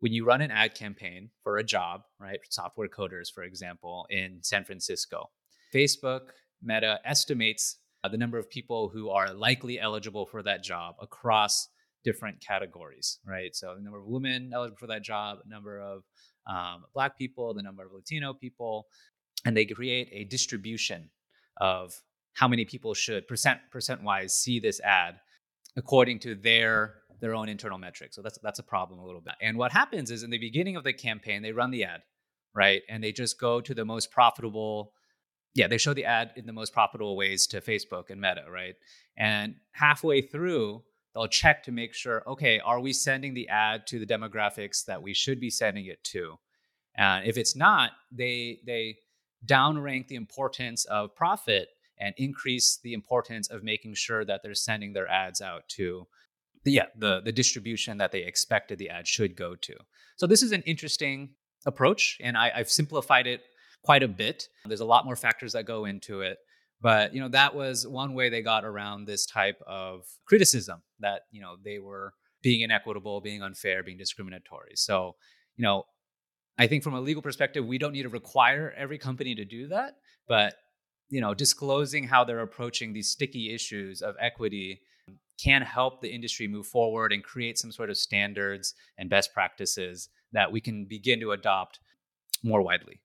when 0.00 0.12
you 0.12 0.24
run 0.24 0.40
an 0.40 0.50
ad 0.50 0.74
campaign 0.74 1.30
for 1.42 1.58
a 1.58 1.64
job, 1.64 2.02
right? 2.20 2.38
Software 2.50 2.88
coders, 2.88 3.32
for 3.32 3.42
example, 3.42 4.06
in 4.10 4.38
San 4.42 4.64
Francisco. 4.64 5.30
Facebook 5.74 6.30
Meta 6.62 6.98
estimates 7.04 7.76
uh, 8.04 8.08
the 8.08 8.16
number 8.16 8.38
of 8.38 8.48
people 8.48 8.88
who 8.88 9.10
are 9.10 9.32
likely 9.32 9.78
eligible 9.78 10.26
for 10.26 10.42
that 10.42 10.62
job 10.62 10.94
across 11.00 11.68
different 12.04 12.40
categories, 12.40 13.18
right? 13.26 13.54
So 13.54 13.74
the 13.76 13.82
number 13.82 13.98
of 13.98 14.06
women 14.06 14.50
eligible 14.54 14.78
for 14.78 14.86
that 14.86 15.02
job, 15.02 15.38
number 15.46 15.80
of 15.80 16.04
um, 16.46 16.84
Black 16.94 17.18
people, 17.18 17.52
the 17.54 17.62
number 17.62 17.84
of 17.84 17.92
Latino 17.92 18.32
people, 18.32 18.86
and 19.44 19.56
they 19.56 19.66
create 19.66 20.08
a 20.12 20.24
distribution 20.24 21.10
of 21.60 21.94
how 22.34 22.48
many 22.48 22.64
people 22.64 22.94
should 22.94 23.26
percent 23.26 23.60
percent 23.70 24.02
wise 24.02 24.32
see 24.32 24.60
this 24.60 24.80
ad 24.80 25.16
according 25.76 26.18
to 26.20 26.34
their 26.34 26.94
their 27.20 27.34
own 27.34 27.48
internal 27.48 27.78
metrics. 27.78 28.16
So 28.16 28.22
that's 28.22 28.38
that's 28.38 28.58
a 28.58 28.64
problem 28.64 29.00
a 29.00 29.04
little 29.04 29.20
bit. 29.20 29.34
And 29.40 29.56
what 29.56 29.72
happens 29.72 30.10
is 30.10 30.22
in 30.22 30.30
the 30.30 30.38
beginning 30.38 30.76
of 30.76 30.84
the 30.84 30.92
campaign, 30.92 31.42
they 31.42 31.52
run 31.52 31.70
the 31.70 31.84
ad, 31.84 32.02
right? 32.54 32.82
And 32.88 33.02
they 33.02 33.12
just 33.12 33.38
go 33.38 33.60
to 33.60 33.74
the 33.74 33.84
most 33.84 34.10
profitable 34.10 34.92
yeah, 35.54 35.66
they 35.66 35.78
show 35.78 35.94
the 35.94 36.04
ad 36.04 36.32
in 36.36 36.46
the 36.46 36.52
most 36.52 36.72
profitable 36.72 37.16
ways 37.16 37.46
to 37.48 37.60
Facebook 37.60 38.10
and 38.10 38.20
Meta, 38.20 38.44
right? 38.48 38.76
And 39.16 39.56
halfway 39.72 40.20
through, 40.20 40.84
they'll 41.14 41.26
check 41.26 41.64
to 41.64 41.72
make 41.72 41.94
sure, 41.94 42.22
okay, 42.28 42.60
are 42.60 42.78
we 42.78 42.92
sending 42.92 43.34
the 43.34 43.48
ad 43.48 43.86
to 43.88 43.98
the 43.98 44.06
demographics 44.06 44.84
that 44.84 45.02
we 45.02 45.14
should 45.14 45.40
be 45.40 45.50
sending 45.50 45.86
it 45.86 46.04
to? 46.04 46.38
And 46.96 47.26
if 47.26 47.36
it's 47.36 47.56
not, 47.56 47.92
they 48.12 48.60
they 48.66 48.98
downrank 49.46 50.08
the 50.08 50.16
importance 50.16 50.84
of 50.84 51.14
profit 51.14 51.68
and 51.98 52.14
increase 52.18 52.78
the 52.82 52.92
importance 52.92 53.48
of 53.48 53.64
making 53.64 53.94
sure 53.94 54.24
that 54.24 54.42
they're 54.42 54.54
sending 54.54 54.92
their 54.92 55.08
ads 55.08 55.40
out 55.40 55.68
to 55.68 56.06
the, 56.68 56.74
yeah, 56.74 56.86
the 56.96 57.20
the 57.24 57.32
distribution 57.32 57.96
that 57.98 58.12
they 58.12 58.22
expected 58.24 58.78
the 58.78 58.90
ad 58.90 59.08
should 59.08 59.34
go 59.34 59.56
to. 59.56 59.74
So 60.16 60.26
this 60.26 60.42
is 60.42 60.52
an 60.52 60.62
interesting 60.62 61.30
approach, 61.64 62.18
and 62.20 62.36
I, 62.36 62.52
I've 62.54 62.70
simplified 62.70 63.26
it 63.26 63.40
quite 63.82 64.02
a 64.02 64.08
bit. 64.08 64.48
There's 64.66 64.80
a 64.80 64.84
lot 64.84 65.06
more 65.06 65.16
factors 65.16 65.52
that 65.54 65.64
go 65.64 65.86
into 65.86 66.20
it. 66.20 66.36
But 66.80 67.14
you 67.14 67.20
know 67.20 67.28
that 67.28 67.54
was 67.54 67.86
one 67.86 68.12
way 68.12 68.28
they 68.28 68.42
got 68.42 68.64
around 68.66 69.06
this 69.06 69.24
type 69.24 69.60
of 69.66 70.02
criticism 70.26 70.82
that 71.00 71.22
you 71.30 71.40
know 71.40 71.56
they 71.64 71.78
were 71.78 72.12
being 72.42 72.60
inequitable, 72.60 73.22
being 73.22 73.42
unfair, 73.42 73.82
being 73.82 73.98
discriminatory. 73.98 74.72
So 74.74 75.16
you 75.56 75.62
know, 75.64 75.86
I 76.58 76.66
think 76.66 76.84
from 76.84 76.94
a 76.94 77.00
legal 77.00 77.22
perspective, 77.22 77.64
we 77.64 77.78
don't 77.78 77.92
need 77.92 78.02
to 78.02 78.10
require 78.10 78.74
every 78.76 78.98
company 78.98 79.34
to 79.36 79.44
do 79.46 79.68
that, 79.68 79.94
but 80.28 80.54
you 81.08 81.22
know, 81.22 81.32
disclosing 81.32 82.04
how 82.04 82.24
they're 82.24 82.40
approaching 82.40 82.92
these 82.92 83.08
sticky 83.08 83.54
issues 83.54 84.02
of 84.02 84.14
equity 84.20 84.82
can 85.42 85.62
help 85.62 86.00
the 86.00 86.12
industry 86.12 86.48
move 86.48 86.66
forward 86.66 87.12
and 87.12 87.22
create 87.22 87.58
some 87.58 87.72
sort 87.72 87.90
of 87.90 87.96
standards 87.96 88.74
and 88.98 89.08
best 89.08 89.32
practices 89.32 90.08
that 90.32 90.50
we 90.50 90.60
can 90.60 90.84
begin 90.84 91.20
to 91.20 91.32
adopt 91.32 91.80
more 92.42 92.62
widely. 92.62 93.00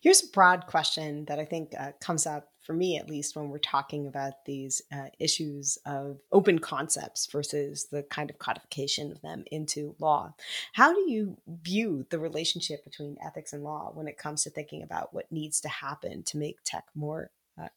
Here's 0.00 0.22
a 0.22 0.28
broad 0.28 0.66
question 0.66 1.24
that 1.26 1.38
I 1.38 1.44
think 1.44 1.72
uh, 1.78 1.92
comes 2.00 2.26
up 2.26 2.48
for 2.60 2.74
me, 2.74 2.98
at 2.98 3.08
least, 3.08 3.34
when 3.34 3.48
we're 3.48 3.58
talking 3.58 4.06
about 4.06 4.44
these 4.44 4.82
uh, 4.92 5.06
issues 5.18 5.78
of 5.86 6.18
open 6.30 6.58
concepts 6.58 7.26
versus 7.26 7.88
the 7.90 8.02
kind 8.04 8.30
of 8.30 8.38
codification 8.38 9.10
of 9.10 9.20
them 9.22 9.44
into 9.50 9.96
law. 9.98 10.34
How 10.74 10.92
do 10.92 11.10
you 11.10 11.38
view 11.46 12.06
the 12.10 12.18
relationship 12.18 12.84
between 12.84 13.16
ethics 13.24 13.52
and 13.52 13.64
law 13.64 13.90
when 13.94 14.08
it 14.08 14.18
comes 14.18 14.42
to 14.44 14.50
thinking 14.50 14.82
about 14.82 15.14
what 15.14 15.32
needs 15.32 15.60
to 15.62 15.68
happen 15.68 16.22
to 16.24 16.36
make 16.36 16.58
tech 16.64 16.84
more 16.94 17.30
uh, 17.60 17.68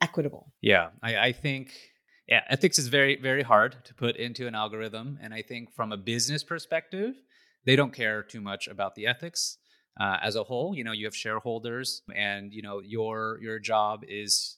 equitable? 0.00 0.52
Yeah, 0.62 0.88
I, 1.02 1.16
I 1.16 1.32
think 1.32 1.72
yeah, 2.30 2.42
ethics 2.48 2.78
is 2.78 2.88
very, 2.88 3.16
very 3.16 3.42
hard 3.42 3.84
to 3.84 3.94
put 3.94 4.16
into 4.16 4.46
an 4.46 4.54
algorithm. 4.54 5.18
And 5.20 5.34
I 5.34 5.42
think 5.42 5.72
from 5.74 5.92
a 5.92 5.96
business 5.96 6.44
perspective, 6.44 7.16
they 7.66 7.76
don't 7.76 7.92
care 7.92 8.22
too 8.22 8.40
much 8.40 8.68
about 8.68 8.94
the 8.94 9.06
ethics 9.06 9.58
uh, 10.00 10.18
as 10.22 10.36
a 10.36 10.44
whole. 10.44 10.74
You 10.74 10.84
know, 10.84 10.92
you 10.92 11.06
have 11.06 11.16
shareholders, 11.16 12.02
and 12.14 12.52
you 12.52 12.62
know 12.62 12.80
your 12.80 13.38
your 13.42 13.58
job 13.58 14.04
is 14.08 14.56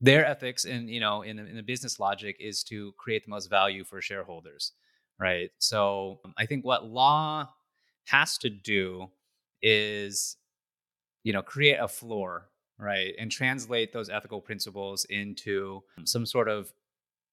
their 0.00 0.24
ethics, 0.26 0.64
and 0.64 0.88
you 0.88 1.00
know, 1.00 1.22
in 1.22 1.38
in 1.38 1.56
the 1.56 1.62
business 1.62 2.00
logic 2.00 2.36
is 2.40 2.64
to 2.64 2.92
create 2.98 3.24
the 3.24 3.30
most 3.30 3.50
value 3.50 3.84
for 3.84 4.00
shareholders, 4.00 4.72
right? 5.20 5.50
So 5.58 6.20
I 6.38 6.46
think 6.46 6.64
what 6.64 6.86
law 6.86 7.48
has 8.06 8.38
to 8.38 8.50
do 8.50 9.10
is, 9.62 10.36
you 11.22 11.32
know, 11.32 11.42
create 11.42 11.76
a 11.76 11.88
floor, 11.88 12.49
right, 12.80 13.14
and 13.18 13.30
translate 13.30 13.92
those 13.92 14.08
ethical 14.08 14.40
principles 14.40 15.04
into 15.10 15.82
some 16.04 16.26
sort 16.26 16.48
of 16.48 16.72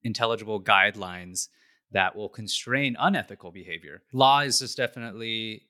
intelligible 0.03 0.61
guidelines 0.61 1.47
that 1.91 2.15
will 2.15 2.29
constrain 2.29 2.95
unethical 2.99 3.51
behavior. 3.51 4.03
Law 4.13 4.41
is 4.41 4.59
just 4.59 4.77
definitely 4.77 5.63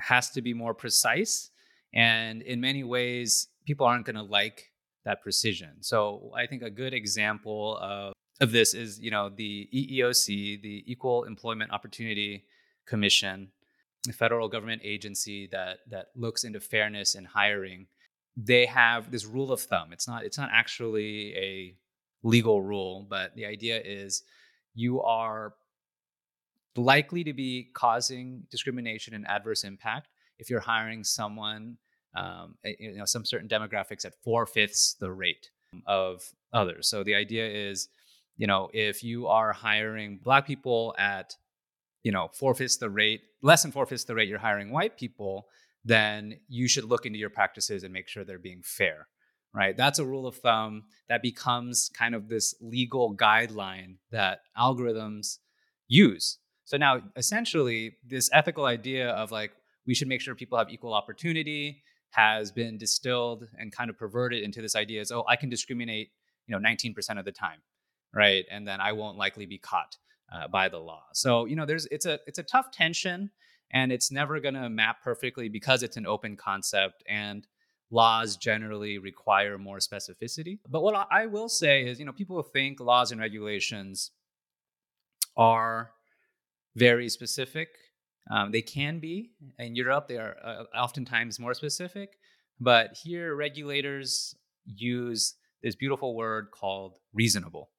has 0.00 0.30
to 0.30 0.42
be 0.42 0.52
more 0.52 0.74
precise. 0.74 1.50
And 1.94 2.42
in 2.42 2.60
many 2.60 2.84
ways, 2.84 3.48
people 3.66 3.86
aren't 3.86 4.06
going 4.06 4.16
to 4.16 4.22
like 4.22 4.72
that 5.04 5.22
precision. 5.22 5.76
So 5.80 6.32
I 6.36 6.46
think 6.46 6.62
a 6.62 6.70
good 6.70 6.94
example 6.94 7.78
of, 7.80 8.12
of 8.40 8.52
this 8.52 8.74
is, 8.74 8.98
you 9.00 9.10
know, 9.10 9.28
the 9.28 9.68
EEOC, 9.72 10.62
the 10.62 10.84
Equal 10.86 11.24
Employment 11.24 11.72
Opportunity 11.72 12.44
Commission, 12.86 13.50
the 14.04 14.12
federal 14.12 14.48
government 14.48 14.82
agency 14.84 15.48
that 15.52 15.78
that 15.90 16.06
looks 16.16 16.44
into 16.44 16.60
fairness 16.60 17.14
in 17.14 17.24
hiring. 17.24 17.86
They 18.42 18.66
have 18.66 19.10
this 19.10 19.26
rule 19.26 19.52
of 19.52 19.60
thumb. 19.60 19.92
It's 19.92 20.08
not 20.08 20.24
it's 20.24 20.38
not 20.38 20.50
actually 20.52 21.36
a 21.36 21.74
legal 22.22 22.62
rule, 22.62 23.06
but 23.08 23.34
the 23.34 23.46
idea 23.46 23.80
is 23.84 24.22
you 24.74 25.02
are 25.02 25.54
likely 26.76 27.24
to 27.24 27.32
be 27.32 27.70
causing 27.74 28.44
discrimination 28.50 29.14
and 29.14 29.26
adverse 29.26 29.64
impact 29.64 30.08
if 30.38 30.48
you're 30.48 30.60
hiring 30.60 31.04
someone, 31.04 31.76
um, 32.16 32.54
you 32.64 32.96
know, 32.96 33.04
some 33.04 33.24
certain 33.24 33.48
demographics 33.48 34.04
at 34.04 34.14
four 34.22 34.46
fifths 34.46 34.94
the 34.94 35.10
rate 35.10 35.50
of 35.86 36.22
others. 36.52 36.88
So 36.88 37.04
the 37.04 37.14
idea 37.14 37.46
is, 37.46 37.88
you 38.36 38.46
know, 38.46 38.70
if 38.72 39.04
you 39.04 39.26
are 39.26 39.52
hiring 39.52 40.18
black 40.22 40.46
people 40.46 40.94
at, 40.98 41.36
you 42.02 42.12
know, 42.12 42.30
four 42.32 42.54
fifths 42.54 42.78
the 42.78 42.88
rate, 42.88 43.20
less 43.42 43.62
than 43.62 43.72
four 43.72 43.86
fifths 43.86 44.04
the 44.04 44.14
rate 44.14 44.28
you're 44.28 44.38
hiring 44.38 44.70
white 44.72 44.96
people, 44.96 45.46
then 45.84 46.38
you 46.48 46.68
should 46.68 46.84
look 46.84 47.06
into 47.06 47.18
your 47.18 47.30
practices 47.30 47.84
and 47.84 47.92
make 47.92 48.08
sure 48.08 48.24
they're 48.24 48.38
being 48.38 48.62
fair 48.62 49.08
right? 49.52 49.76
That's 49.76 49.98
a 49.98 50.04
rule 50.04 50.26
of 50.26 50.36
thumb 50.36 50.84
that 51.08 51.22
becomes 51.22 51.90
kind 51.96 52.14
of 52.14 52.28
this 52.28 52.54
legal 52.60 53.16
guideline 53.16 53.96
that 54.10 54.40
algorithms 54.58 55.38
use. 55.88 56.38
So 56.64 56.76
now, 56.76 57.02
essentially, 57.16 57.96
this 58.06 58.30
ethical 58.32 58.64
idea 58.64 59.10
of 59.10 59.32
like 59.32 59.52
we 59.86 59.94
should 59.94 60.08
make 60.08 60.20
sure 60.20 60.34
people 60.34 60.58
have 60.58 60.70
equal 60.70 60.94
opportunity 60.94 61.82
has 62.10 62.52
been 62.52 62.78
distilled 62.78 63.46
and 63.58 63.72
kind 63.72 63.90
of 63.90 63.96
perverted 63.98 64.42
into 64.42 64.60
this 64.60 64.74
idea 64.74 65.00
is 65.00 65.12
oh 65.12 65.24
I 65.28 65.36
can 65.36 65.48
discriminate 65.48 66.10
you 66.46 66.58
know 66.58 66.68
19% 66.68 67.18
of 67.18 67.24
the 67.24 67.32
time, 67.32 67.58
right? 68.14 68.44
And 68.50 68.66
then 68.66 68.80
I 68.80 68.92
won't 68.92 69.16
likely 69.18 69.46
be 69.46 69.58
caught 69.58 69.96
uh, 70.32 70.46
by 70.48 70.68
the 70.68 70.78
law. 70.78 71.02
So 71.12 71.46
you 71.46 71.56
know 71.56 71.66
there's 71.66 71.86
it's 71.86 72.06
a 72.06 72.20
it's 72.26 72.38
a 72.38 72.44
tough 72.44 72.70
tension, 72.70 73.30
and 73.72 73.92
it's 73.92 74.10
never 74.10 74.40
going 74.40 74.54
to 74.54 74.68
map 74.68 75.02
perfectly 75.02 75.48
because 75.48 75.82
it's 75.82 75.96
an 75.96 76.06
open 76.06 76.36
concept 76.36 77.02
and 77.08 77.46
laws 77.90 78.36
generally 78.36 78.98
require 78.98 79.58
more 79.58 79.78
specificity. 79.78 80.58
But 80.68 80.82
what 80.82 81.08
I 81.10 81.26
will 81.26 81.48
say 81.48 81.86
is, 81.86 81.98
you 81.98 82.04
know, 82.04 82.12
people 82.12 82.42
think 82.42 82.80
laws 82.80 83.10
and 83.10 83.20
regulations 83.20 84.12
are 85.36 85.90
very 86.76 87.08
specific. 87.08 87.68
Um, 88.30 88.52
they 88.52 88.62
can 88.62 89.00
be. 89.00 89.30
In 89.58 89.74
Europe, 89.74 90.06
they 90.08 90.18
are 90.18 90.36
uh, 90.42 90.64
oftentimes 90.76 91.40
more 91.40 91.54
specific. 91.54 92.10
But 92.60 92.96
here, 93.02 93.34
regulators 93.34 94.34
use 94.66 95.34
this 95.62 95.74
beautiful 95.74 96.14
word 96.14 96.48
called 96.52 96.94
reasonable, 97.12 97.70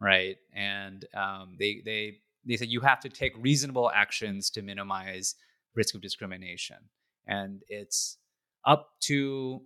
right? 0.00 0.36
And 0.54 1.04
um, 1.14 1.56
they 1.58 1.82
they 1.84 2.18
they 2.48 2.56
said 2.56 2.68
you 2.68 2.80
have 2.80 3.00
to 3.00 3.08
take 3.08 3.32
reasonable 3.38 3.90
actions 3.94 4.50
to 4.50 4.62
minimize 4.62 5.36
risk 5.74 5.94
of 5.94 6.00
discrimination, 6.00 6.78
and 7.26 7.62
it's 7.68 8.16
up 8.64 8.90
to 9.00 9.62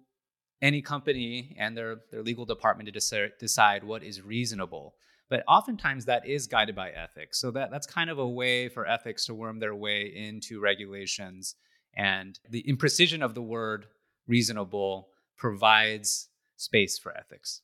any 0.60 0.82
company 0.82 1.56
and 1.58 1.76
their 1.76 1.96
their 2.10 2.22
legal 2.22 2.44
department 2.44 2.86
to 2.86 2.92
decide, 2.92 3.32
decide 3.38 3.84
what 3.84 4.02
is 4.02 4.20
reasonable 4.20 4.94
but 5.32 5.42
oftentimes 5.48 6.04
that 6.04 6.26
is 6.26 6.46
guided 6.46 6.76
by 6.76 6.90
ethics. 6.90 7.40
So 7.40 7.50
that 7.52 7.70
that's 7.70 7.86
kind 7.86 8.10
of 8.10 8.18
a 8.18 8.28
way 8.28 8.68
for 8.68 8.86
ethics 8.86 9.24
to 9.24 9.34
worm 9.34 9.60
their 9.60 9.74
way 9.74 10.12
into 10.14 10.60
regulations. 10.60 11.54
And 11.96 12.38
the 12.50 12.62
imprecision 12.68 13.22
of 13.22 13.34
the 13.34 13.40
word 13.40 13.86
reasonable 14.28 15.08
provides 15.38 16.28
space 16.58 16.98
for 16.98 17.16
ethics. 17.16 17.62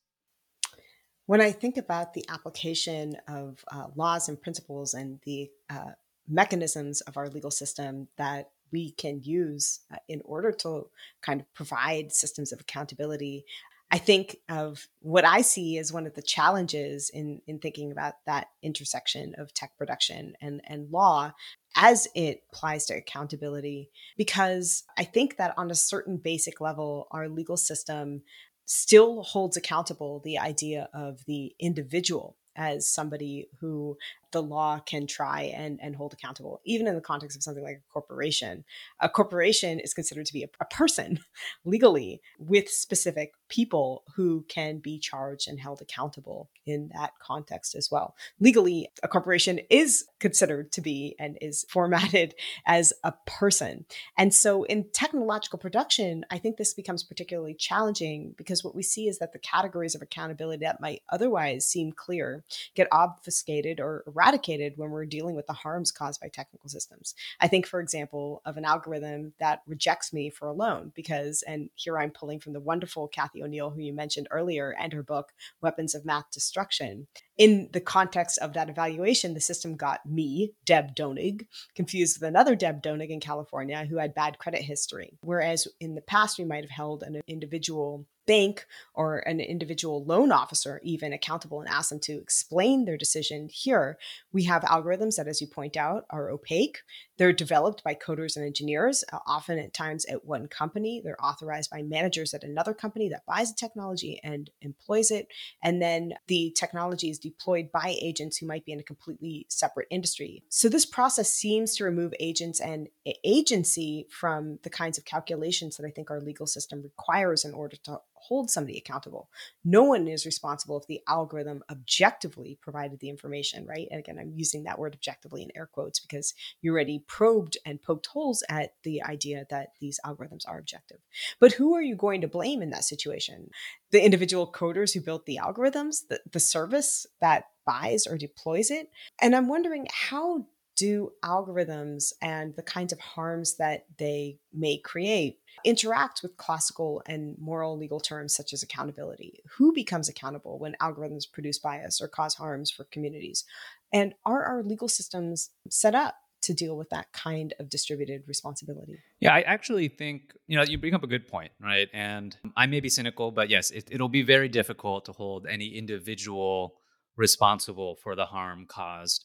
When 1.28 1.42
I 1.42 1.52
think 1.52 1.76
about 1.76 2.14
the 2.14 2.24
application 2.30 3.14
of 3.28 3.62
uh, 3.70 3.88
laws 3.94 4.30
and 4.30 4.40
principles 4.40 4.94
and 4.94 5.20
the 5.26 5.50
uh, 5.68 5.90
mechanisms 6.26 7.02
of 7.02 7.18
our 7.18 7.28
legal 7.28 7.50
system 7.50 8.08
that 8.16 8.48
we 8.72 8.92
can 8.92 9.20
use 9.22 9.80
uh, 9.92 9.96
in 10.08 10.22
order 10.24 10.52
to 10.52 10.88
kind 11.20 11.42
of 11.42 11.52
provide 11.52 12.12
systems 12.12 12.50
of 12.50 12.60
accountability, 12.60 13.44
I 13.90 13.98
think 13.98 14.38
of 14.48 14.86
what 15.00 15.26
I 15.26 15.42
see 15.42 15.76
as 15.76 15.92
one 15.92 16.06
of 16.06 16.14
the 16.14 16.22
challenges 16.22 17.10
in 17.10 17.42
in 17.46 17.58
thinking 17.58 17.92
about 17.92 18.14
that 18.24 18.48
intersection 18.62 19.34
of 19.36 19.52
tech 19.52 19.72
production 19.76 20.32
and 20.40 20.62
and 20.64 20.90
law 20.90 21.32
as 21.76 22.08
it 22.14 22.42
applies 22.52 22.86
to 22.86 22.96
accountability 22.96 23.90
because 24.16 24.84
I 24.96 25.04
think 25.04 25.36
that 25.36 25.54
on 25.56 25.70
a 25.70 25.74
certain 25.74 26.16
basic 26.16 26.60
level 26.60 27.06
our 27.10 27.28
legal 27.28 27.56
system 27.56 28.22
still 28.68 29.22
holds 29.22 29.56
accountable 29.56 30.20
the 30.20 30.38
idea 30.38 30.90
of 30.92 31.24
the 31.24 31.54
individual 31.58 32.36
as 32.54 32.86
somebody 32.86 33.48
who 33.60 33.96
the 34.32 34.42
law 34.42 34.78
can 34.80 35.06
try 35.06 35.42
and, 35.42 35.78
and 35.80 35.96
hold 35.96 36.12
accountable, 36.12 36.60
even 36.66 36.86
in 36.86 36.94
the 36.94 37.00
context 37.00 37.34
of 37.36 37.42
something 37.42 37.64
like 37.64 37.76
a 37.76 37.92
corporation. 37.92 38.64
A 39.00 39.08
corporation 39.08 39.80
is 39.80 39.94
considered 39.94 40.26
to 40.26 40.32
be 40.32 40.42
a, 40.42 40.48
a 40.60 40.66
person 40.66 41.20
legally 41.64 42.20
with 42.38 42.68
specific 42.68 43.32
people 43.48 44.04
who 44.14 44.44
can 44.48 44.78
be 44.78 44.98
charged 44.98 45.48
and 45.48 45.58
held 45.58 45.80
accountable 45.80 46.48
in 46.66 46.90
that 46.94 47.12
context 47.18 47.74
as 47.74 47.90
well. 47.90 48.14
Legally, 48.40 48.88
a 49.02 49.08
corporation 49.08 49.60
is 49.70 50.04
considered 50.20 50.70
to 50.72 50.80
be 50.80 51.14
and 51.18 51.38
is 51.40 51.64
formatted 51.68 52.34
as 52.66 52.92
a 53.04 53.12
person. 53.26 53.84
And 54.16 54.34
so 54.34 54.64
in 54.64 54.90
technological 54.92 55.58
production, 55.58 56.24
I 56.30 56.38
think 56.38 56.56
this 56.56 56.74
becomes 56.74 57.02
particularly 57.02 57.54
challenging 57.54 58.34
because 58.36 58.62
what 58.62 58.74
we 58.74 58.82
see 58.82 59.08
is 59.08 59.18
that 59.18 59.32
the 59.32 59.38
categories 59.38 59.94
of 59.94 60.02
accountability 60.02 60.64
that 60.64 60.80
might 60.80 61.02
otherwise 61.08 61.66
seem 61.66 61.92
clear 61.92 62.44
get 62.74 62.88
obfuscated 62.92 63.80
or 63.80 64.04
eradicated 64.06 64.74
when 64.76 64.90
we're 64.90 65.06
dealing 65.06 65.34
with 65.34 65.46
the 65.46 65.52
harms 65.52 65.90
caused 65.90 66.20
by 66.20 66.28
technical 66.28 66.68
systems. 66.68 67.14
I 67.40 67.48
think, 67.48 67.66
for 67.66 67.80
example, 67.80 68.42
of 68.44 68.56
an 68.56 68.64
algorithm 68.64 69.32
that 69.38 69.62
rejects 69.66 70.12
me 70.12 70.30
for 70.30 70.46
a 70.48 70.52
loan 70.52 70.92
because, 70.94 71.42
and 71.42 71.70
here 71.74 71.98
I'm 71.98 72.10
pulling 72.10 72.40
from 72.40 72.52
the 72.52 72.60
wonderful 72.60 73.08
Cathy 73.38 73.44
O'Neil, 73.44 73.70
who 73.70 73.80
you 73.80 73.92
mentioned 73.92 74.28
earlier, 74.30 74.74
and 74.78 74.92
her 74.92 75.02
book, 75.02 75.32
Weapons 75.60 75.94
of 75.94 76.04
Math 76.04 76.30
Destruction. 76.32 77.06
In 77.36 77.68
the 77.72 77.80
context 77.80 78.38
of 78.38 78.52
that 78.54 78.68
evaluation, 78.68 79.34
the 79.34 79.40
system 79.40 79.76
got 79.76 80.04
me, 80.04 80.54
Deb 80.64 80.94
Donig, 80.94 81.46
confused 81.74 82.20
with 82.20 82.28
another 82.28 82.56
Deb 82.56 82.82
Donig 82.82 83.10
in 83.10 83.20
California 83.20 83.86
who 83.88 83.98
had 83.98 84.14
bad 84.14 84.38
credit 84.38 84.62
history. 84.62 85.18
Whereas 85.22 85.68
in 85.80 85.94
the 85.94 86.00
past, 86.00 86.38
we 86.38 86.44
might 86.44 86.64
have 86.64 86.70
held 86.70 87.02
an 87.02 87.20
individual 87.28 88.06
bank 88.28 88.66
or 88.94 89.20
an 89.20 89.40
individual 89.40 90.04
loan 90.04 90.30
officer 90.30 90.80
even 90.84 91.12
accountable 91.12 91.60
and 91.60 91.68
ask 91.68 91.88
them 91.88 91.98
to 91.98 92.12
explain 92.18 92.84
their 92.84 92.98
decision. 92.98 93.48
Here, 93.50 93.98
we 94.32 94.44
have 94.44 94.62
algorithms 94.62 95.16
that, 95.16 95.26
as 95.26 95.40
you 95.40 95.46
point 95.46 95.76
out, 95.76 96.04
are 96.10 96.30
opaque. 96.30 96.80
They're 97.16 97.32
developed 97.32 97.82
by 97.82 97.94
coders 97.94 98.36
and 98.36 98.44
engineers, 98.44 99.02
uh, 99.12 99.18
often 99.26 99.58
at 99.58 99.72
times 99.72 100.04
at 100.04 100.24
one 100.24 100.46
company. 100.46 101.00
They're 101.02 101.24
authorized 101.24 101.70
by 101.70 101.82
managers 101.82 102.34
at 102.34 102.44
another 102.44 102.74
company 102.74 103.08
that 103.08 103.26
buys 103.26 103.50
the 103.50 103.56
technology 103.58 104.20
and 104.22 104.50
employs 104.60 105.10
it. 105.10 105.28
And 105.62 105.80
then 105.80 106.14
the 106.28 106.54
technology 106.56 107.08
is 107.08 107.18
deployed 107.18 107.72
by 107.72 107.96
agents 108.00 108.36
who 108.36 108.46
might 108.46 108.66
be 108.66 108.72
in 108.72 108.80
a 108.80 108.84
completely 108.84 109.46
separate 109.48 109.88
industry. 109.90 110.44
So 110.50 110.68
this 110.68 110.86
process 110.86 111.32
seems 111.32 111.74
to 111.76 111.84
remove 111.84 112.12
agents 112.20 112.60
and 112.60 112.88
agency 113.24 114.06
from 114.10 114.58
the 114.62 114.70
kinds 114.70 114.98
of 114.98 115.06
calculations 115.06 115.76
that 115.76 115.86
I 115.86 115.90
think 115.90 116.10
our 116.10 116.20
legal 116.20 116.46
system 116.46 116.82
requires 116.82 117.44
in 117.44 117.54
order 117.54 117.76
to 117.84 118.00
hold 118.20 118.50
somebody 118.50 118.78
accountable. 118.78 119.28
No 119.64 119.84
one 119.84 120.08
is 120.08 120.26
responsible 120.26 120.78
if 120.78 120.86
the 120.86 121.00
algorithm 121.08 121.62
objectively 121.70 122.58
provided 122.60 123.00
the 123.00 123.08
information, 123.08 123.66
right? 123.66 123.88
And 123.90 124.00
again, 124.00 124.18
I'm 124.18 124.32
using 124.34 124.64
that 124.64 124.78
word 124.78 124.94
objectively 124.94 125.42
in 125.42 125.50
air 125.56 125.68
quotes 125.72 126.00
because 126.00 126.34
you 126.60 126.72
already 126.72 127.04
probed 127.06 127.58
and 127.64 127.82
poked 127.82 128.06
holes 128.06 128.42
at 128.48 128.74
the 128.82 129.02
idea 129.02 129.46
that 129.50 129.72
these 129.80 130.00
algorithms 130.04 130.48
are 130.48 130.58
objective. 130.58 130.98
But 131.40 131.52
who 131.52 131.74
are 131.74 131.82
you 131.82 131.96
going 131.96 132.20
to 132.22 132.28
blame 132.28 132.62
in 132.62 132.70
that 132.70 132.84
situation? 132.84 133.50
The 133.90 134.04
individual 134.04 134.50
coders 134.50 134.94
who 134.94 135.00
built 135.00 135.26
the 135.26 135.40
algorithms, 135.42 136.06
the, 136.08 136.20
the 136.30 136.40
service 136.40 137.06
that 137.20 137.44
buys 137.66 138.06
or 138.06 138.16
deploys 138.16 138.70
it? 138.70 138.90
And 139.20 139.36
I'm 139.36 139.48
wondering 139.48 139.86
how 139.92 140.46
do 140.78 141.12
algorithms 141.24 142.12
and 142.22 142.54
the 142.54 142.62
kinds 142.62 142.92
of 142.92 143.00
harms 143.00 143.56
that 143.56 143.84
they 143.98 144.38
may 144.52 144.78
create 144.78 145.40
interact 145.64 146.22
with 146.22 146.36
classical 146.36 147.02
and 147.06 147.36
moral 147.36 147.76
legal 147.76 147.98
terms 147.98 148.34
such 148.34 148.52
as 148.52 148.62
accountability? 148.62 149.42
Who 149.56 149.72
becomes 149.72 150.08
accountable 150.08 150.58
when 150.58 150.76
algorithms 150.80 151.30
produce 151.30 151.58
bias 151.58 152.00
or 152.00 152.06
cause 152.06 152.34
harms 152.34 152.70
for 152.70 152.84
communities? 152.84 153.44
And 153.92 154.14
are 154.24 154.44
our 154.44 154.62
legal 154.62 154.88
systems 154.88 155.50
set 155.68 155.96
up 155.96 156.14
to 156.42 156.54
deal 156.54 156.76
with 156.76 156.90
that 156.90 157.12
kind 157.12 157.54
of 157.58 157.68
distributed 157.68 158.22
responsibility? 158.28 158.98
Yeah, 159.18 159.34
I 159.34 159.40
actually 159.40 159.88
think, 159.88 160.32
you 160.46 160.56
know, 160.56 160.62
you 160.62 160.78
bring 160.78 160.94
up 160.94 161.02
a 161.02 161.08
good 161.08 161.26
point, 161.26 161.50
right? 161.60 161.88
And 161.92 162.36
I 162.56 162.66
may 162.66 162.78
be 162.78 162.88
cynical, 162.88 163.32
but 163.32 163.50
yes, 163.50 163.72
it, 163.72 163.88
it'll 163.90 164.08
be 164.08 164.22
very 164.22 164.48
difficult 164.48 165.06
to 165.06 165.12
hold 165.12 165.48
any 165.48 165.76
individual 165.76 166.76
responsible 167.16 167.96
for 167.96 168.14
the 168.14 168.26
harm 168.26 168.64
caused 168.68 169.24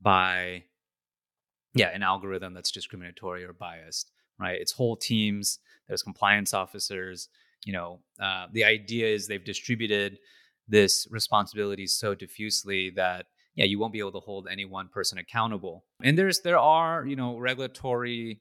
by 0.00 0.64
yeah, 1.74 1.88
an 1.88 2.02
algorithm 2.02 2.54
that's 2.54 2.70
discriminatory 2.70 3.44
or 3.44 3.52
biased, 3.52 4.10
right? 4.38 4.60
It's 4.60 4.72
whole 4.72 4.96
teams, 4.96 5.58
there's 5.88 6.02
compliance 6.02 6.54
officers. 6.54 7.28
You 7.64 7.72
know, 7.72 8.00
uh, 8.20 8.46
the 8.52 8.64
idea 8.64 9.08
is 9.08 9.26
they've 9.26 9.44
distributed 9.44 10.18
this 10.68 11.06
responsibility 11.10 11.86
so 11.86 12.14
diffusely 12.14 12.90
that 12.90 13.26
yeah, 13.54 13.66
you 13.66 13.78
won't 13.78 13.92
be 13.92 14.00
able 14.00 14.12
to 14.12 14.20
hold 14.20 14.48
any 14.50 14.64
one 14.64 14.88
person 14.88 15.18
accountable. 15.18 15.84
And 16.02 16.18
there's 16.18 16.40
there 16.40 16.58
are 16.58 17.06
you 17.06 17.16
know 17.16 17.38
regulatory 17.38 18.40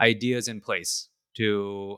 ideas 0.00 0.48
in 0.48 0.60
place 0.60 1.08
to 1.36 1.96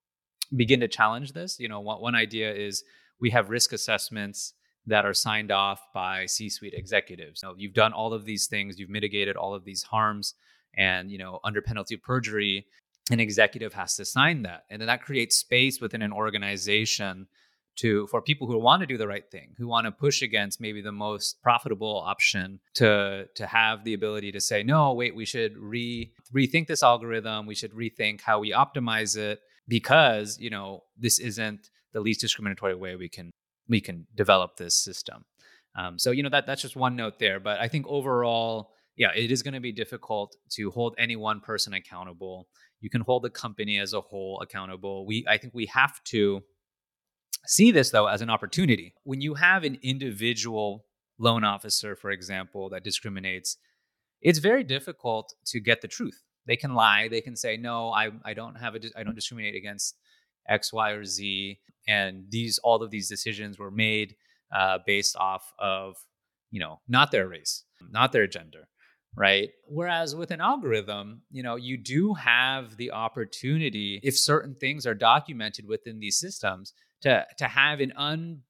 begin 0.56 0.80
to 0.80 0.88
challenge 0.88 1.32
this. 1.32 1.58
You 1.60 1.68
know, 1.68 1.80
one, 1.80 2.00
one 2.00 2.14
idea 2.14 2.52
is 2.52 2.82
we 3.20 3.30
have 3.30 3.50
risk 3.50 3.72
assessments 3.72 4.54
that 4.86 5.04
are 5.04 5.14
signed 5.14 5.50
off 5.50 5.80
by 5.94 6.26
C-suite 6.26 6.74
executives. 6.74 7.42
You 7.42 7.50
know, 7.50 7.54
you've 7.56 7.74
done 7.74 7.92
all 7.92 8.12
of 8.12 8.24
these 8.24 8.46
things, 8.46 8.78
you've 8.78 8.90
mitigated 8.90 9.36
all 9.36 9.54
of 9.54 9.64
these 9.64 9.82
harms 9.82 10.34
and 10.76 11.10
you 11.10 11.18
know 11.18 11.40
under 11.44 11.60
penalty 11.62 11.94
of 11.94 12.02
perjury 12.02 12.66
an 13.10 13.20
executive 13.20 13.74
has 13.74 13.96
to 13.96 14.04
sign 14.04 14.42
that. 14.42 14.64
And 14.70 14.80
then 14.80 14.86
that 14.86 15.02
creates 15.02 15.36
space 15.36 15.80
within 15.80 16.02
an 16.02 16.12
organization 16.12 17.26
to 17.76 18.06
for 18.08 18.20
people 18.20 18.46
who 18.46 18.58
want 18.58 18.80
to 18.80 18.86
do 18.86 18.98
the 18.98 19.06
right 19.06 19.30
thing 19.30 19.54
who 19.56 19.68
want 19.68 19.86
to 19.86 19.92
push 19.92 20.22
against 20.22 20.60
maybe 20.60 20.82
the 20.82 20.92
most 20.92 21.40
profitable 21.40 22.02
option 22.04 22.58
to 22.74 23.26
to 23.36 23.46
have 23.46 23.84
the 23.84 23.94
ability 23.94 24.32
to 24.32 24.40
say 24.40 24.62
no 24.64 24.92
wait 24.92 25.14
we 25.14 25.24
should 25.24 25.56
re 25.56 26.12
rethink 26.34 26.66
this 26.66 26.82
algorithm. 26.82 27.46
We 27.46 27.54
should 27.54 27.72
rethink 27.72 28.22
how 28.22 28.40
we 28.40 28.50
optimize 28.52 29.16
it 29.16 29.38
because 29.68 30.36
you 30.40 30.50
know 30.50 30.82
this 30.98 31.20
isn't 31.20 31.70
the 31.92 32.00
least 32.00 32.20
discriminatory 32.20 32.74
way 32.74 32.96
we 32.96 33.08
can 33.08 33.30
we 33.68 33.80
can 33.80 34.06
develop 34.16 34.56
this 34.56 34.74
system. 34.74 35.24
Um, 35.76 35.96
so 35.96 36.10
you 36.10 36.24
know 36.24 36.28
that 36.30 36.46
that's 36.46 36.62
just 36.62 36.74
one 36.74 36.96
note 36.96 37.20
there 37.20 37.38
but 37.38 37.60
i 37.60 37.68
think 37.68 37.86
overall 37.86 38.72
yeah, 39.00 39.12
it 39.16 39.30
is 39.30 39.42
going 39.42 39.54
to 39.54 39.60
be 39.60 39.72
difficult 39.72 40.36
to 40.50 40.70
hold 40.70 40.94
any 40.98 41.16
one 41.16 41.40
person 41.40 41.72
accountable. 41.72 42.48
You 42.82 42.90
can 42.90 43.00
hold 43.00 43.22
the 43.22 43.30
company 43.30 43.78
as 43.78 43.94
a 43.94 44.02
whole 44.02 44.38
accountable. 44.42 45.06
We 45.06 45.24
I 45.26 45.38
think 45.38 45.54
we 45.54 45.64
have 45.66 46.04
to 46.08 46.42
see 47.46 47.70
this 47.70 47.88
though 47.88 48.08
as 48.08 48.20
an 48.20 48.28
opportunity. 48.28 48.92
When 49.04 49.22
you 49.22 49.32
have 49.36 49.64
an 49.64 49.78
individual 49.82 50.84
loan 51.18 51.44
officer, 51.44 51.96
for 51.96 52.10
example, 52.10 52.68
that 52.68 52.84
discriminates, 52.84 53.56
it's 54.20 54.38
very 54.38 54.64
difficult 54.64 55.32
to 55.46 55.60
get 55.60 55.80
the 55.80 55.88
truth. 55.88 56.22
They 56.46 56.56
can 56.56 56.74
lie. 56.74 57.08
They 57.08 57.22
can 57.22 57.36
say, 57.36 57.56
"No, 57.56 57.90
I 57.92 58.10
I 58.22 58.34
don't 58.34 58.56
have 58.56 58.74
a 58.74 58.80
I 58.94 59.02
don't 59.02 59.14
discriminate 59.14 59.54
against 59.54 59.96
X, 60.46 60.74
Y, 60.74 60.90
or 60.90 61.06
Z." 61.06 61.58
And 61.88 62.24
these 62.28 62.58
all 62.58 62.82
of 62.82 62.90
these 62.90 63.08
decisions 63.08 63.58
were 63.58 63.70
made 63.70 64.16
uh, 64.54 64.80
based 64.84 65.16
off 65.16 65.54
of 65.58 65.96
you 66.50 66.60
know 66.60 66.80
not 66.86 67.12
their 67.12 67.28
race, 67.28 67.64
not 67.90 68.12
their 68.12 68.26
gender, 68.26 68.68
right? 69.16 69.50
Whereas 69.68 70.14
with 70.14 70.30
an 70.30 70.40
algorithm 70.40 71.22
you 71.30 71.42
know 71.42 71.56
you 71.56 71.76
do 71.76 72.14
have 72.14 72.76
the 72.76 72.92
opportunity 72.92 74.00
if 74.02 74.18
certain 74.18 74.54
things 74.54 74.86
are 74.86 74.94
documented 74.94 75.66
within 75.66 75.98
these 75.98 76.18
systems 76.18 76.72
to 77.02 77.24
to 77.38 77.44
have 77.44 77.80
an 77.80 77.92
un 77.96 78.42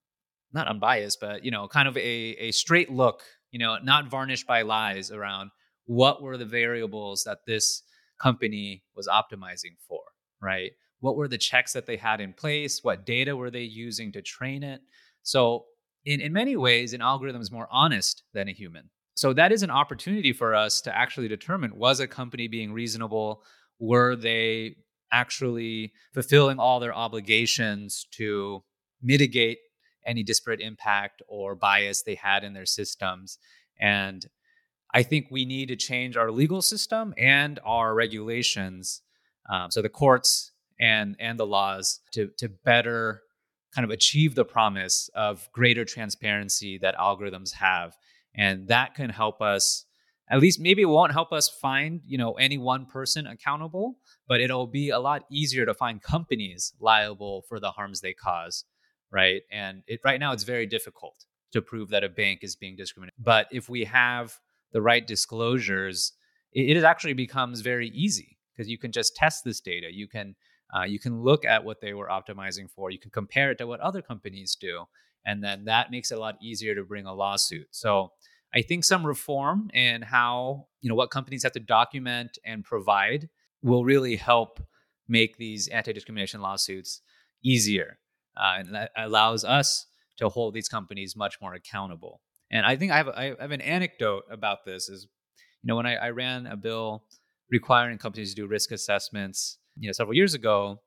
not 0.53 0.69
unbiased 0.69 1.19
but 1.21 1.45
you 1.45 1.51
know 1.51 1.69
kind 1.69 1.89
of 1.89 1.97
a 1.97 2.01
a 2.01 2.51
straight 2.53 2.91
look 2.91 3.23
you 3.51 3.59
know 3.59 3.79
not 3.83 4.11
varnished 4.11 4.47
by 4.47 4.63
lies 4.63 5.11
around 5.11 5.51
what 5.87 6.23
were 6.23 6.37
the 6.37 6.45
variables 6.45 7.25
that 7.25 7.39
this 7.47 7.83
company 8.21 8.83
was 8.95 9.09
optimizing 9.09 9.77
for 9.89 10.01
right? 10.41 10.73
What 11.01 11.17
were 11.17 11.29
the 11.29 11.39
checks 11.39 11.73
that 11.73 11.87
they 11.87 11.97
had 11.97 12.21
in 12.21 12.33
place? 12.33 12.81
What 12.83 13.07
data 13.07 13.37
were 13.37 13.51
they 13.51 13.63
using 13.63 14.13
to 14.13 14.23
train 14.23 14.63
it? 14.63 14.81
So 15.23 15.65
in, 16.05 16.21
in 16.21 16.33
many 16.33 16.57
ways 16.57 16.93
an 16.93 17.03
algorithm 17.03 17.41
is 17.41 17.53
more 17.53 17.69
honest 17.71 18.23
than 18.33 18.49
a 18.49 18.53
human 18.53 18.91
so 19.21 19.35
that 19.35 19.53
is 19.53 19.63
an 19.63 19.71
opportunity 19.71 20.33
for 20.33 20.55
us 20.55 20.81
to 20.81 20.97
actually 20.97 21.29
determine 21.29 21.77
was 21.77 22.01
a 22.01 22.07
company 22.07 22.49
being 22.49 22.73
reasonable? 22.73 23.43
Were 23.79 24.17
they 24.17 24.77
actually 25.13 25.93
fulfilling 26.15 26.59
all 26.59 26.81
their 26.81 26.95
obligations 26.95 28.07
to 28.13 28.65
mitigate 29.03 29.59
any 30.07 30.23
disparate 30.23 30.63
impact 30.63 31.21
or 31.29 31.55
bias 31.55 32.01
they 32.01 32.15
had 32.15 32.45
in 32.45 32.55
their 32.55 32.65
systems? 32.65 33.37
And 33.79 34.25
I 34.95 35.03
think 35.03 35.27
we 35.31 35.45
need 35.45 35.69
to 35.69 35.77
change 35.77 36.17
our 36.17 36.31
legal 36.31 36.63
system 36.63 37.13
and 37.19 37.61
our 37.63 37.95
regulations, 37.95 39.03
um, 39.51 39.71
so 39.71 39.83
the 39.83 39.91
courts 39.91 40.53
and 40.81 41.15
and 41.21 41.39
the 41.39 41.47
laws 41.47 42.01
to 42.13 42.31
to 42.39 42.49
better 42.49 43.21
kind 43.75 43.85
of 43.85 43.91
achieve 43.91 44.35
the 44.35 44.47
promise 44.47 45.11
of 45.15 45.47
greater 45.53 45.85
transparency 45.85 46.79
that 46.79 46.97
algorithms 46.97 47.53
have 47.53 47.99
and 48.35 48.69
that 48.69 48.95
can 48.95 49.11
help 49.11 49.41
us 49.41 49.85
at 50.29 50.41
least 50.41 50.61
maybe 50.61 50.83
it 50.83 50.87
won't 50.87 51.13
help 51.13 51.33
us 51.33 51.49
find 51.49 52.01
you 52.07 52.19
know 52.19 52.33
any 52.35 52.59
one 52.59 52.87
person 52.87 53.27
accountable 53.27 53.97
but 54.29 54.41
it'll 54.41 54.67
be 54.67 54.91
a 54.91 54.99
lot 54.99 55.25
easier 55.31 55.67
to 55.67 55.75
find 55.75 56.03
companies 56.03 56.73
liable 56.81 57.43
for 57.49 57.59
the 57.59 57.73
harms 57.73 58.01
they 58.01 58.13
cause 58.13 58.65
right? 59.11 59.43
And 59.51 59.83
it 59.87 60.01
right 60.05 60.21
now 60.21 60.33
it's 60.33 60.45
very 60.45 60.67
difficult 60.67 61.25
to 61.53 61.61
prove 61.61 61.91
that 61.91 62.05
a 62.05 62.09
bank 62.09 62.41
is 62.43 62.55
being 62.55 62.77
discriminated. 62.77 63.15
But 63.19 63.49
if 63.51 63.69
we 63.69 63.85
have 63.85 64.39
the 64.73 64.81
right 64.83 65.07
disclosures 65.07 66.13
it, 66.53 66.77
it 66.77 66.85
actually 66.85 67.15
becomes 67.15 67.61
very 67.61 67.89
easy 67.89 68.39
because 68.55 68.69
you 68.69 68.79
can 68.79 68.93
just 68.93 69.17
test 69.17 69.45
this 69.45 69.61
data. 69.61 69.89
You 69.93 70.09
can 70.09 70.37
uh, 70.75 70.85
you 70.85 71.01
can 71.01 71.21
look 71.23 71.45
at 71.45 71.65
what 71.65 71.81
they 71.81 71.95
were 71.95 72.07
optimizing 72.07 72.71
for. 72.71 72.91
You 72.91 72.99
can 72.99 73.11
compare 73.11 73.51
it 73.51 73.59
to 73.59 73.67
what 73.67 73.81
other 73.81 74.03
companies 74.03 74.57
do. 74.61 74.85
And 75.27 75.43
then 75.43 75.65
that 75.65 75.91
makes 75.91 76.13
it 76.13 76.17
a 76.17 76.21
lot 76.21 76.37
easier 76.41 76.75
to 76.77 76.85
bring 76.85 77.07
a 77.07 77.13
lawsuit. 77.13 77.67
So 77.73 78.13
i 78.55 78.63
think 78.63 78.85
some 78.85 79.07
reform 79.07 79.71
in 79.75 80.03
how 80.03 80.67
you 80.81 80.89
know 80.89 80.95
what 80.95 81.11
companies 81.11 81.43
have 81.43 81.53
to 81.53 81.61
document 81.61 82.39
and 82.45 82.65
provide 82.65 83.29
will 83.63 83.85
really 83.85 84.17
help 84.17 84.61
make 85.09 85.37
these 85.37 85.69
anti-discrimination 85.69 86.41
lawsuits 86.41 87.03
easier 87.45 87.99
uh, 88.37 88.55
and 88.59 88.75
that 88.75 88.91
allows 88.97 89.45
us 89.45 89.87
to 90.17 90.29
hold 90.29 90.55
these 90.55 90.69
companies 90.69 91.17
much 91.17 91.41
more 91.41 91.55
accountable. 91.55 92.21
And 92.51 92.67
i 92.67 92.77
think 92.77 92.93
i 92.93 92.97
have, 92.97 93.09
I 93.09 93.35
have 93.41 93.53
an 93.53 93.61
anecdote 93.61 94.25
about 94.31 94.65
this 94.65 94.89
is 94.89 95.07
you 95.63 95.69
know 95.69 95.77
when 95.77 95.87
I, 95.87 95.97
I 95.97 96.11
ran 96.11 96.47
a 96.47 96.57
bill 96.57 97.05
requiring 97.51 97.99
companies 97.99 98.35
to 98.35 98.43
do 98.43 98.47
risk 98.47 98.73
assessments 98.73 99.59
you 99.77 99.89
know 99.89 99.93
several 99.93 100.15
years 100.15 100.35
ago 100.35 100.81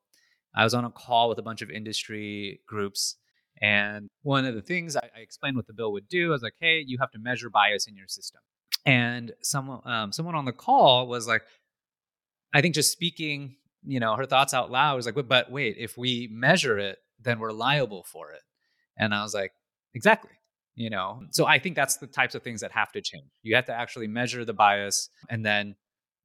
i 0.55 0.63
was 0.63 0.73
on 0.73 0.85
a 0.85 0.91
call 0.91 1.29
with 1.29 1.37
a 1.39 1.43
bunch 1.43 1.61
of 1.61 1.69
industry 1.69 2.61
groups 2.67 3.15
and 3.63 4.09
one 4.23 4.45
of 4.45 4.55
the 4.55 4.61
things 4.61 4.97
I, 4.97 5.09
I, 5.15 5.21
explained 5.21 5.55
what 5.55 5.67
the 5.67 5.73
bill 5.73 5.93
would 5.93 6.09
do, 6.09 6.27
I 6.27 6.31
was 6.31 6.43
like, 6.43 6.55
hey, 6.59 6.83
you 6.85 6.97
have 6.99 7.11
to 7.11 7.17
measure 7.17 7.49
bias 7.49 7.87
in 7.87 7.95
your 7.95 8.09
system. 8.09 8.41
And 8.85 9.31
someone, 9.41 9.79
um, 9.85 10.11
someone 10.11 10.35
on 10.35 10.43
the 10.43 10.51
call 10.51 11.07
was 11.07 11.27
like, 11.27 11.43
I 12.53 12.59
think 12.59 12.75
just 12.75 12.91
speaking, 12.91 13.55
you 13.85 14.01
know, 14.01 14.17
her 14.17 14.25
thoughts 14.25 14.53
out 14.53 14.69
loud 14.69 14.97
was 14.97 15.05
like, 15.05 15.15
but 15.29 15.49
wait, 15.49 15.77
if 15.79 15.97
we 15.97 16.27
measure 16.29 16.77
it, 16.77 16.97
then 17.21 17.39
we're 17.39 17.53
liable 17.53 18.03
for 18.03 18.31
it. 18.31 18.41
And 18.97 19.15
I 19.15 19.23
was 19.23 19.33
like, 19.33 19.53
exactly. 19.95 20.31
You 20.75 20.89
know, 20.89 21.21
so 21.31 21.45
I 21.45 21.57
think 21.57 21.77
that's 21.77 21.95
the 21.95 22.07
types 22.07 22.35
of 22.35 22.43
things 22.43 22.59
that 22.59 22.71
have 22.73 22.91
to 22.91 23.01
change. 23.01 23.29
You 23.43 23.55
have 23.55 23.65
to 23.67 23.73
actually 23.73 24.07
measure 24.07 24.43
the 24.43 24.53
bias 24.53 25.07
and 25.29 25.45
then 25.45 25.75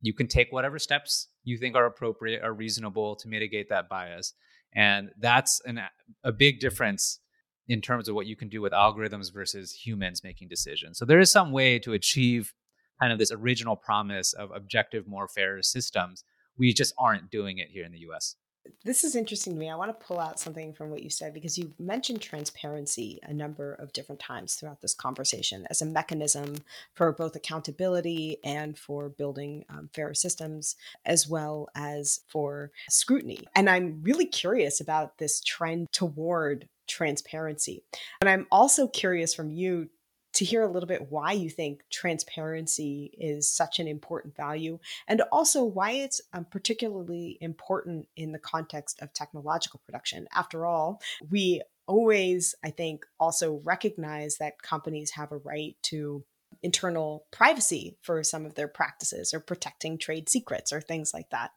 you 0.01 0.13
can 0.13 0.27
take 0.27 0.51
whatever 0.51 0.81
steps 0.81 1.29
you 1.45 1.57
think 1.57 1.77
are 1.77 1.87
appropriate 1.87 2.43
or 2.43 2.53
reasonable 2.53 3.15
to 3.17 3.29
mitigate 3.29 3.69
that 3.69 3.89
bias. 3.89 4.35
And 4.75 5.11
that's 5.21 5.61
an, 5.67 5.81
a 6.25 6.33
big 6.33 6.59
difference 6.59 7.21
in 7.69 7.81
terms 7.81 8.09
of 8.09 8.15
what 8.15 8.27
you 8.27 8.37
can 8.37 8.49
do 8.49 8.61
with 8.61 8.73
algorithms 8.73 9.33
versus 9.33 9.73
humans 9.73 10.25
making 10.25 10.49
decisions. 10.49 10.99
So 10.99 11.05
there 11.05 11.21
is 11.21 11.31
some 11.31 11.53
way 11.53 11.79
to 11.81 11.93
achieve 11.93 12.55
kind 13.01 13.13
of 13.13 13.19
this 13.19 13.31
original 13.31 13.77
promise 13.77 14.33
of 14.33 14.51
objective, 14.55 15.07
more 15.07 15.29
fair 15.29 15.63
systems. 15.63 16.25
We 16.57 16.73
just 16.73 16.95
aren't 16.99 17.31
doing 17.31 17.59
it 17.59 17.69
here 17.69 17.85
in 17.85 17.93
the 17.93 18.07
US. 18.11 18.37
This 18.85 19.05
is 19.05 19.15
interesting 19.15 19.55
to 19.55 19.59
me. 19.59 19.71
I 19.71 19.77
want 19.77 19.99
to 19.99 20.07
pull 20.07 20.19
out 20.19 20.41
something 20.41 20.73
from 20.73 20.91
what 20.91 21.03
you 21.03 21.11
said 21.11 21.35
because 21.35 21.59
you 21.59 21.73
mentioned 21.79 22.21
transparency 22.21 23.19
a 23.23 23.33
number 23.33 23.75
of 23.75 23.93
different 23.93 24.21
times 24.21 24.55
throughout 24.55 24.81
this 24.81 24.95
conversation 24.95 25.67
as 25.71 25.83
a 25.83 25.87
mechanism 25.87 26.57
for 26.95 27.13
both 27.13 27.37
accountability 27.37 28.39
and 28.45 28.79
for 28.79 29.09
building 29.09 29.65
um, 29.71 29.91
fairer 29.93 30.15
systems, 30.15 30.77
as 31.05 31.29
well 31.29 31.69
as 31.75 32.21
for 32.29 32.71
scrutiny. 32.89 33.41
And 33.55 33.69
I'm 33.69 34.01
really 34.03 34.27
curious 34.27 34.81
about 34.81 35.19
this 35.19 35.41
trend 35.41 35.89
toward 35.93 36.69
transparency. 36.87 37.85
And 38.21 38.29
I'm 38.29 38.47
also 38.51 38.89
curious 38.89 39.35
from 39.35 39.51
you 39.51 39.91
to 40.39 40.45
hear 40.45 40.63
a 40.63 40.71
little 40.71 40.87
bit 40.87 41.11
why 41.11 41.33
you 41.33 41.51
think 41.51 41.83
transparency 41.91 43.11
is 43.19 43.51
such 43.51 43.81
an 43.81 43.89
important 43.89 44.37
value 44.37 44.79
and 45.09 45.21
also 45.33 45.65
why 45.65 45.91
it's 45.91 46.21
um, 46.33 46.45
particularly 46.45 47.37
important 47.41 48.07
in 48.15 48.31
the 48.31 48.39
context 48.39 49.03
of 49.03 49.13
technological 49.13 49.81
production. 49.85 50.29
After 50.33 50.65
all, 50.65 51.03
we 51.29 51.61
always, 51.89 52.55
I 52.63 52.71
think, 52.71 53.05
also 53.19 53.61
recognize 53.65 54.37
that 54.37 54.63
companies 54.63 55.11
have 55.11 55.33
a 55.33 55.39
right 55.39 55.75
to 55.85 56.23
internal 56.63 57.25
privacy 57.31 57.97
for 58.03 58.23
some 58.23 58.45
of 58.45 58.55
their 58.55 58.69
practices 58.69 59.33
or 59.33 59.41
protecting 59.41 59.99
trade 59.99 60.29
secrets 60.29 60.73
or 60.73 60.81
things 60.81 61.15
like 61.15 61.31
that. 61.31 61.51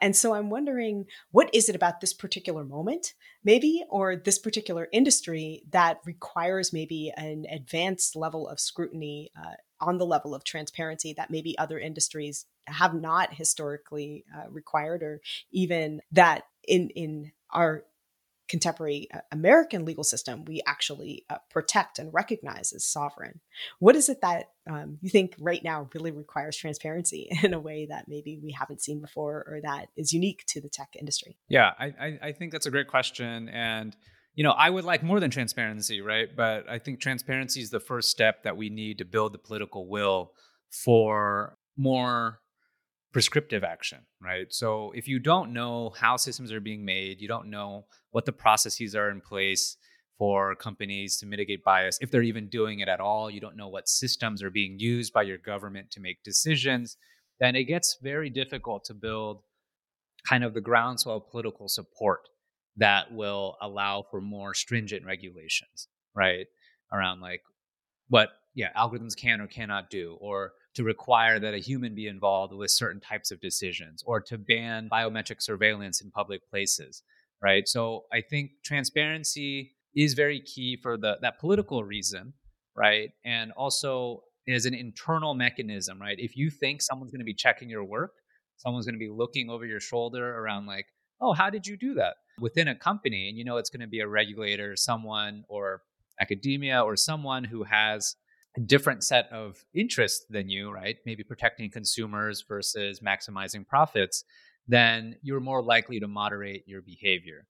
And 0.00 0.16
so 0.16 0.34
I'm 0.34 0.50
wondering 0.50 1.06
what 1.30 1.54
is 1.54 1.68
it 1.68 1.76
about 1.76 2.00
this 2.00 2.12
particular 2.12 2.64
moment, 2.64 3.14
maybe, 3.44 3.84
or 3.88 4.16
this 4.16 4.38
particular 4.38 4.88
industry 4.92 5.62
that 5.70 6.00
requires 6.04 6.72
maybe 6.72 7.12
an 7.16 7.46
advanced 7.50 8.16
level 8.16 8.48
of 8.48 8.60
scrutiny 8.60 9.30
uh, 9.38 9.54
on 9.80 9.98
the 9.98 10.06
level 10.06 10.34
of 10.34 10.44
transparency 10.44 11.12
that 11.12 11.30
maybe 11.30 11.56
other 11.56 11.78
industries 11.78 12.46
have 12.66 12.94
not 12.94 13.34
historically 13.34 14.24
uh, 14.36 14.50
required 14.50 15.02
or 15.02 15.20
even 15.52 16.00
that 16.12 16.44
in 16.66 16.90
in 16.90 17.32
our 17.50 17.84
contemporary 18.48 19.08
uh, 19.12 19.20
American 19.30 19.84
legal 19.84 20.04
system 20.04 20.44
we 20.46 20.62
actually 20.66 21.24
uh, 21.30 21.36
protect 21.50 21.98
and 21.98 22.12
recognize 22.12 22.72
as 22.72 22.84
sovereign. 22.84 23.40
What 23.78 23.96
is 23.96 24.08
it 24.08 24.20
that 24.22 24.50
um, 24.68 24.98
you 25.00 25.10
think 25.10 25.34
right 25.38 25.62
now 25.62 25.88
really 25.94 26.10
requires 26.10 26.56
transparency 26.56 27.28
in 27.42 27.54
a 27.54 27.60
way 27.60 27.86
that 27.86 28.06
maybe 28.08 28.38
we 28.42 28.52
haven't 28.52 28.82
seen 28.82 29.00
before 29.00 29.44
or 29.48 29.60
that 29.62 29.88
is 29.96 30.12
unique 30.12 30.44
to 30.48 30.60
the 30.60 30.68
tech 30.68 30.88
industry? 30.98 31.36
Yeah, 31.48 31.72
I, 31.78 32.18
I 32.22 32.32
think 32.32 32.52
that's 32.52 32.66
a 32.66 32.70
great 32.70 32.88
question. 32.88 33.48
And, 33.50 33.96
you 34.34 34.44
know, 34.44 34.52
I 34.52 34.70
would 34.70 34.84
like 34.84 35.02
more 35.02 35.20
than 35.20 35.30
transparency, 35.30 36.00
right? 36.00 36.28
But 36.34 36.68
I 36.68 36.78
think 36.78 37.00
transparency 37.00 37.60
is 37.60 37.70
the 37.70 37.80
first 37.80 38.10
step 38.10 38.44
that 38.44 38.56
we 38.56 38.70
need 38.70 38.98
to 38.98 39.04
build 39.04 39.34
the 39.34 39.38
political 39.38 39.88
will 39.88 40.32
for 40.70 41.56
more 41.76 42.40
prescriptive 43.12 43.64
action, 43.64 44.00
right? 44.22 44.46
So 44.50 44.92
if 44.94 45.08
you 45.08 45.18
don't 45.18 45.52
know 45.52 45.94
how 45.98 46.16
systems 46.16 46.52
are 46.52 46.60
being 46.60 46.84
made, 46.84 47.20
you 47.20 47.28
don't 47.28 47.50
know 47.50 47.86
what 48.10 48.26
the 48.26 48.32
processes 48.32 48.94
are 48.94 49.10
in 49.10 49.20
place 49.20 49.76
for 50.18 50.56
companies 50.56 51.16
to 51.18 51.26
mitigate 51.26 51.62
bias, 51.62 51.98
if 52.00 52.10
they're 52.10 52.22
even 52.22 52.48
doing 52.48 52.80
it 52.80 52.88
at 52.88 53.00
all, 53.00 53.30
you 53.30 53.40
don't 53.40 53.56
know 53.56 53.68
what 53.68 53.88
systems 53.88 54.42
are 54.42 54.50
being 54.50 54.78
used 54.78 55.12
by 55.12 55.22
your 55.22 55.38
government 55.38 55.90
to 55.92 56.00
make 56.00 56.22
decisions, 56.24 56.96
then 57.38 57.54
it 57.54 57.64
gets 57.64 57.96
very 58.02 58.28
difficult 58.28 58.84
to 58.84 58.94
build 58.94 59.42
kind 60.28 60.42
of 60.42 60.54
the 60.54 60.60
groundswell 60.60 61.18
of 61.18 61.30
political 61.30 61.68
support 61.68 62.20
that 62.76 63.12
will 63.12 63.56
allow 63.62 64.04
for 64.10 64.20
more 64.20 64.54
stringent 64.54 65.06
regulations, 65.06 65.88
right? 66.14 66.46
Around 66.92 67.20
like 67.20 67.42
what 68.08 68.30
yeah 68.54 68.72
algorithms 68.76 69.16
can 69.16 69.40
or 69.40 69.46
cannot 69.46 69.90
do 69.90 70.16
or 70.20 70.52
to 70.74 70.84
require 70.84 71.38
that 71.40 71.54
a 71.54 71.58
human 71.58 71.94
be 71.94 72.06
involved 72.06 72.52
with 72.54 72.70
certain 72.70 73.00
types 73.00 73.30
of 73.30 73.40
decisions 73.40 74.02
or 74.06 74.20
to 74.20 74.38
ban 74.38 74.88
biometric 74.90 75.42
surveillance 75.42 76.00
in 76.00 76.10
public 76.10 76.48
places 76.50 77.02
right? 77.42 77.68
So 77.68 78.04
i 78.12 78.20
think 78.20 78.50
transparency 78.64 79.72
is 79.94 80.14
very 80.14 80.40
key 80.40 80.78
for 80.82 80.96
the 80.96 81.18
that 81.22 81.38
political 81.38 81.84
reason 81.84 82.32
right? 82.76 83.10
And 83.24 83.50
also 83.52 84.22
as 84.48 84.64
an 84.64 84.74
internal 84.74 85.34
mechanism 85.34 86.00
right? 86.00 86.18
If 86.18 86.36
you 86.36 86.50
think 86.50 86.82
someone's 86.82 87.10
going 87.10 87.20
to 87.20 87.24
be 87.24 87.34
checking 87.34 87.68
your 87.68 87.84
work 87.84 88.12
someone's 88.56 88.86
going 88.86 88.98
to 88.98 88.98
be 88.98 89.10
looking 89.10 89.50
over 89.50 89.64
your 89.64 89.80
shoulder 89.80 90.38
around 90.38 90.66
like 90.66 90.86
oh 91.20 91.32
how 91.32 91.50
did 91.50 91.66
you 91.66 91.76
do 91.76 91.94
that? 91.94 92.16
Within 92.40 92.68
a 92.68 92.74
company 92.74 93.28
and 93.28 93.36
you 93.36 93.44
know 93.44 93.56
it's 93.56 93.70
going 93.70 93.80
to 93.80 93.88
be 93.88 94.00
a 94.00 94.08
regulator 94.08 94.76
someone 94.76 95.44
or 95.48 95.82
academia 96.20 96.80
or 96.82 96.96
someone 96.96 97.44
who 97.44 97.64
has 97.64 98.16
different 98.58 99.04
set 99.04 99.30
of 99.32 99.64
interests 99.74 100.26
than 100.30 100.48
you, 100.48 100.70
right? 100.70 100.96
Maybe 101.06 101.22
protecting 101.22 101.70
consumers 101.70 102.44
versus 102.46 103.00
maximizing 103.00 103.66
profits, 103.66 104.24
then 104.66 105.16
you're 105.22 105.40
more 105.40 105.62
likely 105.62 106.00
to 106.00 106.08
moderate 106.08 106.64
your 106.66 106.82
behavior. 106.82 107.46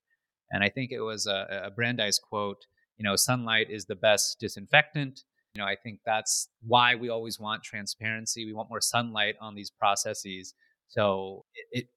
And 0.51 0.63
I 0.65 0.69
think 0.69 0.93
it 0.93 1.01
was 1.01 1.27
a, 1.27 1.65
a 1.65 1.71
Brandeis 1.71 2.19
quote, 2.19 2.67
you 2.97 3.05
know, 3.05 3.17
sunlight 3.17 3.71
is 3.71 3.85
the 3.85 3.97
best 3.97 4.39
disinfectant. 4.41 5.23
You 5.55 5.61
know, 5.61 5.67
I 5.67 5.77
think 5.77 6.01
that's 6.05 6.49
why 6.63 6.95
we 6.95 7.09
always 7.09 7.39
want 7.41 7.63
transparency. 7.63 8.45
We 8.45 8.53
want 8.53 8.71
more 8.71 8.81
sunlight 8.81 9.37
on 9.41 9.55
these 9.55 9.71
processes. 9.71 10.55
So 10.89 11.45
it, 11.55 11.81
it 11.81 11.89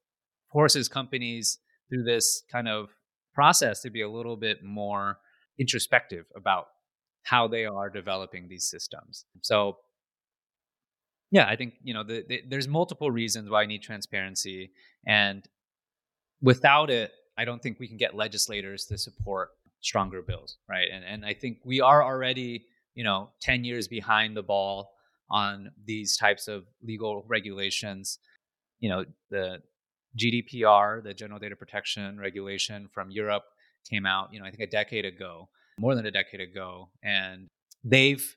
forces 0.52 0.90
companies 0.90 1.60
through 1.90 2.04
this 2.04 2.44
kind 2.52 2.68
of 2.68 2.90
process 3.34 3.82
to 3.82 3.90
be 3.90 4.02
a 4.02 4.10
little 4.10 4.36
bit 4.36 4.64
more 4.64 5.18
introspective 5.60 6.26
about 6.36 6.66
how 7.24 7.48
they 7.48 7.66
are 7.66 7.90
developing 7.90 8.48
these 8.48 8.70
systems. 8.70 9.26
So, 9.42 9.78
yeah, 11.32 11.48
I 11.48 11.56
think 11.56 11.76
you 11.84 11.94
know 11.94 12.04
the, 12.04 12.26
the, 12.28 12.44
there's 12.50 12.68
multiple 12.68 13.10
reasons 13.10 13.50
why 13.50 13.64
I 13.64 13.66
need 13.66 13.82
transparency, 13.82 14.72
and 15.08 15.48
without 16.42 16.90
it, 16.90 17.12
I 17.38 17.46
don't 17.46 17.62
think 17.62 17.80
we 17.80 17.88
can 17.88 17.98
get 17.98 18.16
legislators 18.16 18.86
to 18.86 18.98
support 18.98 19.52
stronger 19.80 20.22
bills, 20.22 20.58
right? 20.68 20.88
And 20.92 21.06
and 21.06 21.26
I 21.26 21.34
think 21.34 21.60
we 21.64 21.80
are 21.80 22.04
already 22.04 22.66
you 22.96 23.04
know 23.04 23.30
10 23.42 23.64
years 23.64 23.88
behind 23.88 24.36
the 24.36 24.44
ball 24.44 24.92
on 25.30 25.72
these 25.86 26.18
types 26.18 26.50
of 26.50 26.66
legal 26.84 27.24
regulations. 27.28 28.20
You 28.80 28.90
know 28.90 29.06
the 29.30 29.62
GDPR, 30.18 31.04
the 31.04 31.14
General 31.14 31.40
Data 31.40 31.56
Protection 31.56 32.20
Regulation 32.20 32.90
from 32.94 33.12
Europe, 33.12 33.44
came 33.90 34.06
out, 34.06 34.34
you 34.34 34.40
know, 34.40 34.46
I 34.46 34.50
think 34.50 34.62
a 34.62 34.72
decade 34.72 35.06
ago, 35.06 35.50
more 35.82 35.96
than 35.96 36.06
a 36.06 36.12
decade 36.12 36.40
ago, 36.40 36.90
and 37.04 37.50
they've 37.84 38.36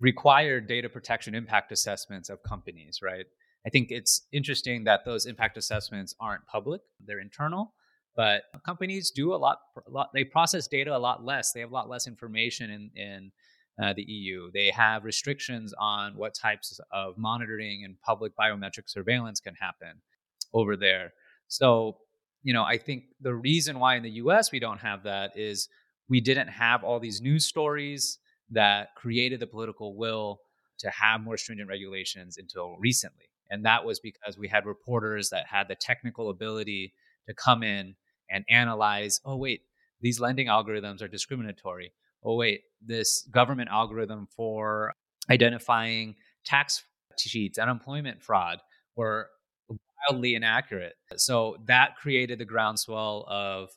required 0.00 0.66
data 0.66 0.88
protection 0.88 1.34
impact 1.34 1.70
assessments 1.70 2.30
of 2.30 2.42
companies, 2.42 3.00
right? 3.02 3.26
I 3.66 3.68
think 3.68 3.90
it's 3.90 4.22
interesting 4.32 4.84
that 4.84 5.04
those 5.04 5.26
impact 5.26 5.58
assessments 5.58 6.14
aren't 6.18 6.46
public, 6.46 6.80
they're 7.04 7.20
internal, 7.20 7.74
but 8.16 8.44
companies 8.64 9.10
do 9.10 9.34
a 9.34 9.36
lot, 9.36 9.58
a 9.86 9.90
lot 9.90 10.08
they 10.14 10.24
process 10.24 10.66
data 10.66 10.96
a 10.96 10.98
lot 10.98 11.24
less. 11.24 11.52
They 11.52 11.60
have 11.60 11.70
a 11.70 11.74
lot 11.74 11.88
less 11.88 12.06
information 12.08 12.70
in, 12.70 12.90
in 12.96 13.32
uh, 13.80 13.92
the 13.92 14.02
EU. 14.02 14.50
They 14.50 14.70
have 14.70 15.04
restrictions 15.04 15.74
on 15.78 16.16
what 16.16 16.34
types 16.34 16.80
of 16.90 17.18
monitoring 17.18 17.84
and 17.84 18.00
public 18.00 18.32
biometric 18.34 18.88
surveillance 18.88 19.40
can 19.40 19.54
happen 19.54 20.00
over 20.54 20.74
there. 20.76 21.12
So 21.48 21.98
you 22.42 22.52
know, 22.52 22.64
I 22.64 22.78
think 22.78 23.04
the 23.20 23.34
reason 23.34 23.78
why 23.78 23.96
in 23.96 24.02
the 24.02 24.12
US 24.22 24.52
we 24.52 24.58
don't 24.58 24.78
have 24.78 25.02
that 25.02 25.36
is 25.36 25.68
we 26.08 26.20
didn't 26.20 26.48
have 26.48 26.84
all 26.84 27.00
these 27.00 27.20
news 27.20 27.46
stories 27.46 28.18
that 28.50 28.94
created 28.96 29.40
the 29.40 29.46
political 29.46 29.96
will 29.96 30.40
to 30.78 30.90
have 30.90 31.20
more 31.20 31.36
stringent 31.36 31.68
regulations 31.68 32.38
until 32.38 32.76
recently. 32.78 33.26
And 33.50 33.64
that 33.64 33.84
was 33.84 34.00
because 34.00 34.38
we 34.38 34.48
had 34.48 34.66
reporters 34.66 35.30
that 35.30 35.46
had 35.46 35.68
the 35.68 35.74
technical 35.74 36.30
ability 36.30 36.94
to 37.26 37.34
come 37.34 37.62
in 37.62 37.94
and 38.30 38.44
analyze 38.48 39.20
oh, 39.24 39.36
wait, 39.36 39.62
these 40.00 40.20
lending 40.20 40.46
algorithms 40.46 41.02
are 41.02 41.08
discriminatory. 41.08 41.92
Oh, 42.22 42.36
wait, 42.36 42.62
this 42.84 43.22
government 43.30 43.70
algorithm 43.70 44.28
for 44.34 44.92
identifying 45.30 46.16
tax 46.44 46.84
cheats, 47.16 47.58
unemployment 47.58 48.22
fraud, 48.22 48.58
were 48.96 49.28
wildly 50.08 50.34
inaccurate. 50.34 50.94
So 51.16 51.56
that 51.66 51.96
created 51.96 52.38
the 52.38 52.44
groundswell 52.44 53.24
of 53.28 53.70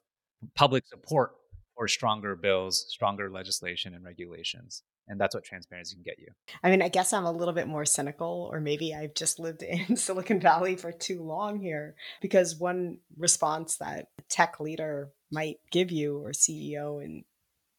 public 0.55 0.85
support 0.87 1.31
for 1.75 1.87
stronger 1.87 2.35
bills, 2.35 2.85
stronger 2.89 3.29
legislation 3.29 3.93
and 3.93 4.03
regulations. 4.03 4.83
And 5.07 5.19
that's 5.19 5.35
what 5.35 5.43
transparency 5.43 5.95
can 5.95 6.03
get 6.03 6.19
you. 6.19 6.27
I 6.63 6.69
mean, 6.69 6.81
I 6.81 6.89
guess 6.89 7.11
I'm 7.11 7.25
a 7.25 7.31
little 7.31 7.53
bit 7.53 7.67
more 7.67 7.85
cynical, 7.85 8.49
or 8.51 8.61
maybe 8.61 8.93
I've 8.93 9.13
just 9.13 9.39
lived 9.39 9.63
in 9.89 9.97
Silicon 9.97 10.39
Valley 10.39 10.75
for 10.75 10.91
too 10.91 11.21
long 11.23 11.59
here, 11.59 11.95
because 12.21 12.55
one 12.55 12.99
response 13.17 13.77
that 13.77 14.07
a 14.19 14.21
tech 14.29 14.59
leader 14.59 15.09
might 15.31 15.57
give 15.71 15.91
you 15.91 16.19
or 16.19 16.31
CEO 16.31 17.03
in 17.03 17.23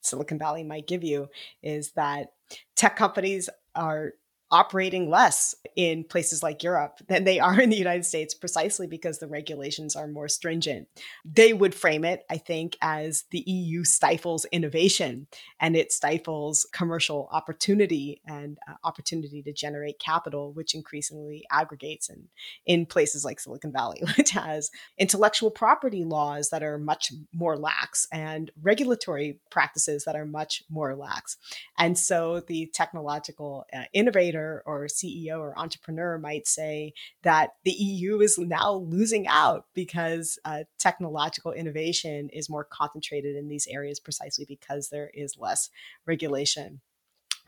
Silicon 0.02 0.38
Valley 0.38 0.64
might 0.64 0.86
give 0.86 1.04
you 1.04 1.28
is 1.62 1.92
that 1.92 2.32
tech 2.76 2.96
companies 2.96 3.48
are 3.74 4.12
operating 4.52 5.08
less 5.08 5.54
in 5.76 6.04
places 6.04 6.42
like 6.42 6.62
Europe 6.62 6.98
than 7.08 7.24
they 7.24 7.40
are 7.40 7.58
in 7.58 7.70
the 7.70 7.76
United 7.76 8.04
States 8.04 8.34
precisely 8.34 8.86
because 8.86 9.18
the 9.18 9.26
regulations 9.26 9.96
are 9.96 10.06
more 10.06 10.28
stringent. 10.28 10.86
They 11.24 11.54
would 11.54 11.74
frame 11.74 12.04
it, 12.04 12.24
I 12.28 12.36
think, 12.36 12.76
as 12.82 13.24
the 13.30 13.42
EU 13.46 13.82
stifles 13.82 14.44
innovation 14.52 15.26
and 15.58 15.74
it 15.74 15.90
stifles 15.90 16.66
commercial 16.72 17.30
opportunity 17.32 18.20
and 18.26 18.58
uh, 18.68 18.74
opportunity 18.84 19.42
to 19.42 19.52
generate 19.52 19.98
capital, 19.98 20.52
which 20.52 20.74
increasingly 20.74 21.44
aggregates 21.50 22.10
in, 22.10 22.28
in 22.66 22.84
places 22.84 23.24
like 23.24 23.40
Silicon 23.40 23.72
Valley, 23.72 24.02
which 24.18 24.30
has 24.30 24.70
intellectual 24.98 25.50
property 25.50 26.04
laws 26.04 26.50
that 26.50 26.62
are 26.62 26.78
much 26.78 27.10
more 27.32 27.56
lax 27.56 28.06
and 28.12 28.50
regulatory 28.60 29.40
practices 29.50 30.04
that 30.04 30.14
are 30.16 30.26
much 30.26 30.62
more 30.68 30.94
lax. 30.94 31.38
And 31.78 31.96
so 31.96 32.42
the 32.46 32.66
technological 32.74 33.64
uh, 33.72 33.84
innovator 33.94 34.41
or 34.66 34.86
CEO 34.86 35.38
or 35.38 35.58
entrepreneur 35.58 36.18
might 36.18 36.46
say 36.46 36.92
that 37.22 37.50
the 37.64 37.70
EU 37.70 38.20
is 38.20 38.38
now 38.38 38.74
losing 38.74 39.26
out 39.26 39.66
because 39.74 40.38
uh, 40.44 40.64
technological 40.78 41.52
innovation 41.52 42.28
is 42.30 42.50
more 42.50 42.64
concentrated 42.64 43.36
in 43.36 43.48
these 43.48 43.66
areas 43.68 44.00
precisely 44.00 44.44
because 44.44 44.88
there 44.88 45.10
is 45.14 45.36
less 45.38 45.70
regulation. 46.06 46.80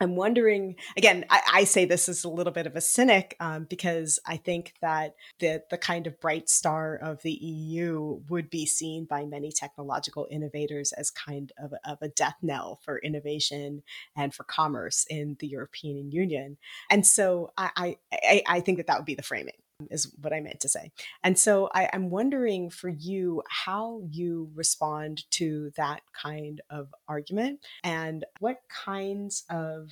I'm 0.01 0.15
wondering 0.15 0.75
again. 0.97 1.25
I, 1.29 1.41
I, 1.53 1.63
say 1.63 1.85
this 1.85 2.09
as 2.09 2.25
a 2.25 2.29
little 2.29 2.51
bit 2.51 2.67
of 2.67 2.75
a 2.75 2.81
cynic 2.81 3.35
um, 3.39 3.65
because 3.69 4.19
I 4.25 4.37
think 4.37 4.73
that 4.81 5.15
the 5.39 5.63
the 5.69 5.77
kind 5.77 6.05
of 6.05 6.19
bright 6.19 6.49
star 6.49 6.95
of 6.95 7.21
the 7.21 7.31
EU 7.31 8.19
would 8.29 8.49
be 8.49 8.65
seen 8.65 9.05
by 9.05 9.25
many 9.25 9.51
technological 9.51 10.27
innovators 10.29 10.91
as 10.91 11.09
kind 11.11 11.53
of, 11.57 11.73
of 11.85 11.97
a 12.01 12.09
death 12.09 12.35
knell 12.41 12.79
for 12.83 12.99
innovation 12.99 13.83
and 14.17 14.33
for 14.33 14.43
commerce 14.43 15.05
in 15.09 15.37
the 15.39 15.47
European 15.47 16.11
Union. 16.11 16.57
And 16.89 17.05
so 17.05 17.53
I 17.57 17.97
I, 18.11 18.43
I 18.47 18.59
think 18.59 18.77
that 18.77 18.87
that 18.87 18.97
would 18.97 19.05
be 19.05 19.15
the 19.15 19.23
framing 19.23 19.55
is 19.89 20.13
what 20.21 20.33
I 20.33 20.39
meant 20.39 20.59
to 20.61 20.69
say. 20.69 20.91
And 21.23 21.37
so 21.37 21.69
I, 21.73 21.89
am 21.93 22.09
wondering 22.09 22.69
for 22.69 22.89
you 22.89 23.43
how 23.49 24.01
you 24.09 24.49
respond 24.53 25.29
to 25.31 25.71
that 25.75 26.01
kind 26.19 26.61
of 26.69 26.93
argument 27.07 27.59
and 27.83 28.25
what 28.39 28.61
kinds 28.69 29.43
of 29.49 29.89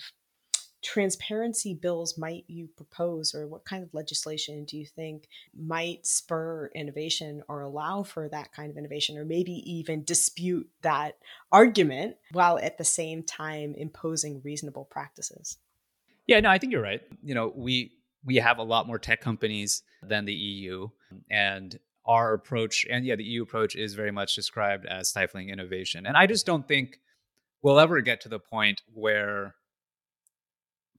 transparency 0.81 1.73
bills 1.73 2.17
might 2.17 2.43
you 2.47 2.67
propose 2.75 3.33
or 3.33 3.47
what 3.47 3.63
kind 3.63 3.83
of 3.83 3.93
legislation 3.93 4.65
do 4.65 4.77
you 4.77 4.85
think 4.85 5.29
might 5.57 6.05
spur 6.05 6.69
innovation 6.75 7.41
or 7.47 7.61
allow 7.61 8.03
for 8.03 8.27
that 8.27 8.51
kind 8.51 8.69
of 8.69 8.77
innovation 8.77 9.17
or 9.17 9.23
maybe 9.23 9.53
even 9.65 10.03
dispute 10.03 10.69
that 10.81 11.17
argument 11.53 12.17
while 12.33 12.59
at 12.59 12.77
the 12.77 12.83
same 12.83 13.23
time 13.23 13.73
imposing 13.77 14.41
reasonable 14.43 14.83
practices 14.83 15.57
yeah 16.27 16.41
no 16.41 16.49
i 16.49 16.57
think 16.57 16.73
you're 16.73 16.81
right 16.81 17.01
you 17.23 17.33
know 17.33 17.53
we 17.55 17.93
we 18.25 18.37
have 18.37 18.57
a 18.57 18.63
lot 18.63 18.87
more 18.87 18.99
tech 18.99 19.21
companies 19.21 19.83
than 20.01 20.25
the 20.25 20.33
EU. 20.33 20.89
And 21.29 21.77
our 22.05 22.33
approach, 22.33 22.85
and 22.89 23.05
yeah, 23.05 23.15
the 23.15 23.23
EU 23.23 23.43
approach 23.43 23.75
is 23.75 23.93
very 23.93 24.11
much 24.11 24.35
described 24.35 24.85
as 24.85 25.09
stifling 25.09 25.49
innovation. 25.49 26.05
And 26.05 26.17
I 26.17 26.27
just 26.27 26.45
don't 26.45 26.67
think 26.67 26.99
we'll 27.61 27.79
ever 27.79 28.01
get 28.01 28.21
to 28.21 28.29
the 28.29 28.39
point 28.39 28.81
where 28.93 29.55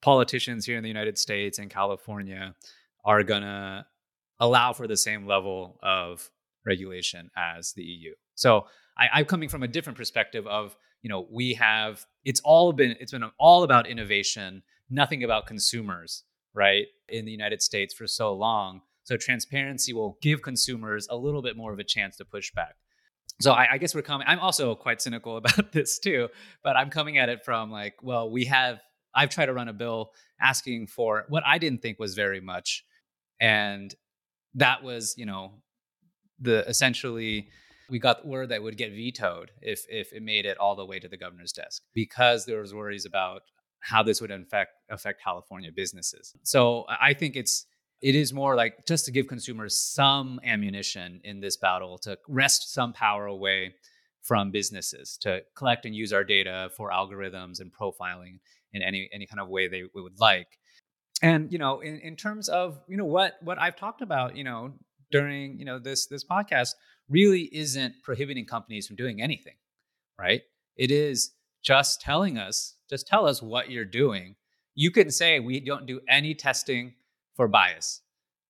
politicians 0.00 0.66
here 0.66 0.76
in 0.76 0.82
the 0.82 0.88
United 0.88 1.18
States 1.18 1.58
and 1.58 1.70
California 1.70 2.54
are 3.04 3.22
going 3.22 3.42
to 3.42 3.86
allow 4.40 4.72
for 4.72 4.86
the 4.86 4.96
same 4.96 5.26
level 5.26 5.78
of 5.82 6.30
regulation 6.66 7.30
as 7.36 7.72
the 7.72 7.82
EU. 7.82 8.14
So 8.34 8.66
I, 8.96 9.20
am 9.20 9.26
coming 9.26 9.48
from 9.48 9.62
a 9.62 9.68
different 9.68 9.98
perspective 9.98 10.46
of, 10.46 10.76
you 11.02 11.10
know, 11.10 11.26
we 11.30 11.54
have 11.54 12.04
it's 12.24 12.40
all 12.44 12.72
been 12.72 12.96
it's 13.00 13.12
been 13.12 13.24
all 13.38 13.62
about 13.62 13.86
innovation, 13.86 14.62
nothing 14.88 15.22
about 15.22 15.46
consumers 15.46 16.24
right, 16.54 16.86
in 17.08 17.24
the 17.24 17.32
United 17.32 17.62
States 17.62 17.92
for 17.92 18.06
so 18.06 18.32
long. 18.32 18.80
So 19.02 19.16
transparency 19.16 19.92
will 19.92 20.18
give 20.22 20.40
consumers 20.40 21.06
a 21.10 21.16
little 21.16 21.42
bit 21.42 21.56
more 21.56 21.72
of 21.72 21.78
a 21.78 21.84
chance 21.84 22.16
to 22.16 22.24
push 22.24 22.50
back. 22.52 22.76
So 23.40 23.52
I, 23.52 23.72
I 23.72 23.78
guess 23.78 23.94
we're 23.94 24.02
coming. 24.02 24.26
I'm 24.28 24.38
also 24.38 24.74
quite 24.74 25.02
cynical 25.02 25.36
about 25.38 25.72
this 25.72 25.98
too, 25.98 26.28
but 26.62 26.76
I'm 26.76 26.90
coming 26.90 27.18
at 27.18 27.28
it 27.28 27.44
from 27.44 27.70
like, 27.70 27.94
well, 28.02 28.30
we 28.30 28.46
have. 28.46 28.80
I've 29.16 29.30
tried 29.30 29.46
to 29.46 29.52
run 29.52 29.68
a 29.68 29.72
bill 29.72 30.10
asking 30.40 30.88
for 30.88 31.24
what 31.28 31.44
I 31.46 31.58
didn't 31.58 31.82
think 31.82 32.00
was 32.00 32.16
very 32.16 32.40
much, 32.40 32.84
and 33.40 33.94
that 34.54 34.82
was, 34.82 35.14
you 35.16 35.24
know, 35.24 35.62
the 36.40 36.68
essentially 36.68 37.48
we 37.88 37.98
got 37.98 38.26
word 38.26 38.48
that 38.48 38.62
would 38.62 38.76
get 38.76 38.90
vetoed 38.92 39.52
if 39.62 39.84
if 39.88 40.12
it 40.12 40.22
made 40.22 40.46
it 40.46 40.58
all 40.58 40.74
the 40.74 40.84
way 40.84 40.98
to 40.98 41.08
the 41.08 41.16
governor's 41.16 41.52
desk 41.52 41.82
because 41.94 42.44
there 42.44 42.60
was 42.60 42.74
worries 42.74 43.06
about 43.06 43.42
how 43.84 44.02
this 44.02 44.20
would 44.20 44.30
affect 44.30 44.72
affect 44.90 45.22
California 45.22 45.70
businesses. 45.70 46.34
So 46.42 46.86
I 46.88 47.12
think 47.12 47.36
it's 47.36 47.66
it 48.00 48.14
is 48.14 48.32
more 48.32 48.56
like 48.56 48.86
just 48.86 49.04
to 49.04 49.10
give 49.10 49.28
consumers 49.28 49.78
some 49.78 50.40
ammunition 50.42 51.20
in 51.22 51.40
this 51.40 51.56
battle 51.58 51.98
to 51.98 52.18
wrest 52.26 52.72
some 52.72 52.92
power 52.94 53.26
away 53.26 53.74
from 54.22 54.50
businesses 54.50 55.18
to 55.20 55.42
collect 55.54 55.84
and 55.84 55.94
use 55.94 56.14
our 56.14 56.24
data 56.24 56.70
for 56.74 56.90
algorithms 56.90 57.60
and 57.60 57.70
profiling 57.72 58.38
in 58.72 58.80
any 58.80 59.08
any 59.12 59.26
kind 59.26 59.38
of 59.38 59.48
way 59.48 59.68
they 59.68 59.84
would 59.94 60.18
like. 60.18 60.48
And 61.20 61.52
you 61.52 61.58
know, 61.58 61.80
in, 61.80 62.00
in 62.00 62.16
terms 62.16 62.48
of 62.48 62.80
you 62.88 62.96
know 62.96 63.04
what 63.04 63.34
what 63.42 63.58
I've 63.60 63.76
talked 63.76 64.00
about, 64.00 64.34
you 64.34 64.44
know, 64.44 64.72
during 65.10 65.58
you 65.58 65.66
know 65.66 65.78
this 65.78 66.06
this 66.06 66.24
podcast 66.24 66.70
really 67.10 67.50
isn't 67.52 67.94
prohibiting 68.02 68.46
companies 68.46 68.86
from 68.86 68.96
doing 68.96 69.20
anything, 69.20 69.56
right? 70.18 70.40
It 70.76 70.90
is 70.90 71.32
just 71.64 72.00
telling 72.00 72.38
us, 72.38 72.76
just 72.88 73.06
tell 73.06 73.26
us 73.26 73.42
what 73.42 73.70
you're 73.70 73.84
doing. 73.84 74.36
You 74.74 74.90
can 74.90 75.10
say 75.10 75.40
we 75.40 75.60
don't 75.60 75.86
do 75.86 76.00
any 76.08 76.34
testing 76.34 76.94
for 77.34 77.48
bias, 77.48 78.02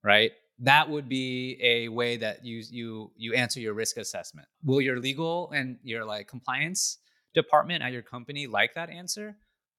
right? 0.02 0.32
That 0.58 0.90
would 0.90 1.08
be 1.08 1.58
a 1.62 1.88
way 1.88 2.16
that 2.16 2.44
you 2.44 2.62
you 2.70 3.12
you 3.16 3.34
answer 3.34 3.60
your 3.60 3.74
risk 3.74 3.96
assessment. 3.96 4.48
Will 4.62 4.80
your 4.80 4.98
legal 4.98 5.50
and 5.52 5.78
your 5.82 6.04
like 6.04 6.28
compliance 6.28 6.98
department 7.34 7.82
at 7.82 7.92
your 7.92 8.02
company 8.02 8.46
like 8.46 8.74
that 8.74 8.90
answer? 8.90 9.36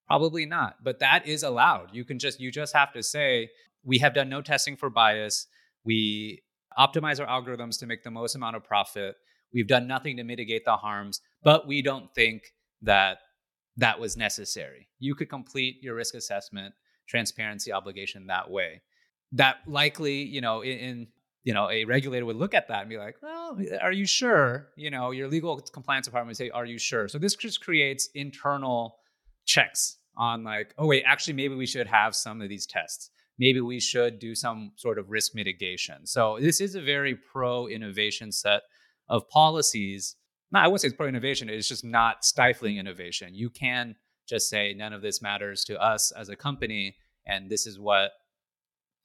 Probably 0.07 0.45
not, 0.45 0.77
but 0.83 0.99
that 0.99 1.27
is 1.27 1.43
allowed. 1.43 1.89
You 1.93 2.05
can 2.05 2.19
just 2.19 2.39
you 2.39 2.51
just 2.51 2.73
have 2.73 2.93
to 2.93 3.03
say 3.03 3.49
we 3.83 3.99
have 3.99 4.13
done 4.13 4.29
no 4.29 4.41
testing 4.41 4.75
for 4.75 4.89
bias. 4.89 5.47
We 5.83 6.43
optimize 6.77 7.19
our 7.19 7.27
algorithms 7.27 7.79
to 7.79 7.85
make 7.85 8.03
the 8.03 8.11
most 8.11 8.35
amount 8.35 8.55
of 8.55 8.63
profit. 8.63 9.15
We've 9.53 9.67
done 9.67 9.87
nothing 9.87 10.17
to 10.17 10.23
mitigate 10.23 10.65
the 10.65 10.75
harms, 10.75 11.21
but 11.43 11.67
we 11.67 11.81
don't 11.81 12.13
think 12.13 12.43
that 12.85 13.19
that 13.77 13.99
was 13.99 14.15
necessary. 14.15 14.87
You 14.99 15.15
could 15.15 15.29
complete 15.29 15.83
your 15.83 15.95
risk 15.95 16.15
assessment 16.15 16.73
transparency 17.07 17.71
obligation 17.71 18.27
that 18.27 18.49
way. 18.49 18.81
That 19.33 19.57
likely, 19.67 20.23
you 20.23 20.41
know, 20.41 20.61
in, 20.61 20.77
in, 20.77 21.07
you 21.43 21.53
know, 21.53 21.69
a 21.69 21.85
regulator 21.85 22.25
would 22.25 22.37
look 22.37 22.53
at 22.53 22.67
that 22.69 22.81
and 22.81 22.89
be 22.89 22.97
like, 22.97 23.17
"Well, 23.21 23.59
are 23.81 23.91
you 23.91 24.05
sure?" 24.05 24.69
You 24.75 24.89
know, 24.89 25.11
your 25.11 25.27
legal 25.27 25.59
compliance 25.59 26.05
department 26.07 26.29
would 26.29 26.37
say, 26.37 26.49
"Are 26.49 26.65
you 26.65 26.79
sure?" 26.79 27.07
So 27.07 27.19
this 27.19 27.35
just 27.35 27.61
creates 27.61 28.09
internal 28.15 28.97
checks 29.45 29.97
on 30.15 30.43
like, 30.43 30.73
"Oh 30.77 30.87
wait, 30.87 31.03
actually 31.05 31.33
maybe 31.33 31.55
we 31.55 31.65
should 31.67 31.87
have 31.87 32.15
some 32.15 32.41
of 32.41 32.49
these 32.49 32.65
tests. 32.65 33.09
Maybe 33.37 33.59
we 33.59 33.79
should 33.79 34.17
do 34.19 34.33
some 34.33 34.71
sort 34.75 34.97
of 34.97 35.09
risk 35.09 35.35
mitigation." 35.35 36.05
So 36.05 36.39
this 36.39 36.61
is 36.61 36.75
a 36.75 36.81
very 36.81 37.15
pro 37.15 37.67
innovation 37.67 38.31
set 38.31 38.61
of 39.09 39.27
policies 39.29 40.15
not, 40.55 40.63
I 40.63 40.67
wouldn't 40.67 40.81
say 40.81 40.87
it's 40.87 40.97
pro 40.97 41.07
innovation. 41.07 41.49
It's 41.49 41.67
just 41.67 41.85
not 41.85 42.25
stifling 42.25 42.77
innovation. 42.77 43.35
You 43.35 43.49
can 43.49 43.95
just 44.27 44.49
say 44.49 44.73
none 44.73 44.93
of 44.93 45.01
this 45.01 45.21
matters 45.21 45.63
to 45.65 45.79
us 45.79 46.11
as 46.11 46.29
a 46.29 46.35
company, 46.35 46.95
and 47.27 47.49
this 47.49 47.67
is 47.67 47.79
what 47.79 48.11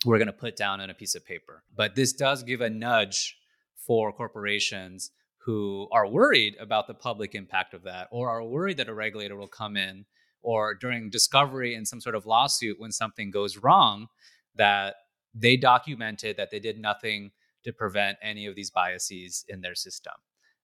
we're 0.07 0.19
going 0.19 0.27
to 0.27 0.33
put 0.33 0.57
down 0.57 0.81
on 0.81 0.89
a 0.89 0.95
piece 0.95 1.15
of 1.15 1.27
paper. 1.27 1.63
But 1.77 1.95
this 1.95 2.13
does 2.13 2.43
give 2.43 2.63
a 2.63 2.71
nudge 2.71 3.37
for 3.77 4.13
corporations 4.13 5.11
who 5.45 5.89
are 5.93 6.07
worried 6.07 6.57
about 6.61 6.87
the 6.87 6.95
public 6.95 7.35
impact 7.35 7.75
of 7.75 7.83
that, 7.83 8.09
or 8.11 8.31
are 8.31 8.45
worried 8.45 8.77
that 8.79 8.89
a 8.89 8.95
regulator 8.95 9.37
will 9.37 9.49
come 9.49 9.77
in, 9.77 10.07
or 10.43 10.75
during 10.75 11.11
discovery 11.11 11.75
in 11.75 11.85
some 11.85 12.01
sort 12.01 12.15
of 12.15 12.27
lawsuit 12.27 12.81
when 12.81 12.93
something 12.93 13.31
goes 13.31 13.59
wrong, 13.59 14.07
that 14.55 14.95
they 15.35 15.57
documented 15.57 16.37
that 16.37 16.51
they 16.51 16.61
did 16.61 16.79
nothing 16.79 17.31
to 17.65 17.73
prevent 17.73 18.17
any 18.23 18.47
of 18.47 18.55
these 18.55 18.71
biases 18.71 19.45
in 19.49 19.61
their 19.61 19.75
system 19.75 20.15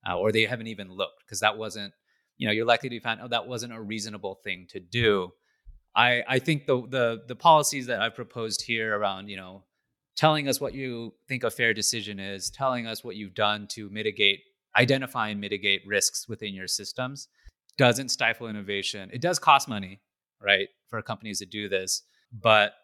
uh, 0.09 0.17
or 0.17 0.33
they 0.33 0.45
haven't 0.45 0.67
even 0.67 0.91
looked 0.91 1.25
because 1.25 1.41
that 1.41 1.57
wasn't 1.57 1.93
you 2.37 2.47
know 2.47 2.53
you're 2.53 2.67
likely 2.67 2.89
to 2.89 2.95
be 2.95 3.01
found 3.01 3.21
oh 3.23 3.29
that 3.29 3.47
wasn't 3.47 3.73
a 3.73 3.81
reasonable 3.81 4.37
thing 4.45 4.67
to 4.71 4.81
do. 4.81 5.31
I 5.95 6.23
i 6.29 6.39
think 6.39 6.67
the 6.67 6.87
the 6.89 7.23
the 7.27 7.35
policies 7.35 7.87
that 7.87 8.03
i've 8.03 8.15
proposed 8.15 8.63
here 8.63 8.99
around 8.99 9.29
you 9.29 9.37
know 9.37 9.65
telling 10.15 10.49
us 10.49 10.61
what 10.61 10.75
you 10.75 11.15
think 11.29 11.43
a 11.45 11.51
fair 11.51 11.73
decision 11.73 12.19
is 12.21 12.51
telling 12.51 12.87
us 12.87 13.03
what 13.03 13.17
you've 13.17 13.35
done 13.35 13.67
to 13.69 13.89
mitigate 13.91 14.41
identify 14.77 15.29
and 15.29 15.41
mitigate 15.41 15.83
risks 15.87 16.29
within 16.29 16.53
your 16.55 16.69
systems 16.69 17.29
doesn't 17.79 18.09
stifle 18.09 18.49
innovation. 18.49 19.11
It 19.13 19.21
does 19.21 19.39
cost 19.39 19.69
money 19.69 20.01
right 20.41 20.69
for 20.89 21.01
companies 21.03 21.39
to 21.39 21.47
do 21.47 21.69
this 21.69 22.03
but 22.33 22.75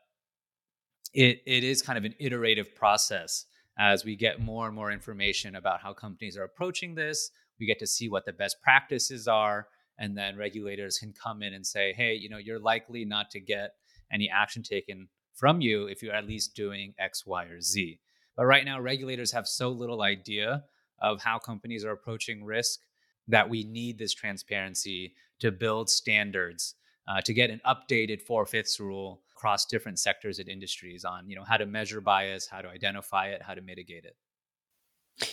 it 1.12 1.42
it 1.46 1.64
is 1.64 1.82
kind 1.82 1.98
of 1.98 2.04
an 2.04 2.14
iterative 2.18 2.74
process 2.74 3.46
as 3.78 4.04
we 4.04 4.16
get 4.16 4.40
more 4.40 4.66
and 4.66 4.74
more 4.74 4.92
information 4.92 5.56
about 5.56 5.80
how 5.80 5.92
companies 5.92 6.36
are 6.36 6.44
approaching 6.44 6.94
this, 6.94 7.30
we 7.58 7.66
get 7.66 7.78
to 7.78 7.86
see 7.86 8.08
what 8.08 8.24
the 8.24 8.32
best 8.32 8.56
practices 8.62 9.28
are 9.28 9.68
and 9.98 10.16
then 10.16 10.36
regulators 10.36 10.98
can 10.98 11.12
come 11.12 11.42
in 11.42 11.54
and 11.54 11.66
say 11.66 11.92
hey 11.92 12.14
you 12.14 12.28
know 12.28 12.38
you're 12.38 12.58
likely 12.58 13.04
not 13.04 13.30
to 13.30 13.40
get 13.40 13.74
any 14.10 14.28
action 14.28 14.62
taken 14.62 15.08
from 15.34 15.60
you 15.60 15.86
if 15.86 16.02
you're 16.02 16.14
at 16.14 16.26
least 16.26 16.54
doing 16.54 16.94
x 16.98 17.24
y 17.26 17.44
or 17.44 17.60
z. 17.60 17.98
But 18.36 18.46
right 18.46 18.64
now 18.64 18.80
regulators 18.80 19.32
have 19.32 19.46
so 19.46 19.70
little 19.70 20.02
idea 20.02 20.64
of 21.00 21.22
how 21.22 21.38
companies 21.38 21.84
are 21.84 21.92
approaching 21.92 22.44
risk 22.44 22.80
that 23.28 23.48
we 23.48 23.64
need 23.64 23.98
this 23.98 24.14
transparency 24.14 25.14
to 25.40 25.50
build 25.50 25.88
standards 25.88 26.74
uh, 27.08 27.20
to 27.22 27.32
get 27.32 27.50
an 27.50 27.60
updated 27.66 28.22
four 28.22 28.46
fifths 28.46 28.78
rule 28.78 29.22
across 29.42 29.66
different 29.66 29.98
sectors 29.98 30.38
and 30.38 30.48
industries 30.48 31.04
on 31.04 31.28
you 31.28 31.34
know 31.34 31.42
how 31.42 31.56
to 31.56 31.66
measure 31.66 32.00
bias 32.00 32.46
how 32.46 32.60
to 32.60 32.68
identify 32.68 33.26
it 33.26 33.42
how 33.42 33.54
to 33.54 33.60
mitigate 33.60 34.04
it 34.04 34.14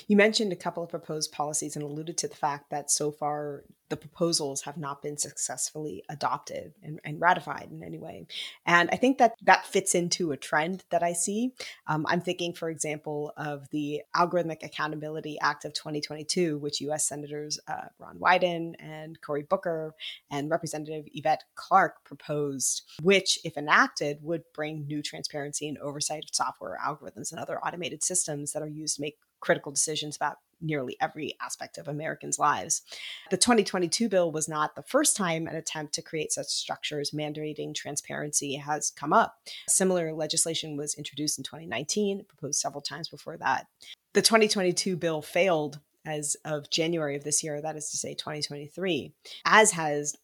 you 0.07 0.15
mentioned 0.15 0.51
a 0.51 0.57
couple 0.57 0.83
of 0.83 0.89
proposed 0.89 1.31
policies 1.31 1.75
and 1.75 1.83
alluded 1.83 2.17
to 2.17 2.27
the 2.27 2.35
fact 2.35 2.69
that 2.69 2.91
so 2.91 3.11
far 3.11 3.63
the 3.89 3.97
proposals 3.97 4.61
have 4.61 4.77
not 4.77 5.01
been 5.01 5.17
successfully 5.17 6.03
adopted 6.09 6.73
and, 6.83 6.99
and 7.03 7.19
ratified 7.19 7.69
in 7.71 7.83
any 7.83 7.97
way. 7.97 8.27
And 8.65 8.87
I 8.91 8.97
think 8.97 9.17
that 9.17 9.33
that 9.41 9.65
fits 9.65 9.95
into 9.95 10.31
a 10.31 10.37
trend 10.37 10.83
that 10.91 11.01
I 11.01 11.13
see. 11.13 11.53
Um, 11.87 12.05
I'm 12.07 12.21
thinking, 12.21 12.53
for 12.53 12.69
example, 12.69 13.33
of 13.35 13.67
the 13.71 14.01
Algorithmic 14.15 14.63
Accountability 14.63 15.39
Act 15.41 15.65
of 15.65 15.73
2022, 15.73 16.59
which 16.59 16.81
US 16.81 17.07
Senators 17.07 17.59
uh, 17.67 17.87
Ron 17.97 18.19
Wyden 18.19 18.73
and 18.79 19.19
Cory 19.21 19.43
Booker 19.43 19.95
and 20.29 20.51
Representative 20.51 21.05
Yvette 21.13 21.43
Clarke 21.55 22.03
proposed, 22.03 22.83
which, 23.01 23.39
if 23.43 23.57
enacted, 23.57 24.19
would 24.21 24.43
bring 24.53 24.85
new 24.85 25.01
transparency 25.01 25.67
and 25.67 25.79
oversight 25.79 26.25
of 26.25 26.29
software 26.35 26.77
algorithms 26.85 27.31
and 27.31 27.39
other 27.39 27.59
automated 27.59 28.03
systems 28.03 28.51
that 28.51 28.61
are 28.61 28.67
used 28.67 28.97
to 28.97 29.01
make 29.01 29.17
critical 29.39 29.71
decisions 29.71 30.15
about 30.15 30.37
nearly 30.61 30.97
every 30.99 31.35
aspect 31.41 31.77
of 31.77 31.87
Americans' 31.87 32.39
lives. 32.39 32.81
The 33.29 33.37
2022 33.37 34.09
bill 34.09 34.31
was 34.31 34.49
not 34.49 34.75
the 34.75 34.83
first 34.83 35.15
time 35.15 35.47
an 35.47 35.55
attempt 35.55 35.93
to 35.93 36.01
create 36.01 36.31
such 36.31 36.47
structures 36.47 37.11
mandating 37.11 37.73
transparency 37.73 38.55
has 38.55 38.91
come 38.91 39.13
up. 39.13 39.37
Similar 39.67 40.13
legislation 40.13 40.77
was 40.77 40.95
introduced 40.95 41.37
in 41.37 41.43
2019, 41.43 42.25
proposed 42.25 42.59
several 42.59 42.81
times 42.81 43.07
before 43.07 43.37
that. 43.37 43.67
The 44.13 44.21
2022 44.21 44.97
bill 44.97 45.21
failed 45.21 45.79
as 46.05 46.35
of 46.45 46.69
January 46.69 47.15
of 47.15 47.23
this 47.23 47.43
year, 47.43 47.61
that 47.61 47.75
is 47.75 47.89
to 47.91 47.97
say 47.97 48.13
2023, 48.13 49.13
as 49.45 49.71
has 49.71 50.15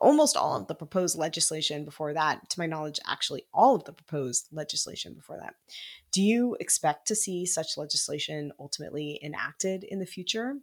almost 0.00 0.36
all 0.36 0.56
of 0.56 0.66
the 0.66 0.74
proposed 0.74 1.18
legislation 1.18 1.84
before 1.84 2.12
that. 2.12 2.48
To 2.50 2.60
my 2.60 2.66
knowledge, 2.66 3.00
actually, 3.06 3.44
all 3.52 3.74
of 3.74 3.84
the 3.84 3.92
proposed 3.92 4.48
legislation 4.52 5.14
before 5.14 5.38
that. 5.40 5.54
Do 6.12 6.22
you 6.22 6.56
expect 6.60 7.06
to 7.08 7.14
see 7.14 7.46
such 7.46 7.76
legislation 7.76 8.52
ultimately 8.58 9.18
enacted 9.22 9.84
in 9.84 9.98
the 9.98 10.06
future? 10.06 10.56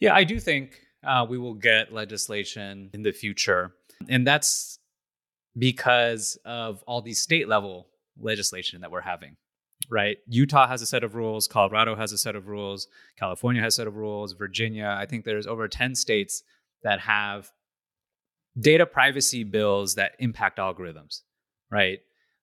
Yeah, 0.00 0.14
I 0.14 0.24
do 0.24 0.38
think 0.38 0.80
uh, 1.02 1.26
we 1.28 1.38
will 1.38 1.54
get 1.54 1.92
legislation 1.92 2.90
in 2.92 3.02
the 3.02 3.12
future. 3.12 3.74
And 4.08 4.26
that's 4.26 4.78
because 5.56 6.38
of 6.44 6.82
all 6.86 7.00
these 7.00 7.20
state 7.20 7.48
level 7.48 7.88
legislation 8.20 8.80
that 8.80 8.90
we're 8.90 9.00
having 9.00 9.36
right? 9.90 10.18
Utah 10.26 10.66
has 10.66 10.82
a 10.82 10.86
set 10.86 11.04
of 11.04 11.14
rules, 11.14 11.46
Colorado 11.46 11.94
has 11.94 12.12
a 12.12 12.18
set 12.18 12.36
of 12.36 12.48
rules, 12.48 12.88
California 13.18 13.62
has 13.62 13.74
a 13.74 13.76
set 13.76 13.86
of 13.86 13.96
rules, 13.96 14.32
Virginia. 14.32 14.96
I 14.98 15.06
think 15.06 15.24
there's 15.24 15.46
over 15.46 15.68
10 15.68 15.94
states 15.94 16.42
that 16.82 17.00
have 17.00 17.50
data 18.58 18.86
privacy 18.86 19.44
bills 19.44 19.94
that 19.96 20.12
impact 20.18 20.58
algorithms, 20.58 21.22
right? 21.70 22.00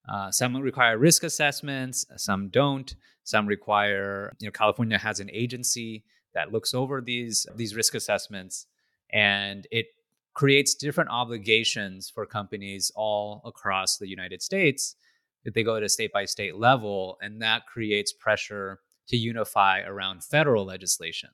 Uh, 0.08 0.32
some 0.32 0.56
require 0.58 0.98
risk 0.98 1.24
assessments, 1.24 2.06
some 2.18 2.50
don't. 2.50 2.96
Some 3.24 3.46
require, 3.46 4.34
you 4.40 4.48
know, 4.48 4.52
California 4.52 4.98
has 4.98 5.20
an 5.20 5.30
agency 5.32 6.04
that 6.34 6.52
looks 6.52 6.74
over 6.74 7.02
these 7.02 7.46
these 7.56 7.76
risk 7.76 7.94
assessments, 7.94 8.66
and 9.14 9.68
it 9.70 9.88
creates 10.34 10.74
different 10.74 11.10
obligations 11.12 12.10
for 12.10 12.26
companies 12.26 12.92
all 12.96 13.42
across 13.46 13.98
the 13.98 14.08
United 14.08 14.42
States 14.42 14.96
if 15.44 15.54
they 15.54 15.64
go 15.64 15.76
at 15.76 15.84
a 15.84 15.90
state 15.90 16.12
by 16.14 16.26
state 16.26 16.56
level, 16.56 17.18
and 17.22 17.42
that 17.42 17.66
creates 17.66 18.14
pressure 18.14 18.80
to 19.08 19.18
unify 19.18 19.82
around 19.82 20.24
federal 20.24 20.66
legislation. 20.66 21.30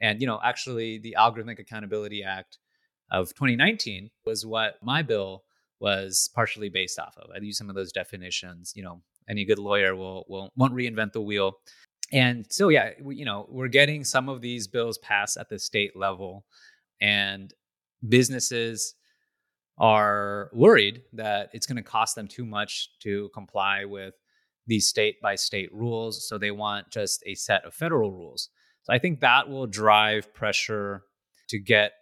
And 0.00 0.20
you 0.20 0.26
know, 0.26 0.40
actually, 0.42 0.98
the 0.98 1.16
Algorithmic 1.18 1.58
Accountability 1.58 2.22
Act 2.22 2.58
of 3.10 3.28
2019 3.30 4.10
was 4.24 4.46
what 4.46 4.76
my 4.82 5.02
bill 5.02 5.44
was 5.80 6.30
partially 6.34 6.68
based 6.68 6.98
off 6.98 7.16
of. 7.16 7.30
I 7.34 7.38
use 7.38 7.58
some 7.58 7.68
of 7.68 7.74
those 7.74 7.92
definitions. 7.92 8.72
You 8.76 8.82
know, 8.82 9.02
any 9.28 9.44
good 9.44 9.58
lawyer 9.58 9.94
will 9.96 10.24
will 10.28 10.50
won't 10.56 10.74
reinvent 10.74 11.12
the 11.12 11.20
wheel. 11.20 11.58
And 12.12 12.44
so, 12.50 12.68
yeah, 12.68 12.90
we, 13.00 13.16
you 13.16 13.24
know, 13.24 13.46
we're 13.48 13.68
getting 13.68 14.02
some 14.04 14.28
of 14.28 14.40
these 14.40 14.66
bills 14.66 14.98
passed 14.98 15.36
at 15.36 15.48
the 15.48 15.58
state 15.58 15.96
level, 15.96 16.44
and 17.00 17.52
businesses 18.08 18.94
are 19.80 20.50
worried 20.52 21.02
that 21.14 21.48
it's 21.54 21.66
going 21.66 21.76
to 21.76 21.82
cost 21.82 22.14
them 22.14 22.28
too 22.28 22.44
much 22.44 22.90
to 23.00 23.30
comply 23.32 23.86
with 23.86 24.14
these 24.66 24.86
state 24.86 25.20
by 25.22 25.34
state 25.34 25.72
rules. 25.72 26.28
So 26.28 26.36
they 26.36 26.50
want 26.50 26.90
just 26.90 27.22
a 27.26 27.34
set 27.34 27.64
of 27.64 27.72
federal 27.72 28.12
rules. 28.12 28.50
So 28.82 28.92
I 28.92 28.98
think 28.98 29.20
that 29.20 29.48
will 29.48 29.66
drive 29.66 30.32
pressure 30.34 31.02
to 31.48 31.58
get 31.58 31.92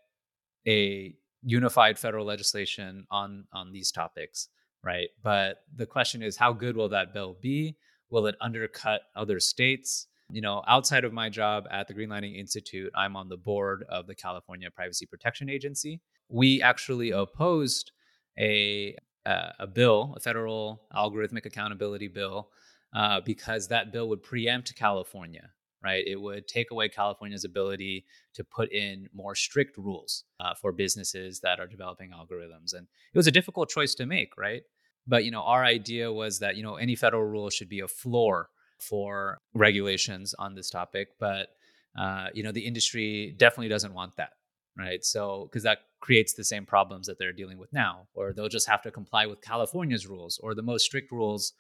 a 0.67 1.15
unified 1.43 1.99
federal 1.99 2.27
legislation 2.27 3.07
on 3.13 3.45
on 3.53 3.73
these 3.73 3.93
topics, 3.93 4.49
right? 4.83 5.09
But 5.23 5.59
the 5.75 5.87
question 5.87 6.21
is 6.21 6.37
how 6.37 6.53
good 6.53 6.77
will 6.77 6.89
that 6.89 7.15
bill 7.15 7.37
be? 7.41 7.77
Will 8.11 8.27
it 8.27 8.35
undercut 8.41 9.03
other 9.15 9.39
states? 9.39 10.09
You 10.31 10.43
know, 10.43 10.63
outside 10.67 11.05
of 11.05 11.13
my 11.13 11.31
job 11.31 11.65
at 11.71 11.87
the 11.89 11.95
Greenlining 11.95 12.37
Institute, 12.37 12.91
I'm 12.95 13.17
on 13.17 13.29
the 13.29 13.37
board 13.37 13.85
of 13.89 14.07
the 14.07 14.15
California 14.15 14.71
Privacy 14.71 15.07
Protection 15.07 15.49
Agency 15.49 16.01
we 16.29 16.63
actually 16.63 17.11
opposed 17.11 17.93
a 18.39 18.97
uh, 19.27 19.53
a 19.59 19.67
bill, 19.67 20.15
a 20.17 20.21
federal 20.21 20.83
algorithmic 20.97 21.45
accountability 21.45 22.09
bill, 22.09 22.49
uh, 22.95 23.21
because 23.21 23.69
that 23.69 23.93
bill 23.93 24.09
would 24.09 24.23
preempt 24.23 24.75
California. 24.75 25.51
Right, 25.85 26.05
it 26.09 26.21
would 26.21 26.49
take 26.49 26.73
away 26.73 26.89
California's 26.89 27.45
ability 27.45 28.05
to 28.35 28.43
put 28.43 28.73
in 28.73 29.09
more 29.15 29.37
strict 29.37 29.79
rules 29.79 30.25
uh, 30.41 30.53
for 30.55 30.73
businesses 30.73 31.39
that 31.41 31.61
are 31.61 31.69
developing 31.69 32.11
algorithms, 32.11 32.75
and 32.75 32.89
it 33.15 33.17
was 33.17 33.29
a 33.29 33.33
difficult 33.33 33.69
choice 33.69 33.95
to 33.95 34.07
make. 34.07 34.37
Right, 34.37 34.63
but 35.07 35.25
you 35.25 35.31
know, 35.31 35.43
our 35.43 35.65
idea 35.65 36.13
was 36.13 36.41
that 36.41 36.57
you 36.57 36.65
know 36.65 36.77
any 36.77 36.97
federal 36.97 37.23
rule 37.23 37.49
should 37.49 37.69
be 37.69 37.81
a 37.81 37.89
floor 37.89 38.51
for 38.81 39.39
regulations 39.55 40.35
on 40.35 40.57
this 40.57 40.69
topic, 40.69 41.11
but 41.21 41.51
uh, 41.97 42.27
you 42.35 42.43
know 42.43 42.51
the 42.53 42.67
industry 42.67 43.37
definitely 43.39 43.69
doesn't 43.69 43.95
want 43.95 44.17
that 44.17 44.33
right? 44.79 45.05
So, 45.05 45.49
because 45.51 45.65
that 45.65 45.79
creates 46.01 46.35
the 46.35 46.45
same 46.45 46.65
problems 46.65 47.07
that 47.07 47.19
they're 47.19 47.33
dealing 47.33 47.59
with 47.59 47.73
now, 47.73 48.07
or 48.15 48.33
they'll 48.33 48.49
just 48.49 48.69
have 48.69 48.83
to 48.83 48.91
comply 48.91 49.27
with 49.27 49.41
California's 49.43 50.07
rules 50.07 50.39
or 50.43 50.55
the 50.55 50.63
most 50.63 50.85
strict 50.85 51.11
rules. 51.11 51.53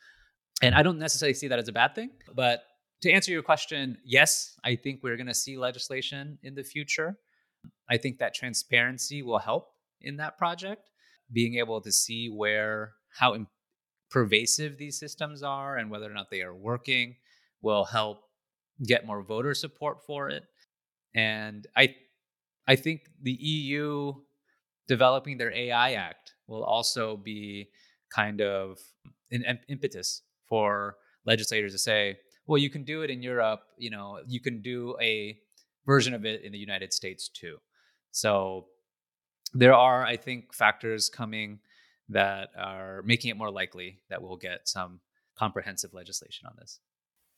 And 0.62 0.74
I 0.74 0.82
don't 0.82 0.98
necessarily 0.98 1.34
see 1.34 1.48
that 1.48 1.58
as 1.58 1.68
a 1.68 1.72
bad 1.72 1.94
thing. 1.94 2.10
But 2.34 2.62
to 3.02 3.10
answer 3.10 3.30
your 3.30 3.42
question, 3.42 3.98
yes, 4.04 4.56
I 4.64 4.76
think 4.76 5.00
we're 5.02 5.16
going 5.16 5.26
to 5.26 5.34
see 5.34 5.56
legislation 5.56 6.38
in 6.42 6.54
the 6.54 6.64
future. 6.64 7.18
I 7.90 7.96
think 7.96 8.18
that 8.18 8.34
transparency 8.34 9.22
will 9.22 9.38
help 9.38 9.68
in 10.00 10.16
that 10.16 10.38
project, 10.38 10.90
being 11.32 11.56
able 11.56 11.80
to 11.80 11.92
see 11.92 12.28
where, 12.28 12.92
how 13.18 13.36
pervasive 14.10 14.78
these 14.78 14.98
systems 14.98 15.42
are 15.42 15.76
and 15.76 15.90
whether 15.90 16.10
or 16.10 16.14
not 16.14 16.30
they 16.30 16.42
are 16.42 16.54
working 16.54 17.16
will 17.62 17.84
help 17.84 18.22
get 18.86 19.06
more 19.06 19.22
voter 19.22 19.54
support 19.54 20.04
for 20.06 20.28
it. 20.30 20.44
And 21.14 21.66
I 21.76 21.96
I 22.66 22.76
think 22.76 23.08
the 23.22 23.32
EU 23.32 24.12
developing 24.88 25.38
their 25.38 25.52
AI 25.52 25.92
Act 25.92 26.34
will 26.46 26.64
also 26.64 27.16
be 27.16 27.68
kind 28.14 28.40
of 28.40 28.78
an 29.30 29.58
impetus 29.68 30.22
for 30.48 30.96
legislators 31.26 31.72
to 31.72 31.78
say, 31.78 32.16
well, 32.46 32.58
you 32.58 32.70
can 32.70 32.82
do 32.82 33.02
it 33.02 33.10
in 33.10 33.22
Europe, 33.22 33.60
you 33.76 33.90
know, 33.90 34.20
you 34.26 34.40
can 34.40 34.62
do 34.62 34.96
a 35.00 35.38
version 35.86 36.14
of 36.14 36.24
it 36.24 36.42
in 36.42 36.52
the 36.52 36.58
United 36.58 36.92
States 36.92 37.28
too. 37.28 37.58
So 38.10 38.66
there 39.52 39.74
are, 39.74 40.04
I 40.04 40.16
think, 40.16 40.54
factors 40.54 41.10
coming 41.10 41.60
that 42.08 42.48
are 42.56 43.02
making 43.04 43.30
it 43.30 43.36
more 43.36 43.50
likely 43.50 44.00
that 44.08 44.22
we'll 44.22 44.36
get 44.36 44.66
some 44.66 45.00
comprehensive 45.38 45.92
legislation 45.92 46.46
on 46.46 46.54
this. 46.58 46.80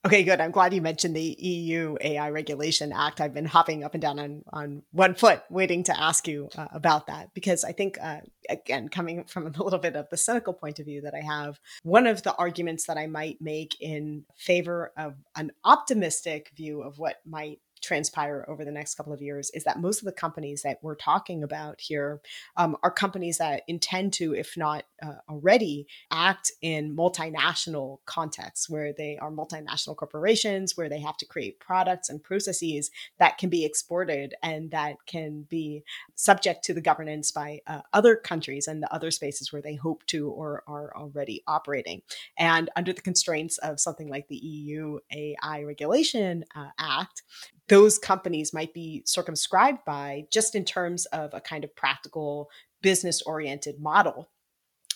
Okay, 0.03 0.23
good. 0.23 0.41
I'm 0.41 0.51
glad 0.51 0.73
you 0.73 0.81
mentioned 0.81 1.15
the 1.15 1.37
EU 1.39 1.95
AI 2.01 2.31
Regulation 2.31 2.91
Act. 2.91 3.21
I've 3.21 3.35
been 3.35 3.45
hopping 3.45 3.85
up 3.85 3.93
and 3.93 4.01
down 4.01 4.19
on, 4.19 4.43
on 4.51 4.83
one 4.93 5.15
foot 5.15 5.43
waiting 5.51 5.85
to 5.85 6.01
ask 6.01 6.27
you 6.27 6.49
uh, 6.57 6.69
about 6.73 7.07
that 7.09 7.35
because 7.35 7.65
I 7.65 7.73
think, 7.73 7.99
uh, 8.01 8.21
again, 8.49 8.89
coming 8.89 9.25
from 9.25 9.47
a 9.47 9.51
little 9.63 9.79
bit 9.79 9.97
of 9.97 10.09
the 10.09 10.17
cynical 10.17 10.55
point 10.55 10.79
of 10.79 10.87
view 10.87 11.03
that 11.03 11.15
I 11.15 11.21
have, 11.21 11.61
one 11.83 12.07
of 12.07 12.23
the 12.23 12.35
arguments 12.37 12.87
that 12.87 12.97
I 12.97 13.09
might 13.09 13.43
make 13.43 13.77
in 13.79 14.25
favor 14.39 14.91
of 14.97 15.17
an 15.37 15.51
optimistic 15.67 16.51
view 16.57 16.81
of 16.81 16.99
what 16.99 17.17
might 17.27 17.61
transpire 17.81 18.45
over 18.49 18.65
the 18.65 18.71
next 18.71 18.95
couple 18.95 19.13
of 19.13 19.23
years 19.23 19.51
is 19.51 19.65
that 19.65 19.81
most 19.81 20.01
of 20.01 20.07
the 20.07 20.13
companies 20.13 20.63
that 20.63 20.79
we're 20.83 20.95
talking 20.95 21.43
about 21.43 21.81
here 21.81 22.21
um, 22.57 22.77
are 22.83 22.91
companies 22.91 23.39
that 23.39 23.63
intend 23.69 24.13
to, 24.15 24.35
if 24.35 24.57
not 24.57 24.85
uh, 25.03 25.15
already, 25.29 25.87
act 26.11 26.53
in 26.63 26.97
multinational 26.97 27.99
contexts 28.07 28.69
where 28.69 28.93
they 28.93 29.19
are 29.19 29.31
multinational 29.31 29.97
corporations, 29.97 30.77
where 30.77 30.89
they 30.89 31.01
have 31.01 31.17
to 31.17 31.27
create 31.27 31.61
products 31.61 32.09
and 32.09 32.23
processes 32.23 32.91
that 33.19 33.39
can 33.39 33.49
be 33.49 33.65
exported 33.65 34.35
and 34.43 34.71
that 34.71 34.97
can 35.07 35.43
be 35.49 35.83
subject 36.15 36.65
to 36.65 36.75
the 36.75 36.81
governance 36.81 37.33
by 37.33 37.61
uh, 37.67 37.81
other 37.93 38.17
countries 38.17 38.69
and 38.69 38.83
the 38.83 38.93
other 38.93 39.11
spaces 39.11 39.53
where 39.53 39.63
they 39.63 39.75
hope 39.75 40.05
to 40.07 40.29
or 40.31 40.63
are 40.67 40.95
already 40.97 41.43
operating. 41.47 42.03
And 42.39 42.71
under 42.77 42.93
the 42.93 43.03
constraints 43.03 43.59
of 43.59 43.81
something 43.81 44.09
like 44.09 44.29
the 44.29 44.37
EU 44.37 44.99
AI 45.13 45.63
Regulation 45.63 46.45
uh, 46.55 46.69
Act, 46.79 47.23
those 47.71 47.99
companies 47.99 48.53
might 48.53 48.75
be 48.75 49.03
circumscribed 49.07 49.79
by 49.87 50.25
just 50.33 50.57
in 50.57 50.65
terms 50.65 51.07
of 51.07 51.33
a 51.33 51.41
kind 51.41 51.63
of 51.63 51.75
practical 51.77 52.51
business 52.83 53.23
oriented 53.23 53.81
model 53.81 54.29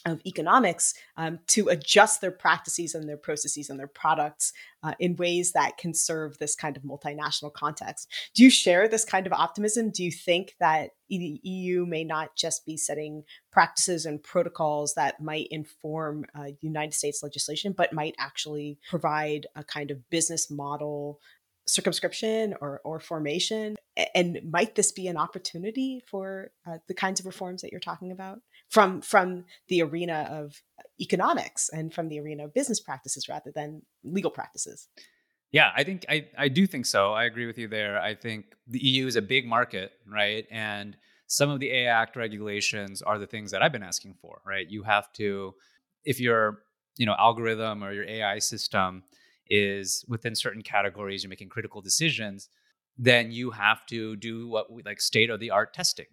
of 0.06 0.20
economics 0.26 0.92
um, 1.16 1.38
to 1.46 1.68
adjust 1.68 2.20
their 2.20 2.30
practices 2.30 2.94
and 2.94 3.08
their 3.08 3.16
processes 3.16 3.70
and 3.70 3.78
their 3.78 3.86
products 3.86 4.52
uh, 4.82 4.92
in 4.98 5.16
ways 5.16 5.52
that 5.52 5.78
can 5.78 5.94
serve 5.94 6.36
this 6.38 6.54
kind 6.54 6.76
of 6.76 6.82
multinational 6.82 7.52
context. 7.52 8.12
Do 8.34 8.42
you 8.42 8.50
share 8.50 8.86
this 8.86 9.04
kind 9.04 9.26
of 9.26 9.32
optimism? 9.32 9.90
Do 9.90 10.04
you 10.04 10.10
think 10.10 10.56
that 10.60 10.90
the 11.08 11.40
EU 11.42 11.86
may 11.86 12.04
not 12.04 12.36
just 12.36 12.66
be 12.66 12.76
setting 12.76 13.22
practices 13.50 14.04
and 14.04 14.22
protocols 14.22 14.94
that 14.94 15.22
might 15.22 15.48
inform 15.50 16.26
uh, 16.34 16.48
United 16.60 16.92
States 16.92 17.22
legislation, 17.22 17.72
but 17.76 17.92
might 17.92 18.14
actually 18.18 18.78
provide 18.90 19.46
a 19.54 19.64
kind 19.64 19.90
of 19.90 20.10
business 20.10 20.50
model 20.50 21.20
circumscription 21.66 22.54
or, 22.60 22.80
or 22.84 23.00
formation? 23.00 23.76
And 24.14 24.40
might 24.50 24.74
this 24.74 24.92
be 24.92 25.06
an 25.06 25.16
opportunity 25.16 26.02
for 26.06 26.50
uh, 26.66 26.78
the 26.88 26.94
kinds 26.94 27.20
of 27.20 27.26
reforms 27.26 27.62
that 27.62 27.70
you're 27.70 27.80
talking 27.80 28.10
about 28.10 28.40
from 28.70 29.00
from 29.00 29.44
the 29.68 29.82
arena 29.82 30.28
of 30.30 30.60
economics 31.00 31.70
and 31.72 31.92
from 31.92 32.08
the 32.08 32.18
arena 32.20 32.46
of 32.46 32.54
business 32.54 32.80
practices 32.80 33.28
rather 33.28 33.52
than 33.54 33.82
legal 34.02 34.30
practices? 34.30 34.88
Yeah, 35.52 35.70
I 35.76 35.84
think 35.84 36.04
I, 36.08 36.26
I 36.36 36.48
do 36.48 36.66
think 36.66 36.84
so. 36.84 37.12
I 37.12 37.24
agree 37.24 37.46
with 37.46 37.58
you 37.58 37.68
there. 37.68 38.00
I 38.00 38.16
think 38.16 38.46
the 38.66 38.80
EU 38.84 39.06
is 39.06 39.14
a 39.14 39.22
big 39.22 39.46
market, 39.46 39.92
right? 40.04 40.46
And 40.50 40.96
some 41.28 41.48
of 41.48 41.60
the 41.60 41.70
AI 41.70 42.02
Act 42.02 42.16
regulations 42.16 43.02
are 43.02 43.18
the 43.18 43.26
things 43.26 43.52
that 43.52 43.62
I've 43.62 43.72
been 43.72 43.84
asking 43.84 44.16
for, 44.20 44.40
right? 44.44 44.68
You 44.68 44.82
have 44.82 45.12
to, 45.14 45.54
if 46.04 46.20
your 46.20 46.58
you 46.96 47.06
know 47.06 47.14
algorithm 47.18 47.84
or 47.84 47.92
your 47.92 48.04
AI 48.04 48.38
system 48.40 49.04
is 49.48 50.04
within 50.08 50.34
certain 50.34 50.62
categories, 50.62 51.22
you're 51.22 51.30
making 51.30 51.48
critical 51.48 51.80
decisions, 51.80 52.48
then 52.96 53.30
you 53.30 53.50
have 53.50 53.84
to 53.86 54.16
do 54.16 54.48
what 54.48 54.72
we 54.72 54.82
like 54.82 55.00
state 55.00 55.30
of 55.30 55.40
the 55.40 55.50
art 55.50 55.74
testing, 55.74 56.06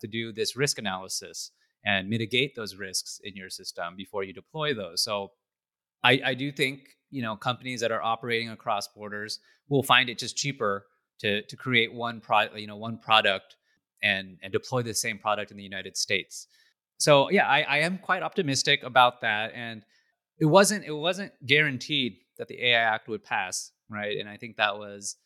to 0.00 0.06
do 0.06 0.32
this 0.32 0.56
risk 0.56 0.78
analysis 0.78 1.50
and 1.84 2.08
mitigate 2.08 2.54
those 2.54 2.76
risks 2.76 3.20
in 3.24 3.34
your 3.36 3.50
system 3.50 3.94
before 3.96 4.22
you 4.24 4.32
deploy 4.32 4.74
those. 4.74 5.02
So 5.02 5.32
I, 6.04 6.20
I 6.24 6.34
do 6.34 6.50
think 6.52 6.80
you 7.10 7.22
know 7.22 7.36
companies 7.36 7.80
that 7.80 7.92
are 7.92 8.02
operating 8.02 8.50
across 8.50 8.88
borders 8.88 9.38
will 9.68 9.82
find 9.82 10.08
it 10.08 10.18
just 10.18 10.36
cheaper 10.36 10.86
to 11.20 11.42
to 11.42 11.56
create 11.56 11.92
one 11.92 12.20
product, 12.20 12.56
you 12.58 12.66
know, 12.66 12.76
one 12.76 12.98
product 12.98 13.56
and 14.02 14.38
and 14.42 14.52
deploy 14.52 14.82
the 14.82 14.94
same 14.94 15.18
product 15.18 15.50
in 15.50 15.56
the 15.56 15.62
United 15.62 15.96
States. 15.96 16.46
So 16.98 17.30
yeah, 17.30 17.48
I, 17.48 17.62
I 17.62 17.78
am 17.78 17.98
quite 17.98 18.22
optimistic 18.22 18.82
about 18.82 19.22
that. 19.22 19.52
And 19.54 19.82
it 20.38 20.46
wasn't 20.46 20.84
it 20.84 20.92
wasn't 20.92 21.32
guaranteed 21.46 22.18
that 22.38 22.48
the 22.48 22.64
AI 22.64 22.80
Act 22.80 23.08
would 23.08 23.24
pass, 23.24 23.72
right? 23.88 24.18
And 24.18 24.28
I 24.28 24.36
think 24.36 24.56
that 24.56 24.76
was 24.76 25.16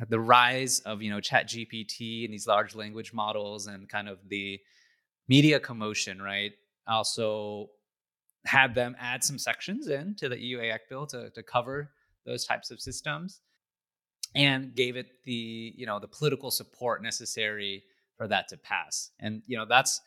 uh, 0.00 0.04
the 0.08 0.20
rise 0.20 0.80
of 0.80 1.02
you 1.02 1.10
know 1.10 1.20
Chat 1.20 1.48
GPT 1.48 2.24
and 2.24 2.32
these 2.32 2.46
large 2.46 2.74
language 2.74 3.12
models 3.12 3.66
and 3.66 3.88
kind 3.88 4.08
of 4.08 4.18
the 4.28 4.60
media 5.28 5.60
commotion, 5.60 6.20
right? 6.20 6.52
Also 6.86 7.70
had 8.44 8.74
them 8.74 8.96
add 8.98 9.22
some 9.22 9.38
sections 9.38 9.88
in 9.88 10.14
to 10.16 10.28
the 10.28 10.38
EU 10.38 10.60
AI 10.60 10.74
Act 10.74 10.88
bill 10.88 11.06
to, 11.06 11.30
to 11.30 11.42
cover 11.42 11.90
those 12.26 12.44
types 12.44 12.70
of 12.70 12.80
systems 12.80 13.40
and 14.34 14.74
gave 14.74 14.96
it 14.96 15.22
the 15.24 15.74
you 15.76 15.86
know 15.86 15.98
the 15.98 16.08
political 16.08 16.50
support 16.50 17.02
necessary 17.02 17.82
for 18.16 18.26
that 18.26 18.48
to 18.48 18.56
pass 18.56 19.10
and 19.20 19.42
you 19.46 19.56
know 19.56 19.66
that's 19.66 20.00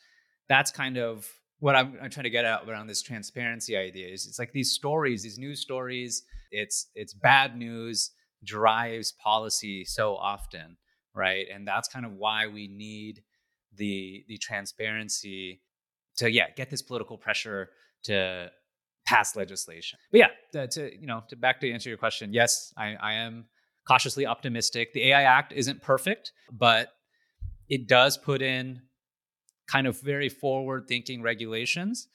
that's 0.47 0.71
kind 0.71 0.97
of 0.97 1.29
what 1.59 1.75
I'm, 1.75 1.97
I'm, 2.01 2.09
trying 2.09 2.25
to 2.25 2.29
get 2.29 2.45
at 2.45 2.67
around 2.67 2.87
this 2.87 3.01
transparency 3.01 3.77
idea 3.77 4.07
is 4.07 4.25
it's 4.27 4.39
like 4.39 4.51
these 4.51 4.71
stories, 4.71 5.23
these 5.23 5.37
news 5.37 5.61
stories, 5.61 6.23
it's 6.51 6.87
it's 6.95 7.13
bad 7.13 7.57
news 7.57 8.11
drives 8.43 9.13
policy 9.13 9.85
so 9.85 10.15
often, 10.15 10.77
right? 11.13 11.45
And 11.53 11.67
that's 11.67 11.87
kind 11.87 12.05
of 12.05 12.13
why 12.13 12.47
we 12.47 12.67
need 12.67 13.23
the 13.75 14.23
the 14.27 14.37
transparency 14.37 15.61
to 16.17 16.29
yeah 16.29 16.49
get 16.55 16.69
this 16.69 16.81
political 16.81 17.17
pressure 17.17 17.69
to 18.03 18.51
pass 19.05 19.35
legislation. 19.35 19.99
But 20.11 20.19
yeah, 20.19 20.65
to 20.67 20.99
you 20.99 21.07
know 21.07 21.23
to 21.29 21.35
back 21.35 21.59
to 21.61 21.71
answer 21.71 21.89
your 21.89 21.97
question, 21.97 22.33
yes, 22.33 22.73
I, 22.77 22.95
I 22.95 23.13
am 23.13 23.45
cautiously 23.87 24.25
optimistic. 24.25 24.93
The 24.93 25.09
AI 25.09 25.23
Act 25.23 25.53
isn't 25.53 25.81
perfect, 25.81 26.31
but 26.51 26.89
it 27.69 27.87
does 27.87 28.17
put 28.17 28.41
in 28.41 28.81
kind 29.67 29.87
of 29.87 29.99
very 30.01 30.29
forward 30.29 30.87
thinking 30.87 31.21
regulations 31.21 32.07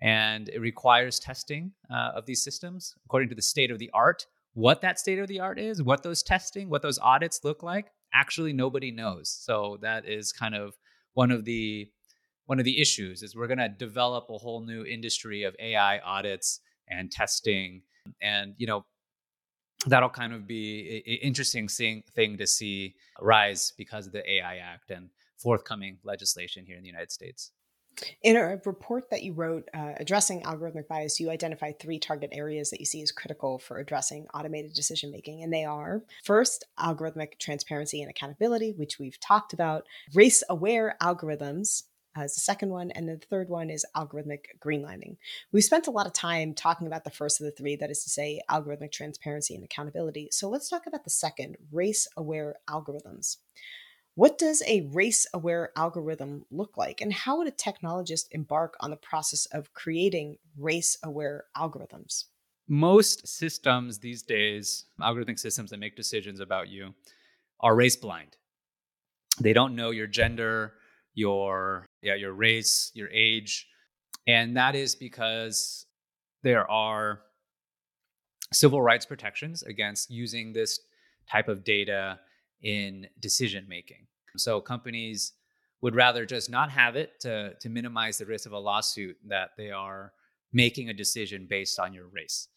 and 0.00 0.48
it 0.48 0.60
requires 0.60 1.18
testing 1.18 1.72
uh, 1.90 2.12
of 2.14 2.26
these 2.26 2.42
systems 2.42 2.94
according 3.04 3.28
to 3.28 3.34
the 3.34 3.42
state 3.42 3.70
of 3.70 3.78
the 3.78 3.90
art. 3.94 4.26
What 4.54 4.80
that 4.82 4.98
state 4.98 5.18
of 5.18 5.28
the 5.28 5.40
art 5.40 5.58
is 5.58 5.82
what 5.82 6.02
those 6.02 6.22
testing 6.22 6.68
what 6.68 6.82
those 6.82 6.98
audits 6.98 7.40
look 7.44 7.62
like 7.62 7.86
actually 8.12 8.52
nobody 8.52 8.90
knows. 8.90 9.28
So 9.28 9.78
that 9.82 10.08
is 10.08 10.32
kind 10.32 10.54
of 10.54 10.74
one 11.14 11.30
of 11.30 11.44
the 11.44 11.88
one 12.46 12.58
of 12.58 12.64
the 12.64 12.80
issues 12.80 13.22
is 13.22 13.34
we're 13.34 13.46
going 13.46 13.58
to 13.58 13.68
develop 13.68 14.26
a 14.28 14.38
whole 14.38 14.60
new 14.60 14.84
industry 14.84 15.44
of 15.44 15.56
ai 15.58 15.98
audits 16.00 16.60
and 16.88 17.10
testing. 17.10 17.82
And 18.22 18.54
you 18.58 18.66
know 18.66 18.84
that'll 19.86 20.10
kind 20.10 20.32
of 20.32 20.46
be 20.46 21.02
an 21.06 21.18
interesting 21.22 21.68
thing 21.68 22.36
to 22.38 22.46
see 22.46 22.94
rise 23.20 23.72
because 23.76 24.06
of 24.06 24.12
the 24.12 24.28
ai 24.30 24.56
act 24.56 24.90
and 24.90 25.10
forthcoming 25.44 25.98
legislation 26.02 26.64
here 26.64 26.76
in 26.76 26.82
the 26.82 26.88
United 26.88 27.12
States. 27.12 27.52
In 28.22 28.36
a 28.36 28.58
report 28.64 29.10
that 29.10 29.22
you 29.22 29.34
wrote 29.34 29.68
uh, 29.72 29.92
addressing 29.98 30.42
algorithmic 30.42 30.88
bias, 30.88 31.20
you 31.20 31.30
identify 31.30 31.70
three 31.70 31.98
target 31.98 32.30
areas 32.32 32.70
that 32.70 32.80
you 32.80 32.86
see 32.86 33.02
as 33.02 33.12
critical 33.12 33.58
for 33.58 33.78
addressing 33.78 34.26
automated 34.34 34.72
decision 34.74 35.12
making. 35.12 35.42
And 35.42 35.52
they 35.52 35.64
are 35.64 36.02
first, 36.24 36.64
algorithmic 36.80 37.38
transparency 37.38 38.00
and 38.00 38.10
accountability, 38.10 38.72
which 38.72 38.98
we've 38.98 39.20
talked 39.20 39.52
about, 39.52 39.84
race 40.12 40.42
aware 40.48 40.96
algorithms, 41.00 41.84
as 42.16 42.34
the 42.34 42.40
second 42.40 42.70
one. 42.70 42.90
And 42.90 43.08
the 43.08 43.18
third 43.18 43.48
one 43.48 43.70
is 43.70 43.86
algorithmic 43.94 44.46
greenlining. 44.64 45.16
We 45.52 45.60
spent 45.60 45.86
a 45.86 45.92
lot 45.92 46.06
of 46.06 46.12
time 46.12 46.54
talking 46.54 46.88
about 46.88 47.04
the 47.04 47.10
first 47.10 47.40
of 47.40 47.44
the 47.44 47.52
three, 47.52 47.76
that 47.76 47.90
is 47.90 48.02
to 48.04 48.10
say, 48.10 48.40
algorithmic 48.50 48.92
transparency 48.92 49.54
and 49.54 49.62
accountability. 49.62 50.30
So 50.32 50.48
let's 50.48 50.68
talk 50.68 50.86
about 50.86 51.04
the 51.04 51.10
second 51.10 51.58
race 51.70 52.08
aware 52.16 52.56
algorithms. 52.68 53.36
What 54.16 54.38
does 54.38 54.62
a 54.68 54.82
race 54.92 55.26
aware 55.34 55.70
algorithm 55.76 56.44
look 56.50 56.76
like? 56.76 57.00
And 57.00 57.12
how 57.12 57.38
would 57.38 57.48
a 57.48 57.52
technologist 57.52 58.26
embark 58.30 58.76
on 58.78 58.90
the 58.90 58.96
process 58.96 59.46
of 59.46 59.74
creating 59.74 60.36
race 60.56 60.96
aware 61.02 61.46
algorithms? 61.56 62.24
Most 62.68 63.26
systems 63.26 63.98
these 63.98 64.22
days, 64.22 64.84
algorithmic 65.00 65.38
systems 65.38 65.70
that 65.70 65.80
make 65.80 65.96
decisions 65.96 66.38
about 66.38 66.68
you, 66.68 66.94
are 67.60 67.74
race 67.74 67.96
blind. 67.96 68.36
They 69.40 69.52
don't 69.52 69.74
know 69.74 69.90
your 69.90 70.06
gender, 70.06 70.74
your 71.14 71.84
yeah, 72.00 72.14
your 72.14 72.32
race, 72.32 72.92
your 72.94 73.08
age, 73.10 73.66
and 74.26 74.56
that 74.56 74.76
is 74.76 74.94
because 74.94 75.86
there 76.42 76.70
are 76.70 77.22
civil 78.52 78.80
rights 78.80 79.06
protections 79.06 79.64
against 79.64 80.10
using 80.10 80.52
this 80.52 80.78
type 81.28 81.48
of 81.48 81.64
data 81.64 82.20
in 82.64 83.06
decision 83.20 83.66
making. 83.68 84.06
So 84.36 84.60
companies 84.60 85.32
would 85.82 85.94
rather 85.94 86.26
just 86.26 86.50
not 86.50 86.70
have 86.70 86.96
it 86.96 87.20
to, 87.20 87.54
to 87.60 87.68
minimize 87.68 88.18
the 88.18 88.26
risk 88.26 88.46
of 88.46 88.52
a 88.52 88.58
lawsuit 88.58 89.16
that 89.28 89.50
they 89.56 89.70
are 89.70 90.12
making 90.52 90.88
a 90.88 90.94
decision 90.94 91.46
based 91.48 91.78
on 91.78 91.92
your 91.92 92.08
race. 92.08 92.48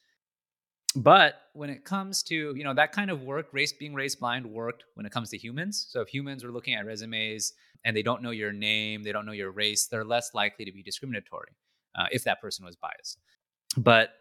But 0.96 1.36
when 1.54 1.70
it 1.70 1.84
comes 1.84 2.24
to, 2.24 2.56
you 2.56 2.64
know, 2.64 2.74
that 2.74 2.94
kind 2.94 3.12
of 3.12 3.22
work, 3.22 3.48
race 3.52 3.74
being 3.74 3.94
race 3.94 4.16
blind 4.16 4.46
worked 4.46 4.86
when 4.96 5.06
it 5.06 5.12
comes 5.12 5.30
to 5.32 5.38
humans. 5.38 5.88
So 5.90 6.02
if 6.02 6.08
humans 6.08 6.44
are 6.44 6.52
looking 6.52 6.74
at 6.74 6.86
resumes 6.86 7.54
and 7.84 7.96
they 7.96 8.02
don't 8.02 8.24
know 8.24 8.32
your 8.32 8.54
name, 8.54 9.04
they 9.04 9.12
don't 9.12 9.26
know 9.26 9.34
your 9.34 9.52
race, 9.52 9.88
they're 9.88 10.06
less 10.06 10.34
likely 10.34 10.66
to 10.66 10.72
be 10.72 10.82
discriminatory 10.82 11.52
uh, 11.96 12.06
if 12.12 12.24
that 12.24 12.42
person 12.42 12.66
was 12.66 12.78
biased. 12.78 13.20
But 13.76 14.12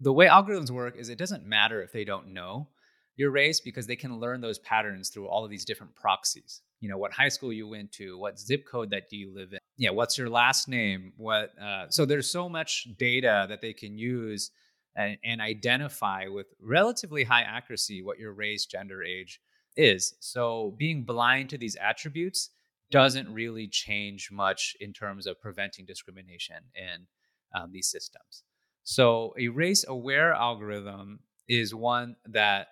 the 0.00 0.12
way 0.12 0.26
algorithms 0.26 0.70
work 0.70 0.96
is 0.96 1.08
it 1.08 1.18
doesn't 1.18 1.46
matter 1.46 1.82
if 1.82 1.92
they 1.92 2.04
don't 2.04 2.28
know 2.28 2.68
your 3.16 3.30
race 3.30 3.60
because 3.60 3.86
they 3.86 3.96
can 3.96 4.18
learn 4.18 4.40
those 4.40 4.58
patterns 4.60 5.08
through 5.08 5.28
all 5.28 5.44
of 5.44 5.50
these 5.50 5.64
different 5.64 5.94
proxies. 5.94 6.62
You 6.80 6.88
know, 6.88 6.98
what 6.98 7.12
high 7.12 7.28
school 7.28 7.52
you 7.52 7.68
went 7.68 7.92
to, 7.92 8.18
what 8.18 8.38
zip 8.38 8.66
code 8.66 8.90
that 8.90 9.08
do 9.08 9.16
you 9.16 9.32
live 9.34 9.52
in, 9.52 9.58
yeah, 9.76 9.90
what's 9.90 10.18
your 10.18 10.28
last 10.28 10.68
name, 10.68 11.12
what. 11.16 11.50
Uh, 11.60 11.86
so 11.88 12.04
there's 12.04 12.30
so 12.30 12.48
much 12.48 12.88
data 12.98 13.46
that 13.48 13.60
they 13.60 13.72
can 13.72 13.96
use 13.96 14.50
and, 14.96 15.16
and 15.24 15.40
identify 15.40 16.26
with 16.28 16.46
relatively 16.60 17.24
high 17.24 17.42
accuracy 17.42 18.02
what 18.02 18.18
your 18.18 18.32
race, 18.32 18.66
gender, 18.66 19.02
age 19.02 19.40
is. 19.76 20.14
So 20.20 20.74
being 20.78 21.04
blind 21.04 21.50
to 21.50 21.58
these 21.58 21.76
attributes 21.76 22.50
doesn't 22.90 23.32
really 23.32 23.66
change 23.66 24.30
much 24.30 24.76
in 24.80 24.92
terms 24.92 25.26
of 25.26 25.40
preventing 25.40 25.84
discrimination 25.84 26.56
in 26.76 27.06
um, 27.54 27.72
these 27.72 27.88
systems. 27.88 28.44
So 28.84 29.34
a 29.38 29.48
race 29.48 29.84
aware 29.88 30.32
algorithm 30.32 31.20
is 31.48 31.74
one 31.74 32.16
that 32.26 32.68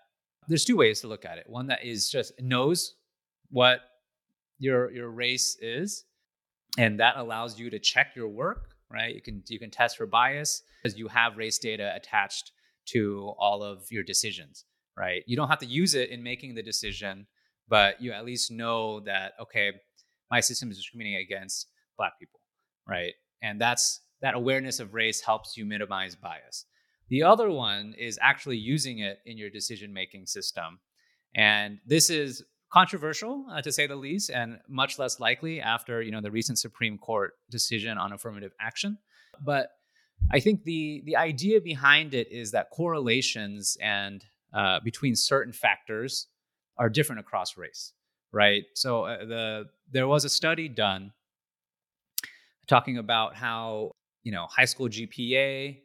there's 0.49 0.65
two 0.65 0.77
ways 0.77 1.01
to 1.01 1.09
look 1.09 1.25
at 1.25 1.39
it. 1.39 1.49
One 1.49 1.67
that 1.69 1.85
is 1.85 2.11
just 2.11 2.33
knows 2.41 2.95
what 3.51 3.81
your 4.59 4.91
your 4.93 5.11
race 5.11 5.57
is, 5.61 6.05
and 6.79 7.01
that 7.01 7.17
allows 7.17 7.59
you 7.59 7.71
to 7.71 7.79
check 7.79 8.15
your 8.17 8.29
work. 8.29 8.69
Right, 8.91 9.15
you 9.15 9.23
can 9.23 9.43
you 9.49 9.59
can 9.59 9.71
test 9.71 9.97
for 9.97 10.07
bias 10.07 10.63
because 10.83 10.99
you 10.99 11.09
have 11.09 11.37
race 11.37 11.59
data 11.59 11.93
attached 11.95 12.53
to 12.89 13.33
all 13.39 13.63
of 13.63 13.85
your 13.91 14.03
decisions. 14.03 14.65
Right, 14.97 15.23
you 15.27 15.37
don't 15.37 15.49
have 15.49 15.61
to 15.61 15.67
use 15.67 15.95
it 15.95 16.11
in 16.11 16.23
making 16.23 16.55
the 16.55 16.63
decision, 16.63 17.27
but 17.69 18.01
you 18.03 18.13
at 18.13 18.25
least 18.25 18.51
know 18.51 19.01
that 19.01 19.33
okay, 19.41 19.73
my 20.31 20.41
system 20.41 20.71
is 20.71 20.77
discriminating 20.77 21.21
against 21.21 21.69
Black 21.97 22.19
people. 22.19 22.41
Right, 22.87 23.15
and 23.43 23.61
that's 23.61 24.01
that 24.21 24.35
awareness 24.35 24.81
of 24.81 24.95
race 24.95 25.21
helps 25.21 25.57
you 25.57 25.65
minimize 25.65 26.15
bias. 26.15 26.67
The 27.09 27.23
other 27.23 27.51
one 27.51 27.95
is 27.99 28.19
actually 28.23 28.57
using 28.57 29.01
it 29.01 29.21
in 29.27 29.37
your 29.37 29.51
decision 29.51 29.93
making 29.93 30.27
system. 30.27 30.81
And 31.35 31.79
this 31.87 32.11
is 32.11 32.45
controversial 32.73 33.45
uh, 33.53 33.61
to 33.61 33.71
say 33.71 33.87
the 33.87 33.95
least 33.95 34.31
and 34.31 34.59
much 34.67 34.99
less 34.99 35.21
likely 35.21 35.61
after 35.61 36.01
you 36.01 36.11
know 36.11 36.23
the 36.23 36.31
recent 36.31 36.59
supreme 36.59 36.97
court 36.97 37.35
decision 37.51 37.99
on 37.99 38.13
affirmative 38.13 38.53
action 38.61 38.97
but 39.45 39.73
i 40.33 40.41
think 40.41 40.65
the 40.65 41.03
the 41.05 41.15
idea 41.15 41.61
behind 41.61 42.15
it 42.15 42.33
is 42.33 42.51
that 42.51 42.71
correlations 42.71 43.77
and 43.83 44.25
uh, 44.55 44.81
between 44.81 45.15
certain 45.15 45.53
factors 45.53 46.29
are 46.79 46.89
different 46.89 47.21
across 47.21 47.59
race 47.59 47.93
right 48.33 48.63
so 48.75 49.05
uh, 49.05 49.19
the 49.27 49.65
there 49.91 50.09
was 50.09 50.25
a 50.25 50.31
study 50.31 50.67
done 50.67 51.13
talking 52.67 52.97
about 52.97 53.37
how 53.37 53.91
you 54.23 54.33
know 54.33 54.47
high 54.49 54.65
school 54.65 54.89
gpa 54.89 55.79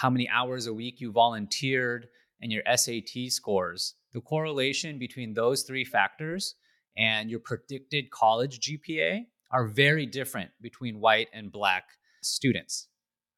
how 0.00 0.08
many 0.08 0.26
hours 0.30 0.66
a 0.66 0.72
week 0.72 1.00
you 1.00 1.12
volunteered, 1.12 2.08
and 2.40 2.50
your 2.50 2.62
SAT 2.74 3.28
scores. 3.28 3.96
The 4.14 4.22
correlation 4.22 4.98
between 4.98 5.34
those 5.34 5.62
three 5.62 5.84
factors 5.84 6.54
and 6.96 7.30
your 7.30 7.40
predicted 7.40 8.10
college 8.10 8.60
GPA 8.60 9.26
are 9.50 9.66
very 9.66 10.06
different 10.06 10.50
between 10.62 11.00
white 11.00 11.28
and 11.34 11.52
black 11.52 11.84
students, 12.22 12.88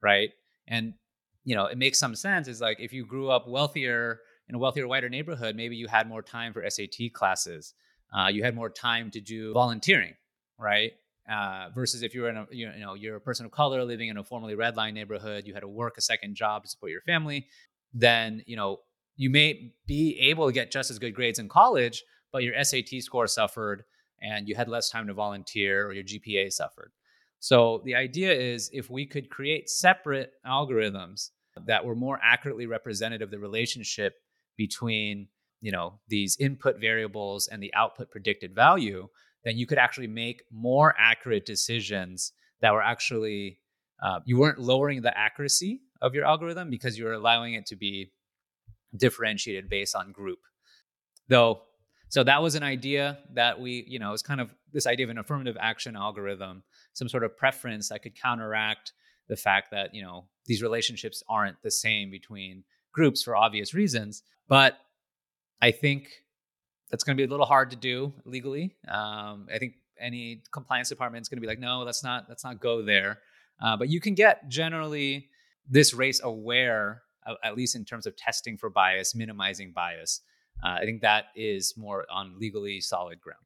right? 0.01 0.31
And 0.69 0.95
you 1.45 1.57
know, 1.57 1.67
it 1.67 1.79
makes 1.79 1.99
some 1.99 2.15
sense. 2.15 2.47
Is 2.47 2.61
like 2.61 2.79
if 2.79 2.93
you 2.93 3.05
grew 3.05 3.29
up 3.29 3.49
wealthier 3.49 4.21
in 4.49 4.55
a 4.55 4.59
wealthier, 4.59 4.87
whiter 4.87 5.09
neighborhood, 5.09 5.57
maybe 5.57 5.75
you 5.75 5.89
had 5.89 6.09
more 6.09 6.23
time 6.23 6.53
for 6.53 6.65
SAT 6.69 7.13
classes. 7.13 7.75
Uh, 8.17 8.29
you 8.29 8.45
had 8.45 8.55
more 8.55 8.71
time 8.71 9.11
to 9.11 9.21
do 9.21 9.53
volunteering, 9.53 10.15
right? 10.61 10.93
Uh, 11.31 11.69
versus 11.73 12.03
if 12.03 12.15
you're 12.15 12.29
in 12.29 12.37
a 12.37 12.47
you 12.51 12.69
know 12.81 12.95
you're 12.95 13.15
a 13.15 13.21
person 13.21 13.47
of 13.47 13.53
color 13.53 13.85
living 13.85 14.09
in 14.09 14.17
a 14.17 14.25
formerly 14.25 14.57
red 14.57 14.77
line 14.77 14.95
neighborhood, 14.95 15.45
you 15.47 15.55
had 15.55 15.61
to 15.61 15.69
work 15.69 15.95
a 15.97 16.01
second 16.01 16.35
job 16.35 16.63
to 16.63 16.69
support 16.69 16.91
your 16.91 17.01
family, 17.03 17.47
then 17.95 18.43
you 18.47 18.57
know 18.57 18.79
you 19.17 19.31
may 19.31 19.73
be 19.87 20.19
able 20.19 20.47
to 20.47 20.53
get 20.53 20.71
just 20.71 20.91
as 20.91 20.99
good 20.99 21.15
grades 21.15 21.39
in 21.39 21.49
college, 21.49 22.03
but 22.33 22.43
your 22.43 22.55
SAT 22.65 22.89
score 23.01 23.27
suffered 23.27 23.85
and 24.21 24.49
you 24.49 24.55
had 24.55 24.69
less 24.69 24.91
time 24.91 25.07
to 25.07 25.15
volunteer 25.15 25.87
or 25.87 25.93
your 25.93 26.05
GPA 26.05 26.53
suffered. 26.53 26.93
So 27.39 27.83
the 27.85 27.95
idea 27.95 28.33
is 28.33 28.71
if 28.73 28.89
we 28.89 29.05
could 29.05 29.29
create 29.29 29.69
separate 29.69 30.33
algorithms 30.47 31.31
that 31.67 31.85
were 31.85 31.97
more 31.97 32.19
accurately 32.23 32.67
representative 32.67 33.27
of 33.27 33.31
the 33.31 33.39
relationship 33.39 34.15
between 34.57 35.29
you 35.61 35.73
know 35.73 36.01
these 36.09 36.37
input 36.39 36.81
variables 36.81 37.49
and 37.49 37.63
the 37.63 37.73
output 37.75 38.11
predicted 38.11 38.55
value 38.55 39.09
then 39.45 39.57
you 39.57 39.67
could 39.67 39.79
actually 39.79 40.07
make 40.07 40.43
more 40.51 40.95
accurate 40.99 41.47
decisions 41.47 42.33
that 42.61 42.73
were 42.73 42.83
actually 42.83 43.59
uh, 44.03 44.21
you 44.25 44.39
weren't 44.39 44.59
lowering 44.59 45.03
the 45.03 45.17
accuracy 45.17 45.81
of 46.01 46.15
your 46.15 46.25
algorithm 46.25 46.71
because 46.71 46.99
you 46.99 47.05
were 47.05 47.13
allowing 47.13 47.55
it 47.55 47.67
to 47.67 47.77
be 47.77 48.13
differentiated 48.97 49.69
based 49.69 49.95
on 49.95 50.13
group. 50.13 50.41
Though 51.29 51.63
so 52.09 52.23
that 52.25 52.43
was 52.43 52.55
an 52.55 52.63
idea 52.63 53.19
that 53.33 53.59
we 53.59 53.85
you 53.89 53.99
know 53.99 54.13
it's 54.13 54.23
kind 54.23 54.41
of 54.41 54.55
this 54.73 54.87
idea 54.87 55.07
of 55.07 55.11
an 55.11 55.19
affirmative 55.19 55.57
action 55.59 55.97
algorithm 55.97 56.63
some 56.93 57.09
sort 57.09 57.25
of 57.25 57.37
preference 57.37 57.89
that 57.89 58.03
could 58.03 58.15
counteract 58.15 58.93
the 59.29 59.37
fact 59.37 59.71
that 59.71 59.95
you 59.95 60.03
know 60.03 60.27
these 60.47 60.63
relationships 60.63 61.23
aren't 61.29 61.57
the 61.63 61.71
same 61.71 62.11
between 62.11 62.65
groups 62.93 63.23
for 63.23 63.35
obvious 63.35 63.73
reasons. 63.75 64.23
But 64.49 64.77
i 65.63 65.71
think 65.71 66.22
that's 66.93 67.03
going 67.03 67.17
to 67.17 67.21
be 67.21 67.27
a 67.27 67.31
little 67.31 67.47
hard 67.47 67.71
to 67.71 67.77
do 67.77 68.13
legally. 68.25 68.77
Um, 68.87 69.49
I 69.53 69.59
think 69.59 69.75
any 69.99 70.43
compliance 70.53 70.91
department 70.91 71.23
is 71.23 71.29
going 71.29 71.39
to 71.39 71.41
be 71.41 71.47
like, 71.47 71.59
no, 71.59 71.81
let's 71.81 72.05
not 72.05 72.27
let's 72.29 72.45
not 72.45 72.61
go 72.61 72.83
there. 72.83 73.19
Uh, 73.61 73.77
but 73.77 73.89
you 73.89 74.01
can 74.01 74.15
get 74.15 74.49
generally 74.49 75.29
this 75.69 75.95
race 75.95 76.21
aware, 76.23 77.03
at 77.43 77.57
least 77.57 77.75
in 77.75 77.85
terms 77.85 78.07
of 78.07 78.15
testing 78.17 78.59
for 78.59 78.69
bias, 78.69 79.15
minimizing 79.15 79.73
bias. 79.73 80.21
Uh, 80.63 80.79
I 80.81 80.85
think 80.85 81.01
that 81.01 81.27
is 81.35 81.75
more 81.77 82.05
on 82.11 82.39
legally 82.39 82.81
solid 82.81 83.21
ground. 83.21 83.41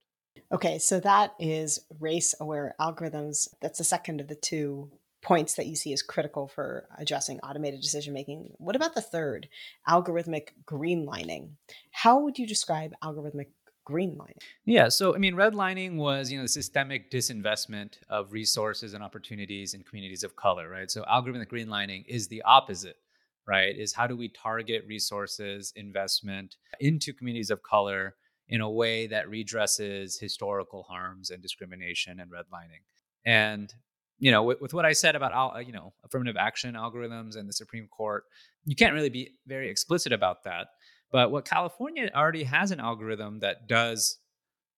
Okay, 0.52 0.78
so 0.78 1.00
that 1.00 1.34
is 1.38 1.80
race 2.00 2.34
aware 2.40 2.74
algorithms. 2.80 3.48
That's 3.60 3.78
the 3.78 3.84
second 3.84 4.20
of 4.20 4.28
the 4.28 4.34
two 4.34 4.90
points 5.26 5.54
that 5.54 5.66
you 5.66 5.74
see 5.74 5.92
as 5.92 6.02
critical 6.02 6.46
for 6.46 6.86
addressing 6.98 7.40
automated 7.40 7.80
decision 7.80 8.14
making. 8.14 8.52
What 8.58 8.76
about 8.76 8.94
the 8.94 9.02
third, 9.02 9.48
algorithmic 9.88 10.50
greenlining? 10.64 11.50
How 11.90 12.20
would 12.20 12.38
you 12.38 12.46
describe 12.46 12.94
algorithmic 13.02 13.48
greenlining? 13.88 14.38
Yeah, 14.64 14.88
so 14.88 15.16
I 15.16 15.18
mean, 15.18 15.34
redlining 15.34 15.96
was 15.96 16.30
you 16.30 16.38
know 16.38 16.44
the 16.44 16.48
systemic 16.48 17.10
disinvestment 17.10 17.98
of 18.08 18.32
resources 18.32 18.94
and 18.94 19.02
opportunities 19.02 19.74
in 19.74 19.82
communities 19.82 20.22
of 20.22 20.36
color, 20.36 20.68
right? 20.68 20.88
So 20.88 21.02
algorithmic 21.02 21.48
greenlining 21.48 22.04
is 22.06 22.28
the 22.28 22.42
opposite, 22.42 22.98
right? 23.48 23.76
Is 23.76 23.92
how 23.92 24.06
do 24.06 24.16
we 24.16 24.28
target 24.28 24.84
resources, 24.86 25.72
investment 25.74 26.54
into 26.78 27.12
communities 27.12 27.50
of 27.50 27.64
color 27.64 28.14
in 28.48 28.60
a 28.60 28.70
way 28.70 29.08
that 29.08 29.28
redresses 29.28 30.20
historical 30.20 30.84
harms 30.84 31.30
and 31.30 31.42
discrimination 31.42 32.20
and 32.20 32.30
redlining. 32.30 32.84
And 33.24 33.74
you 34.18 34.30
know, 34.30 34.42
with, 34.42 34.60
with, 34.60 34.74
what 34.74 34.86
I 34.86 34.92
said 34.92 35.14
about 35.14 35.32
uh, 35.34 35.58
you 35.58 35.72
know 35.72 35.92
affirmative 36.04 36.36
action 36.38 36.74
algorithms 36.74 37.36
and 37.36 37.48
the 37.48 37.52
Supreme 37.52 37.86
Court, 37.88 38.24
you 38.64 38.76
can't 38.76 38.94
really 38.94 39.10
be 39.10 39.30
very 39.46 39.68
explicit 39.68 40.12
about 40.12 40.44
that. 40.44 40.68
But 41.12 41.30
what 41.30 41.44
California 41.44 42.10
already 42.14 42.44
has 42.44 42.70
an 42.70 42.80
algorithm 42.80 43.40
that 43.40 43.68
does 43.68 44.18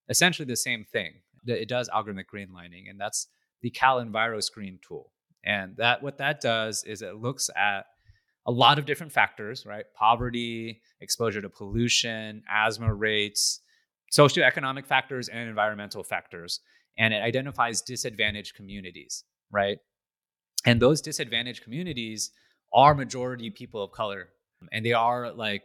essentially 0.09 0.47
the 0.47 0.57
same 0.57 0.84
thing. 0.84 1.14
It 1.47 1.68
does 1.68 1.89
algorithmic 1.89 2.24
greenlining, 2.32 2.91
and 2.91 3.01
that's 3.01 3.28
the 3.62 3.70
Cal 3.70 4.05
EnviroScreen 4.05 4.80
tool. 4.82 5.12
And 5.45 5.76
that 5.76 6.03
what 6.03 6.18
that 6.18 6.41
does 6.41 6.84
is 6.84 7.01
it 7.03 7.16
looks 7.16 7.49
at 7.57 7.86
a 8.47 8.51
lot 8.51 8.78
of 8.78 8.86
different 8.86 9.12
factors, 9.12 9.64
right? 9.64 9.84
Poverty, 9.95 10.80
exposure 11.01 11.41
to 11.41 11.49
pollution, 11.49 12.43
asthma 12.51 12.93
rates, 12.93 13.61
socioeconomic 14.12 14.86
factors, 14.86 15.28
and 15.28 15.49
environmental 15.49 16.03
factors 16.03 16.61
and 16.99 17.14
it 17.14 17.22
identifies 17.22 17.80
disadvantaged 17.80 18.55
communities, 18.55 19.24
right? 19.51 19.78
And 20.66 20.82
those 20.82 21.01
disadvantaged 21.01 21.62
communities 21.62 22.32
are 22.72 22.94
majority 22.94 23.51
people 23.51 23.82
of 23.82 23.92
color, 23.92 24.28
and 24.72 24.84
they 24.84 24.92
are 24.92 25.32
like 25.32 25.62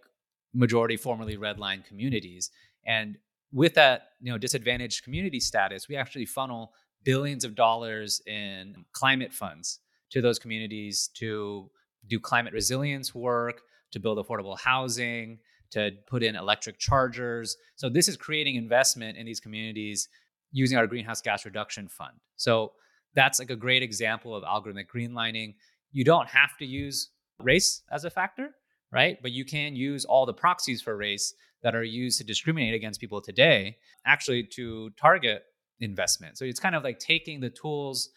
majority 0.53 0.95
formerly 0.95 1.35
redline 1.35 1.83
communities. 1.83 2.51
And 2.85 3.17
with 3.51 3.73
that, 3.73 4.09
you 4.21 4.31
know, 4.31 4.37
disadvantaged 4.37 5.03
community 5.03 5.39
status, 5.39 5.89
we 5.89 5.95
actually 5.95 6.25
funnel 6.25 6.73
billions 7.03 7.43
of 7.43 7.55
dollars 7.55 8.21
in 8.27 8.85
climate 8.93 9.33
funds 9.33 9.79
to 10.11 10.21
those 10.21 10.39
communities 10.39 11.09
to 11.15 11.69
do 12.07 12.19
climate 12.19 12.53
resilience 12.53 13.13
work, 13.15 13.61
to 13.91 13.99
build 13.99 14.17
affordable 14.17 14.57
housing, 14.59 15.39
to 15.71 15.91
put 16.07 16.21
in 16.21 16.35
electric 16.35 16.77
chargers. 16.77 17.57
So 17.75 17.89
this 17.89 18.07
is 18.07 18.15
creating 18.15 18.55
investment 18.55 19.17
in 19.17 19.25
these 19.25 19.39
communities 19.39 20.07
using 20.53 20.77
our 20.77 20.87
greenhouse 20.87 21.21
gas 21.21 21.43
reduction 21.43 21.89
fund. 21.89 22.13
So 22.37 22.71
that's 23.13 23.39
like 23.39 23.49
a 23.49 23.55
great 23.55 23.83
example 23.83 24.33
of 24.33 24.43
algorithmic 24.43 24.85
greenlining. 24.87 25.55
You 25.91 26.05
don't 26.05 26.29
have 26.29 26.57
to 26.59 26.65
use 26.65 27.09
race 27.39 27.81
as 27.91 28.05
a 28.05 28.09
factor, 28.09 28.51
right? 28.91 29.17
But 29.21 29.31
you 29.31 29.43
can 29.43 29.75
use 29.75 30.05
all 30.05 30.25
the 30.25 30.33
proxies 30.33 30.81
for 30.81 30.95
race 30.95 31.33
that 31.63 31.75
are 31.75 31.83
used 31.83 32.17
to 32.19 32.23
discriminate 32.23 32.73
against 32.73 33.01
people 33.01 33.21
today 33.21 33.77
actually 34.05 34.43
to 34.43 34.91
target 34.91 35.43
investment. 35.79 36.37
So 36.37 36.45
it's 36.45 36.59
kind 36.59 36.75
of 36.75 36.83
like 36.83 36.99
taking 36.99 37.39
the 37.39 37.49
tools 37.49 38.09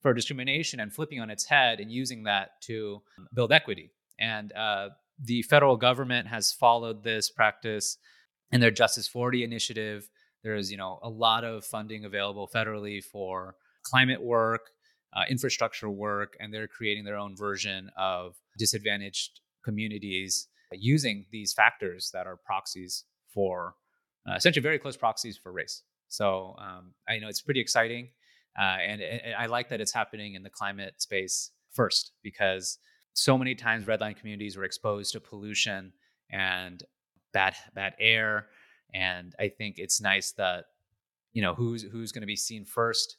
for 0.00 0.12
discrimination 0.12 0.80
and 0.80 0.92
flipping 0.92 1.20
on 1.20 1.30
its 1.30 1.44
head 1.44 1.80
and 1.80 1.90
using 1.90 2.24
that 2.24 2.60
to 2.62 3.02
build 3.34 3.52
equity. 3.52 3.90
And 4.18 4.52
uh, 4.52 4.90
the 5.22 5.42
federal 5.42 5.76
government 5.76 6.28
has 6.28 6.52
followed 6.52 7.02
this 7.02 7.30
practice 7.30 7.98
in 8.50 8.60
their 8.60 8.70
Justice 8.70 9.08
40 9.08 9.44
initiative. 9.44 10.08
There's 10.46 10.70
you 10.70 10.76
know 10.76 11.00
a 11.02 11.08
lot 11.08 11.42
of 11.42 11.64
funding 11.64 12.04
available 12.04 12.48
federally 12.54 13.02
for 13.02 13.56
climate 13.82 14.22
work, 14.22 14.70
uh, 15.12 15.24
infrastructure 15.28 15.90
work, 15.90 16.36
and 16.38 16.54
they're 16.54 16.68
creating 16.68 17.04
their 17.04 17.16
own 17.16 17.36
version 17.36 17.90
of 17.98 18.36
disadvantaged 18.56 19.40
communities 19.64 20.46
using 20.70 21.26
these 21.32 21.52
factors 21.52 22.10
that 22.12 22.28
are 22.28 22.36
proxies 22.36 23.06
for 23.34 23.74
uh, 24.28 24.34
essentially 24.36 24.62
very 24.62 24.78
close 24.78 24.96
proxies 24.96 25.36
for 25.36 25.50
race. 25.50 25.82
So 26.08 26.54
um, 26.58 26.94
I 27.08 27.18
know 27.18 27.28
it's 27.28 27.42
pretty 27.42 27.60
exciting, 27.60 28.10
uh, 28.56 28.78
and, 28.86 29.00
and 29.02 29.34
I 29.36 29.46
like 29.46 29.68
that 29.70 29.80
it's 29.80 29.92
happening 29.92 30.34
in 30.34 30.44
the 30.44 30.50
climate 30.50 31.02
space 31.02 31.50
first 31.72 32.12
because 32.22 32.78
so 33.14 33.36
many 33.36 33.56
times 33.56 33.86
redline 33.86 34.16
communities 34.16 34.56
were 34.56 34.62
exposed 34.62 35.12
to 35.14 35.20
pollution 35.20 35.92
and 36.30 36.84
bad 37.32 37.56
bad 37.74 37.94
air, 37.98 38.46
and 38.94 39.34
I 39.38 39.48
think 39.48 39.76
it's 39.78 40.00
nice 40.00 40.32
that 40.32 40.64
you 41.32 41.42
know 41.42 41.54
who's 41.54 41.82
who's 41.82 42.12
going 42.12 42.22
to 42.22 42.26
be 42.26 42.36
seen 42.36 42.64
first, 42.64 43.16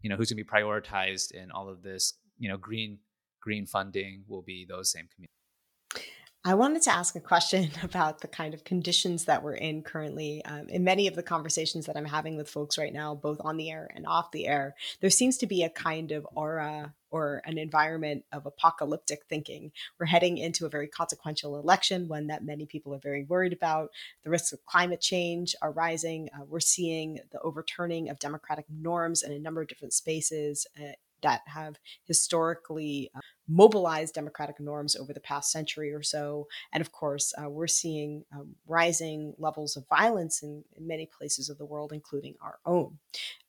you 0.00 0.10
know 0.10 0.16
who's 0.16 0.32
going 0.32 0.42
to 0.42 0.44
be 0.44 0.50
prioritized 0.50 1.32
in 1.32 1.50
all 1.50 1.68
of 1.68 1.82
this, 1.82 2.14
you 2.38 2.48
know 2.48 2.56
green 2.56 2.98
green 3.40 3.66
funding 3.66 4.24
will 4.28 4.42
be 4.42 4.66
those 4.68 4.90
same 4.90 5.08
communities. 5.14 5.34
I 6.42 6.54
wanted 6.54 6.80
to 6.82 6.90
ask 6.90 7.14
a 7.16 7.20
question 7.20 7.70
about 7.82 8.20
the 8.20 8.28
kind 8.28 8.54
of 8.54 8.64
conditions 8.64 9.26
that 9.26 9.42
we're 9.42 9.54
in 9.54 9.82
currently. 9.82 10.42
Um, 10.44 10.68
in 10.68 10.84
many 10.84 11.06
of 11.06 11.14
the 11.14 11.22
conversations 11.22 11.86
that 11.86 11.96
I'm 11.96 12.06
having 12.06 12.36
with 12.36 12.48
folks 12.48 12.78
right 12.78 12.92
now, 12.92 13.14
both 13.14 13.38
on 13.40 13.56
the 13.56 13.70
air 13.70 13.90
and 13.94 14.06
off 14.06 14.30
the 14.30 14.46
air, 14.46 14.74
there 15.00 15.10
seems 15.10 15.36
to 15.38 15.46
be 15.46 15.62
a 15.62 15.70
kind 15.70 16.12
of 16.12 16.26
aura 16.34 16.94
or 17.10 17.42
an 17.44 17.58
environment 17.58 18.24
of 18.32 18.46
apocalyptic 18.46 19.22
thinking. 19.28 19.72
We're 19.98 20.06
heading 20.06 20.38
into 20.38 20.66
a 20.66 20.70
very 20.70 20.88
consequential 20.88 21.58
election, 21.58 22.08
one 22.08 22.28
that 22.28 22.44
many 22.44 22.66
people 22.66 22.94
are 22.94 22.98
very 22.98 23.24
worried 23.24 23.52
about. 23.52 23.90
The 24.24 24.30
risks 24.30 24.52
of 24.52 24.64
climate 24.64 25.00
change 25.00 25.54
are 25.62 25.72
rising. 25.72 26.28
Uh, 26.34 26.44
we're 26.48 26.60
seeing 26.60 27.20
the 27.32 27.40
overturning 27.40 28.08
of 28.08 28.18
democratic 28.18 28.66
norms 28.68 29.22
in 29.22 29.32
a 29.32 29.38
number 29.38 29.60
of 29.60 29.68
different 29.68 29.92
spaces. 29.92 30.66
Uh, 30.80 30.92
that 31.22 31.42
have 31.46 31.76
historically 32.04 33.10
uh, 33.14 33.20
mobilized 33.50 34.14
democratic 34.14 34.60
norms 34.60 34.94
over 34.94 35.12
the 35.12 35.20
past 35.20 35.50
century 35.50 35.92
or 35.92 36.02
so. 36.02 36.46
And 36.72 36.80
of 36.80 36.92
course, 36.92 37.34
uh, 37.36 37.50
we're 37.50 37.66
seeing 37.66 38.24
um, 38.32 38.54
rising 38.66 39.34
levels 39.38 39.76
of 39.76 39.88
violence 39.88 40.42
in, 40.42 40.64
in, 40.76 40.86
many 40.86 41.06
places 41.06 41.48
of 41.48 41.58
the 41.58 41.64
world, 41.64 41.92
including 41.92 42.36
our 42.40 42.58
own. 42.64 42.98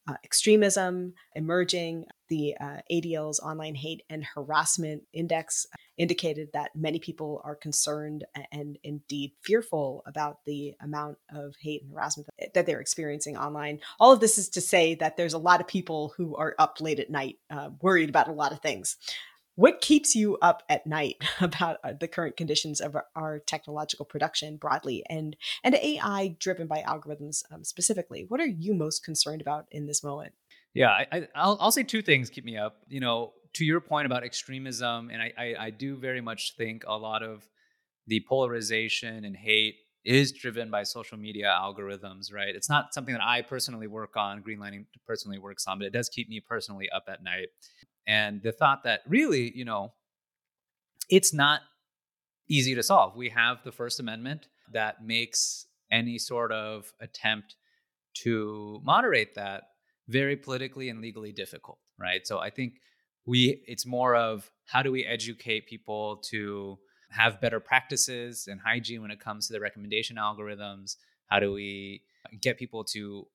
Uh, 0.08 0.16
extremism 0.24 1.14
emerging. 1.36 2.06
The 2.28 2.56
uh, 2.60 2.78
ADL's 2.92 3.40
online 3.40 3.76
hate 3.76 4.02
and 4.10 4.26
harassment 4.26 5.04
index 5.14 5.68
indicated 5.98 6.50
that 6.54 6.76
many 6.76 6.98
people 6.98 7.40
are 7.44 7.56
concerned 7.56 8.26
and 8.52 8.80
indeed 8.84 9.34
fearful 9.42 10.02
about 10.08 10.44
the 10.46 10.74
amount 10.82 11.18
of 11.32 11.54
hate 11.62 11.84
and 11.84 11.92
harassment 11.92 12.30
that 12.56 12.66
they're 12.66 12.82
experiencing 12.82 13.38
online. 13.38 13.80
All 14.00 14.12
of 14.12 14.20
this 14.20 14.40
is 14.40 14.50
to 14.50 14.62
say 14.62 14.96
that 14.96 15.18
there's 15.18 15.34
a 15.34 15.38
lot 15.38 15.62
of 15.62 15.68
people 15.68 16.14
who 16.18 16.36
are 16.36 16.56
up 16.58 16.82
late 16.82 17.00
at 17.00 17.12
night, 17.12 17.38
uh, 17.52 17.70
worried 17.82 18.10
about 18.10 18.28
a 18.28 18.34
lot 18.34 18.54
of 18.54 18.62
things 18.62 18.98
what 19.62 19.80
keeps 19.80 20.16
you 20.16 20.40
up 20.42 20.64
at 20.70 20.88
night 20.88 21.18
about 21.40 21.78
uh, 21.84 21.94
the 21.94 22.08
current 22.08 22.36
conditions 22.36 22.82
of 22.82 22.98
our, 23.16 23.40
technological 23.46 24.06
production 24.06 24.58
broadly 24.58 25.04
and 25.10 25.36
and 25.64 25.76
ai 25.76 26.36
driven 26.40 26.68
by 26.68 26.84
algorithms 26.88 27.44
um, 27.52 27.64
specifically? 27.64 28.26
What 28.28 28.40
are 28.40 28.46
you 28.46 28.74
most 28.74 29.04
concerned 29.04 29.42
about 29.42 29.66
in 29.72 29.86
this 29.86 30.04
moment? 30.04 30.34
Yeah 30.74 31.06
I, 31.12 31.20
will 31.36 31.58
I'll 31.60 31.72
say 31.72 31.84
two 31.84 32.02
things 32.02 32.30
keep 32.30 32.46
me 32.46 32.58
up. 32.58 32.78
You 32.88 33.00
know 33.00 33.34
to 33.54 33.66
your 33.66 33.82
point 33.82 34.06
about 34.06 34.24
extremism 34.24 35.10
and 35.12 35.22
I, 35.22 35.34
I 35.38 35.56
i 35.66 35.70
do 35.70 35.98
very 35.98 36.22
much 36.22 36.56
think 36.58 36.84
a 36.88 36.98
lot 36.98 37.22
of 37.22 37.48
the 38.08 38.24
polarization 38.28 39.26
and 39.26 39.36
hate 39.36 39.76
is 40.04 40.32
driven 40.32 40.72
by 40.72 40.82
social 40.82 41.18
media 41.18 41.56
algorithms, 41.62 42.34
right? 42.34 42.56
It's 42.56 42.70
not 42.70 42.92
something 42.92 43.14
that 43.14 43.24
I 43.24 43.44
personally 43.44 43.86
work 43.86 44.18
on, 44.18 44.42
Greenlining 44.42 44.86
personally 45.06 45.38
works 45.38 45.68
on, 45.68 45.78
but 45.78 45.86
it 45.86 45.94
does 45.94 46.10
keep 46.10 46.28
me 46.28 46.40
personally 46.40 46.90
up 46.90 47.04
at 47.08 47.22
night 47.24 47.50
and 48.08 48.42
the 48.42 48.52
thought 48.52 48.84
that 48.84 49.02
really, 49.08 49.52
you 49.56 49.66
know, 49.66 49.94
it's 51.10 51.34
not 51.34 51.62
easy 52.50 52.76
to 52.76 52.84
solve. 52.84 53.16
We 53.16 53.30
have 53.30 53.64
the 53.64 53.72
First 53.72 54.00
Amendment 54.00 54.48
that 54.72 55.04
makes 55.04 55.68
any 55.92 56.18
sort 56.18 56.52
of 56.52 56.92
attempt 57.00 57.56
to 58.24 58.80
moderate 58.84 59.36
that 59.36 59.64
very 60.08 60.36
politically 60.36 60.90
and 60.90 61.02
legally 61.02 61.32
difficult, 61.32 61.80
right? 61.98 62.26
So 62.26 62.40
I 62.40 62.50
think 62.50 62.74
we 63.26 63.64
it's 63.68 63.86
more 63.86 64.16
of 64.16 64.50
how 64.66 64.82
do 64.82 64.92
we 64.92 65.06
educate 65.06 65.68
people 65.68 66.18
to 66.32 66.80
have 67.10 67.42
better 67.42 67.60
practices 67.60 68.48
and 68.50 68.60
hygiene 68.60 69.02
when 69.02 69.12
it 69.12 69.20
comes 69.20 69.48
to 69.48 69.54
the 69.54 69.60
recommendation 69.60 70.16
algorithms? 70.16 70.96
How 71.28 71.40
do 71.40 71.52
we 71.52 72.04
get 72.42 72.58
people 72.58 72.84
to 72.86 73.28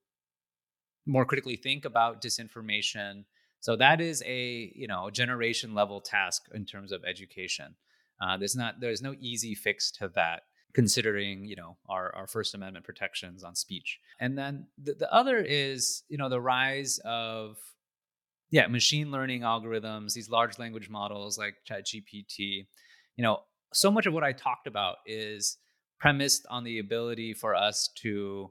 more 1.07 1.25
critically 1.25 1.57
think 1.57 1.85
about 1.85 2.21
disinformation 2.21 3.25
so 3.67 3.75
that 3.75 4.01
is 4.01 4.23
a 4.25 4.71
you 4.77 4.87
know 4.87 5.11
generation 5.11 5.75
level 5.75 6.01
task 6.01 6.43
in 6.55 6.65
terms 6.65 6.93
of 6.93 7.03
education. 7.05 7.75
Uh, 8.23 8.37
there's 8.37 8.55
not 8.55 8.75
there's 8.81 9.03
no 9.03 9.17
easy 9.19 9.57
fix 9.57 9.91
to 9.91 10.07
that 10.15 10.43
considering 10.73 11.45
you 11.45 11.57
know 11.57 11.77
our, 11.89 12.15
our 12.15 12.29
first 12.29 12.55
amendment 12.55 12.85
protections 12.85 13.43
on 13.43 13.57
speech 13.57 13.99
and 14.21 14.39
then 14.39 14.69
the, 14.81 14.95
the 14.95 15.13
other 15.13 15.39
is 15.39 16.05
you 16.09 16.17
know 16.17 16.29
the 16.29 16.41
rise 16.41 17.01
of 17.05 17.57
yeah 18.51 18.69
machine 18.69 19.11
learning 19.11 19.41
algorithms 19.41 20.13
these 20.13 20.31
large 20.31 20.61
language 20.61 20.89
models 20.89 21.37
like 21.37 21.55
ChatGPT 21.69 22.67
you 23.17 23.25
know 23.25 23.41
so 23.73 23.91
much 23.91 24.07
of 24.07 24.15
what 24.15 24.23
i 24.23 24.31
talked 24.33 24.69
about 24.69 24.97
is 25.07 25.59
premised 25.99 26.47
on 26.51 26.63
the 26.63 26.79
ability 26.79 27.35
for 27.35 27.57
us 27.57 27.89
to 27.97 28.51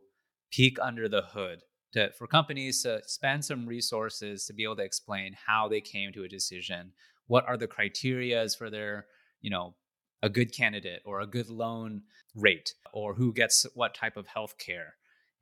peek 0.52 0.78
under 0.82 1.08
the 1.08 1.22
hood 1.22 1.62
to, 1.96 2.12
for 2.14 2.28
companies 2.28 2.84
to 2.84 3.02
spend 3.06 3.44
some 3.44 3.66
resources 3.66 4.46
to 4.46 4.54
be 4.54 4.64
able 4.64 4.76
to 4.78 4.84
explain 4.84 5.36
how 5.46 5.68
they 5.68 5.82
came 5.82 6.14
to 6.14 6.24
a 6.24 6.30
decision. 6.30 6.92
What 7.28 7.48
are 7.48 7.58
the 7.58 7.68
criterias 7.68 8.58
for 8.58 8.70
their 8.70 9.08
you 9.42 9.50
know 9.50 9.76
a 10.22 10.30
good 10.30 10.54
candidate 10.54 11.02
or 11.06 11.22
a 11.22 11.28
good 11.28 11.50
loan 11.50 12.04
rate 12.36 12.74
or 12.94 13.14
who 13.14 13.34
gets 13.34 13.66
what 13.74 13.96
type 13.96 14.18
of 14.18 14.28
health 14.28 14.58
care? 14.58 14.96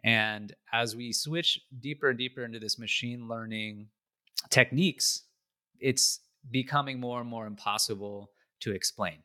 And 0.05 0.53
as 0.71 0.95
we 0.95 1.13
switch 1.13 1.59
deeper 1.79 2.09
and 2.09 2.17
deeper 2.17 2.43
into 2.43 2.59
this 2.59 2.79
machine 2.79 3.27
learning 3.27 3.87
techniques 4.49 5.23
it's 5.83 6.21
becoming 6.49 6.99
more 6.99 7.19
and 7.19 7.29
more 7.29 7.45
impossible 7.45 8.31
to 8.61 8.71
explain. 8.71 9.17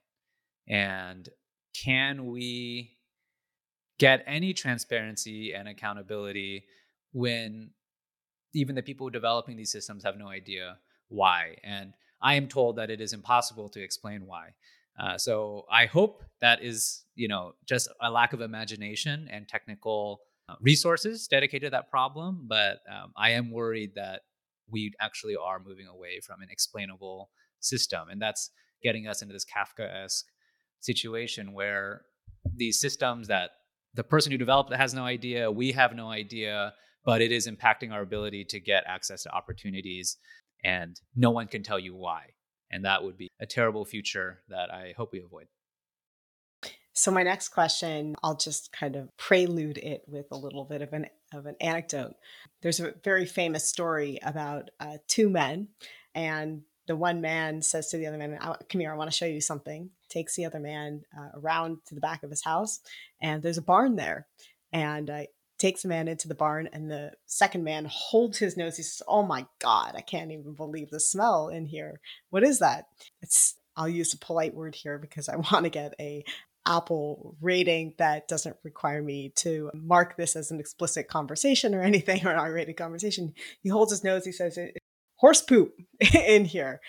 And 0.69 1.29
can 1.75 2.27
we 2.27 2.97
get 3.99 4.25
any 4.27 4.53
transparency 4.53 5.55
and 5.55 5.69
accountability 5.69 6.65
when 7.13 7.71
even 8.55 8.75
the 8.75 8.83
people 8.83 9.11
developing 9.11 9.57
these 9.57 9.73
systems 9.73 10.05
have 10.05 10.17
no 10.17 10.29
idea 10.29 10.79
why. 11.09 11.57
And 11.63 11.93
I 12.21 12.35
am 12.35 12.49
told 12.49 12.77
that 12.77 12.91
it 12.91 13.01
is 13.01 13.13
impossible 13.13 13.69
to 13.71 13.83
explain 13.83 14.27
why. 14.27 14.51
Uh, 14.99 15.17
so 15.17 15.65
I 15.71 15.87
hope 15.87 16.25
that 16.41 16.63
is, 16.63 17.05
you 17.15 17.29
know, 17.29 17.53
just 17.67 17.89
a 18.01 18.11
lack 18.11 18.33
of 18.33 18.41
imagination 18.41 19.29
and 19.31 19.47
technical 19.47 20.21
uh, 20.49 20.55
resources 20.61 21.29
dedicated 21.29 21.69
to 21.69 21.71
that 21.71 21.91
problem. 21.91 22.47
But 22.49 22.79
um, 22.91 23.13
I 23.17 23.31
am 23.31 23.51
worried 23.51 23.93
that 23.95 24.23
we 24.71 24.93
actually 25.01 25.37
are 25.37 25.61
moving 25.65 25.87
away 25.87 26.21
from 26.21 26.43
an 26.43 26.49
explainable 26.51 27.31
system, 27.61 28.09
and 28.11 28.21
that's 28.21 28.51
getting 28.83 29.07
us 29.07 29.23
into 29.23 29.33
this 29.33 29.45
Kafka-esque 29.45 30.27
situation 30.81 31.53
where 31.53 32.03
these 32.55 32.81
systems 32.81 33.29
that 33.29 33.51
the 33.95 34.05
person 34.05 34.31
who 34.31 34.39
developed 34.39 34.73
it 34.73 34.77
has 34.77 34.95
no 34.95 35.05
idea, 35.05 35.51
we 35.51 35.73
have 35.73 35.95
no 35.95 36.11
idea, 36.11 36.73
but 37.09 37.23
it 37.23 37.33
is 37.33 37.49
impacting 37.49 37.91
our 37.91 38.03
ability 38.03 38.45
to 38.45 38.61
get 38.61 38.85
access 38.87 39.23
to 39.23 39.33
opportunities 39.33 40.19
and 40.63 41.01
no 41.17 41.31
one 41.31 41.47
can 41.47 41.63
tell 41.63 41.79
you 41.79 41.95
why 41.95 42.27
and 42.71 42.85
that 42.85 43.03
would 43.03 43.17
be 43.17 43.31
a 43.41 43.47
terrible 43.47 43.87
future 43.87 44.41
that 44.51 44.71
i 44.71 44.93
hope 44.95 45.11
we 45.13 45.23
avoid. 45.23 45.47
So 46.93 47.11
my 47.11 47.23
next 47.23 47.49
question 47.49 48.15
i'll 48.23 48.37
just 48.37 48.73
kind 48.73 48.95
of 48.95 49.09
prelude 49.17 49.79
it 49.79 50.03
with 50.07 50.27
a 50.31 50.37
little 50.37 50.67
bit 50.67 50.83
of 50.83 50.93
an 50.93 51.07
of 51.33 51.47
an 51.47 51.57
anecdote. 51.63 52.13
There's 52.61 52.79
a 52.79 52.93
very 53.03 53.25
famous 53.25 53.65
story 53.65 54.19
about 54.23 54.69
uh, 54.79 54.99
two 55.07 55.31
men 55.31 55.69
and 56.15 56.61
the 56.89 56.97
one 56.97 57.23
man 57.23 57.63
says 57.63 57.89
to 57.89 57.97
the 57.97 58.07
other 58.07 58.19
man 58.19 58.39
come 58.69 58.81
here 58.83 58.93
i 58.93 58.97
want 58.97 59.11
to 59.11 59.17
show 59.17 59.25
you 59.25 59.41
something. 59.41 59.89
Takes 60.11 60.37
the 60.37 60.45
other 60.45 60.61
man 60.61 61.05
uh, 61.19 61.41
around 61.41 61.79
to 61.87 61.95
the 61.95 62.03
back 62.03 62.23
of 62.23 62.29
his 62.29 62.45
house 62.45 62.81
and 63.23 63.43
there's 63.43 63.57
a 63.57 63.63
barn 63.63 63.97
there 63.97 64.27
and 64.75 65.09
uh, 65.09 65.23
takes 65.59 65.85
a 65.85 65.89
man 65.89 66.09
into 66.09 66.29
the 66.29 66.35
barn 66.35 66.69
and 66.73 66.91
the 66.91 67.13
second 67.27 67.65
man 67.65 67.87
holds 67.91 68.39
his 68.39 68.57
nose. 68.57 68.77
He 68.77 68.83
says 68.83 69.03
oh 69.09 69.23
my 69.23 69.47
god 69.59 69.95
i 69.97 70.01
can't 70.01 70.31
even 70.31 70.55
believe 70.55 70.91
the 70.91 71.01
smell 71.01 71.49
in 71.49 71.67
here. 71.67 72.01
What 72.31 72.45
is 72.45 72.61
that? 72.61 72.87
It's 73.23 73.55
i'll 73.77 73.89
use 73.89 74.13
a 74.13 74.19
polite 74.19 74.55
word 74.55 74.75
here 74.75 74.99
because 74.99 75.29
i 75.29 75.37
want 75.53 75.65
to 75.65 75.71
get 75.71 75.95
a 76.01 76.25
apple 76.67 77.37
rating 77.41 77.95
that 77.99 78.29
doesn't 78.29 78.57
require 78.63 79.03
me 79.03 79.33
to 79.37 79.71
mark 79.75 80.17
this 80.17 80.37
as 80.37 80.51
an 80.51 80.61
explicit 80.61 81.09
conversation 81.09 81.75
or 81.75 81.81
anything 81.93 82.25
or 82.27 82.31
an 82.31 82.39
r-rated 82.39 82.77
conversation. 82.77 83.33
He 83.63 83.71
holds 83.71 83.91
his 83.91 84.05
nose. 84.05 84.25
He 84.25 84.33
says 84.33 84.59
horse 85.17 85.41
poop 85.41 85.75
in 86.15 86.45
here. 86.45 86.81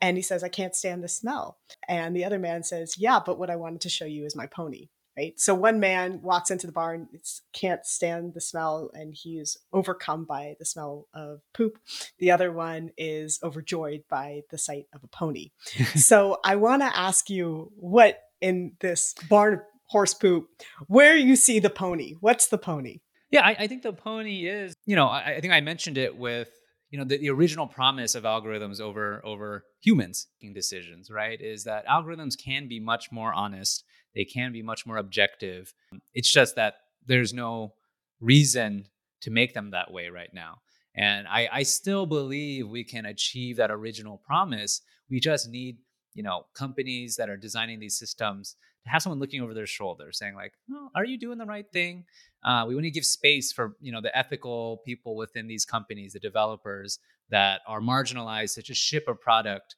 And 0.00 0.16
he 0.16 0.22
says 0.22 0.42
i 0.42 0.48
can't 0.48 0.74
stand 0.74 1.04
the 1.04 1.08
smell. 1.08 1.58
And 1.88 2.16
the 2.16 2.24
other 2.24 2.38
man 2.38 2.62
says 2.62 2.96
yeah 2.98 3.20
but 3.24 3.38
what 3.38 3.50
i 3.50 3.56
wanted 3.56 3.82
to 3.82 3.88
show 3.88 4.06
you 4.06 4.24
is 4.24 4.34
my 4.34 4.46
pony 4.46 4.88
right? 5.18 5.38
So 5.40 5.52
one 5.52 5.80
man 5.80 6.20
walks 6.22 6.50
into 6.50 6.66
the 6.66 6.72
barn, 6.72 7.08
can't 7.52 7.84
stand 7.84 8.34
the 8.34 8.40
smell, 8.40 8.90
and 8.94 9.12
he's 9.12 9.56
overcome 9.72 10.24
by 10.24 10.54
the 10.60 10.64
smell 10.64 11.08
of 11.12 11.40
poop. 11.52 11.78
The 12.18 12.30
other 12.30 12.52
one 12.52 12.90
is 12.96 13.40
overjoyed 13.42 14.04
by 14.08 14.42
the 14.50 14.58
sight 14.58 14.86
of 14.94 15.02
a 15.02 15.08
pony. 15.08 15.50
so 15.96 16.38
I 16.44 16.54
want 16.56 16.82
to 16.82 16.96
ask 16.96 17.28
you 17.28 17.72
what 17.76 18.20
in 18.40 18.72
this 18.80 19.14
barn 19.28 19.60
horse 19.86 20.14
poop, 20.14 20.48
where 20.86 21.16
you 21.16 21.34
see 21.34 21.58
the 21.58 21.70
pony. 21.70 22.14
What's 22.20 22.46
the 22.46 22.58
pony? 22.58 23.00
Yeah, 23.30 23.44
I, 23.44 23.56
I 23.58 23.66
think 23.66 23.82
the 23.82 23.92
pony 23.92 24.46
is, 24.46 24.74
you 24.86 24.94
know, 24.94 25.08
I, 25.08 25.36
I 25.36 25.40
think 25.40 25.52
I 25.52 25.60
mentioned 25.60 25.98
it 25.98 26.16
with 26.16 26.48
you 26.90 26.98
know 26.98 27.04
the, 27.04 27.18
the 27.18 27.28
original 27.28 27.66
promise 27.66 28.14
of 28.14 28.24
algorithms 28.24 28.80
over 28.80 29.20
over 29.24 29.64
humans 29.80 30.28
making 30.40 30.54
decisions 30.54 31.10
right 31.10 31.38
is 31.40 31.64
that 31.64 31.86
algorithms 31.86 32.32
can 32.42 32.66
be 32.66 32.80
much 32.80 33.12
more 33.12 33.32
honest 33.34 33.84
they 34.14 34.24
can 34.24 34.52
be 34.52 34.62
much 34.62 34.86
more 34.86 34.96
objective 34.96 35.72
it's 36.14 36.30
just 36.30 36.56
that 36.56 36.74
there's 37.06 37.32
no 37.32 37.72
reason 38.20 38.84
to 39.20 39.30
make 39.30 39.54
them 39.54 39.70
that 39.70 39.92
way 39.92 40.08
right 40.08 40.32
now 40.32 40.58
and 40.98 41.28
I, 41.28 41.48
I 41.52 41.62
still 41.62 42.06
believe 42.06 42.68
we 42.68 42.82
can 42.82 43.06
achieve 43.06 43.56
that 43.58 43.70
original 43.70 44.18
promise. 44.18 44.80
We 45.08 45.20
just 45.20 45.48
need, 45.48 45.78
you 46.12 46.24
know, 46.24 46.46
companies 46.54 47.14
that 47.16 47.30
are 47.30 47.36
designing 47.36 47.78
these 47.78 47.96
systems 47.96 48.56
to 48.82 48.90
have 48.90 49.02
someone 49.02 49.20
looking 49.20 49.40
over 49.40 49.54
their 49.54 49.66
shoulder 49.66 50.10
saying 50.10 50.34
like, 50.34 50.54
oh, 50.72 50.88
are 50.96 51.04
you 51.04 51.16
doing 51.16 51.38
the 51.38 51.44
right 51.44 51.66
thing? 51.72 52.04
Uh, 52.44 52.64
we 52.66 52.74
want 52.74 52.84
to 52.84 52.90
give 52.90 53.04
space 53.04 53.52
for, 53.52 53.76
you 53.80 53.92
know, 53.92 54.00
the 54.00 54.16
ethical 54.16 54.78
people 54.84 55.14
within 55.14 55.46
these 55.46 55.64
companies, 55.64 56.14
the 56.14 56.18
developers 56.18 56.98
that 57.30 57.60
are 57.68 57.80
marginalized 57.80 58.54
to 58.54 58.62
just 58.62 58.80
ship 58.80 59.04
a 59.06 59.14
product 59.14 59.76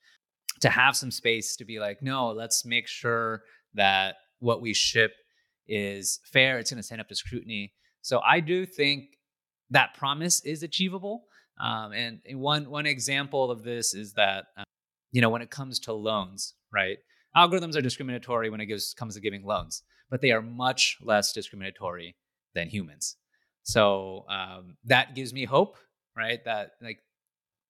to 0.60 0.70
have 0.70 0.96
some 0.96 1.10
space 1.10 1.54
to 1.56 1.66
be 1.66 1.78
like, 1.78 2.02
no, 2.02 2.30
let's 2.30 2.64
make 2.64 2.88
sure 2.88 3.42
that 3.74 4.16
what 4.38 4.60
we 4.60 4.74
ship 4.74 5.12
is 5.68 6.20
fair. 6.24 6.58
It's 6.58 6.70
going 6.70 6.78
to 6.78 6.82
stand 6.82 7.00
up 7.00 7.08
to 7.08 7.14
scrutiny. 7.14 7.72
So 8.02 8.20
I 8.20 8.40
do 8.40 8.66
think 8.66 9.18
that 9.70 9.94
promise 9.94 10.44
is 10.44 10.62
achievable. 10.62 11.24
Um, 11.60 11.92
and 11.92 12.20
one 12.40 12.70
one 12.70 12.86
example 12.86 13.50
of 13.50 13.62
this 13.62 13.94
is 13.94 14.14
that 14.14 14.46
um, 14.56 14.64
you 15.12 15.20
know 15.20 15.28
when 15.28 15.42
it 15.42 15.50
comes 15.50 15.78
to 15.80 15.92
loans, 15.92 16.54
right? 16.72 16.98
Algorithms 17.36 17.76
are 17.76 17.82
discriminatory 17.82 18.50
when 18.50 18.60
it 18.60 18.66
gives, 18.66 18.92
comes 18.94 19.14
to 19.14 19.20
giving 19.20 19.44
loans, 19.44 19.82
but 20.10 20.20
they 20.20 20.32
are 20.32 20.42
much 20.42 20.96
less 21.00 21.32
discriminatory 21.32 22.16
than 22.54 22.68
humans. 22.68 23.16
So 23.62 24.24
um, 24.28 24.76
that 24.84 25.14
gives 25.14 25.32
me 25.32 25.44
hope, 25.44 25.76
right? 26.16 26.44
That 26.44 26.72
like 26.82 26.98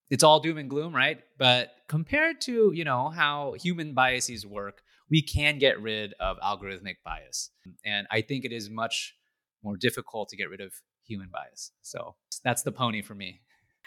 it's 0.09 0.25
all 0.25 0.41
doom 0.41 0.57
and 0.59 0.71
gloom, 0.71 0.95
right? 0.95 1.21
But 1.37 1.73
compared 1.89 2.41
to 2.43 2.73
you 2.73 2.85
know 2.85 3.09
how 3.09 3.55
human 3.61 3.93
biases 3.93 4.47
work, 4.47 4.83
we 5.11 5.23
can 5.23 5.59
get 5.59 5.81
rid 5.81 6.15
of 6.21 6.39
algorithmic 6.39 6.97
bias, 7.05 7.51
and 7.85 8.07
I 8.11 8.21
think 8.21 8.45
it 8.45 8.53
is 8.53 8.71
much 8.71 9.17
more 9.63 9.77
difficult 9.77 10.29
to 10.31 10.37
get 10.37 10.49
rid 10.49 10.61
of 10.61 10.73
human 11.07 11.29
bias. 11.33 11.73
So 11.83 12.15
that's 12.45 12.63
the 12.63 12.73
pony 12.73 13.03
for 13.03 13.15
me. 13.15 13.43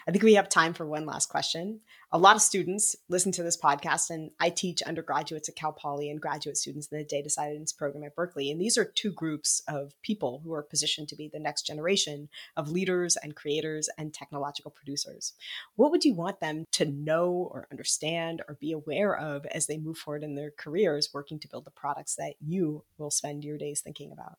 I 0.06 0.10
think 0.10 0.22
we 0.22 0.34
have 0.34 0.50
time 0.50 0.74
for 0.74 0.84
one 0.84 1.06
last 1.06 1.30
question. 1.30 1.80
A 2.12 2.18
lot 2.18 2.36
of 2.36 2.42
students 2.42 2.94
listen 3.08 3.32
to 3.32 3.42
this 3.42 3.56
podcast, 3.56 4.10
and 4.10 4.30
I 4.38 4.50
teach 4.50 4.82
undergraduates 4.82 5.48
at 5.48 5.56
Cal 5.56 5.72
Poly 5.72 6.10
and 6.10 6.20
graduate 6.20 6.58
students 6.58 6.88
in 6.88 6.98
the 6.98 7.04
data 7.04 7.30
science 7.30 7.72
program 7.72 8.04
at 8.04 8.14
Berkeley. 8.14 8.50
And 8.50 8.60
these 8.60 8.76
are 8.76 8.84
two 8.84 9.12
groups 9.12 9.62
of 9.66 9.94
people 10.02 10.42
who 10.44 10.52
are 10.52 10.62
positioned 10.62 11.08
to 11.08 11.16
be 11.16 11.28
the 11.28 11.38
next 11.38 11.62
generation 11.62 12.28
of 12.56 12.70
leaders 12.70 13.16
and 13.16 13.34
creators 13.34 13.88
and 13.96 14.12
technological 14.12 14.70
producers. 14.70 15.32
What 15.76 15.90
would 15.90 16.04
you 16.04 16.14
want 16.14 16.38
them 16.38 16.66
to 16.72 16.84
know 16.84 17.48
or 17.50 17.66
understand 17.70 18.42
or 18.46 18.58
be 18.60 18.72
aware 18.72 19.16
of 19.16 19.46
as 19.46 19.66
they 19.66 19.78
move 19.78 19.96
forward 19.96 20.22
in 20.22 20.34
their 20.34 20.50
careers 20.50 21.08
working 21.14 21.38
to 21.40 21.48
build 21.48 21.64
the 21.64 21.70
products 21.70 22.14
that 22.16 22.34
you 22.40 22.84
will 22.98 23.10
spend 23.10 23.42
your 23.42 23.56
days 23.56 23.80
thinking 23.80 24.12
about? 24.12 24.36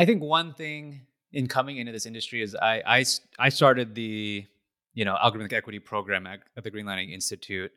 I 0.00 0.04
think 0.04 0.20
one 0.20 0.52
thing 0.52 1.02
in 1.32 1.46
coming 1.46 1.76
into 1.76 1.92
this 1.92 2.06
industry 2.06 2.42
is 2.42 2.56
I 2.56 2.82
I, 2.84 3.04
I 3.38 3.48
started 3.50 3.94
the 3.94 4.46
you 4.96 5.04
know 5.04 5.16
algorithmic 5.22 5.52
equity 5.52 5.78
program 5.78 6.26
at, 6.26 6.40
at 6.56 6.64
the 6.64 6.70
Greenlining 6.70 7.12
Institute, 7.12 7.70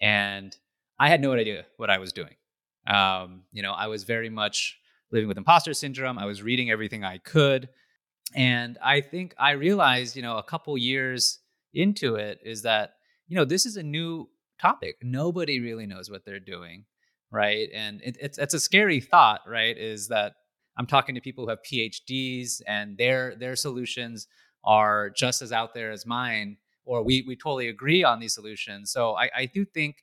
and 0.00 0.56
I 0.98 1.10
had 1.10 1.20
no 1.20 1.32
idea 1.32 1.66
what 1.76 1.90
I 1.90 1.98
was 1.98 2.14
doing. 2.14 2.36
Um, 2.86 3.42
you 3.52 3.62
know, 3.62 3.72
I 3.72 3.88
was 3.88 4.04
very 4.04 4.30
much 4.30 4.78
living 5.10 5.28
with 5.28 5.36
imposter 5.36 5.74
syndrome. 5.74 6.16
I 6.18 6.24
was 6.24 6.42
reading 6.42 6.70
everything 6.70 7.04
I 7.04 7.18
could, 7.18 7.68
and 8.34 8.78
I 8.82 9.02
think 9.02 9.34
I 9.38 9.50
realized, 9.50 10.16
you 10.16 10.22
know, 10.22 10.38
a 10.38 10.42
couple 10.44 10.78
years 10.78 11.40
into 11.74 12.14
it 12.14 12.38
is 12.44 12.62
that 12.62 12.94
you 13.26 13.36
know 13.36 13.44
this 13.44 13.66
is 13.66 13.76
a 13.76 13.82
new 13.82 14.30
topic. 14.62 14.96
Nobody 15.02 15.60
really 15.60 15.86
knows 15.86 16.08
what 16.08 16.24
they're 16.24 16.38
doing, 16.38 16.84
right? 17.32 17.68
And 17.74 18.00
it, 18.02 18.16
it's 18.20 18.38
it's 18.38 18.54
a 18.54 18.60
scary 18.60 19.00
thought, 19.00 19.40
right? 19.46 19.76
Is 19.76 20.06
that 20.08 20.34
I'm 20.78 20.86
talking 20.86 21.16
to 21.16 21.20
people 21.20 21.44
who 21.44 21.50
have 21.50 21.62
PhDs 21.62 22.62
and 22.68 22.96
their 22.96 23.34
their 23.34 23.56
solutions 23.56 24.28
are 24.64 25.10
just 25.10 25.42
as 25.42 25.52
out 25.52 25.74
there 25.74 25.90
as 25.90 26.06
mine, 26.06 26.56
or 26.84 27.02
we 27.02 27.24
we 27.26 27.36
totally 27.36 27.68
agree 27.68 28.04
on 28.04 28.20
these 28.20 28.34
solutions. 28.34 28.92
So 28.92 29.16
I, 29.16 29.30
I 29.34 29.46
do 29.46 29.64
think 29.64 29.96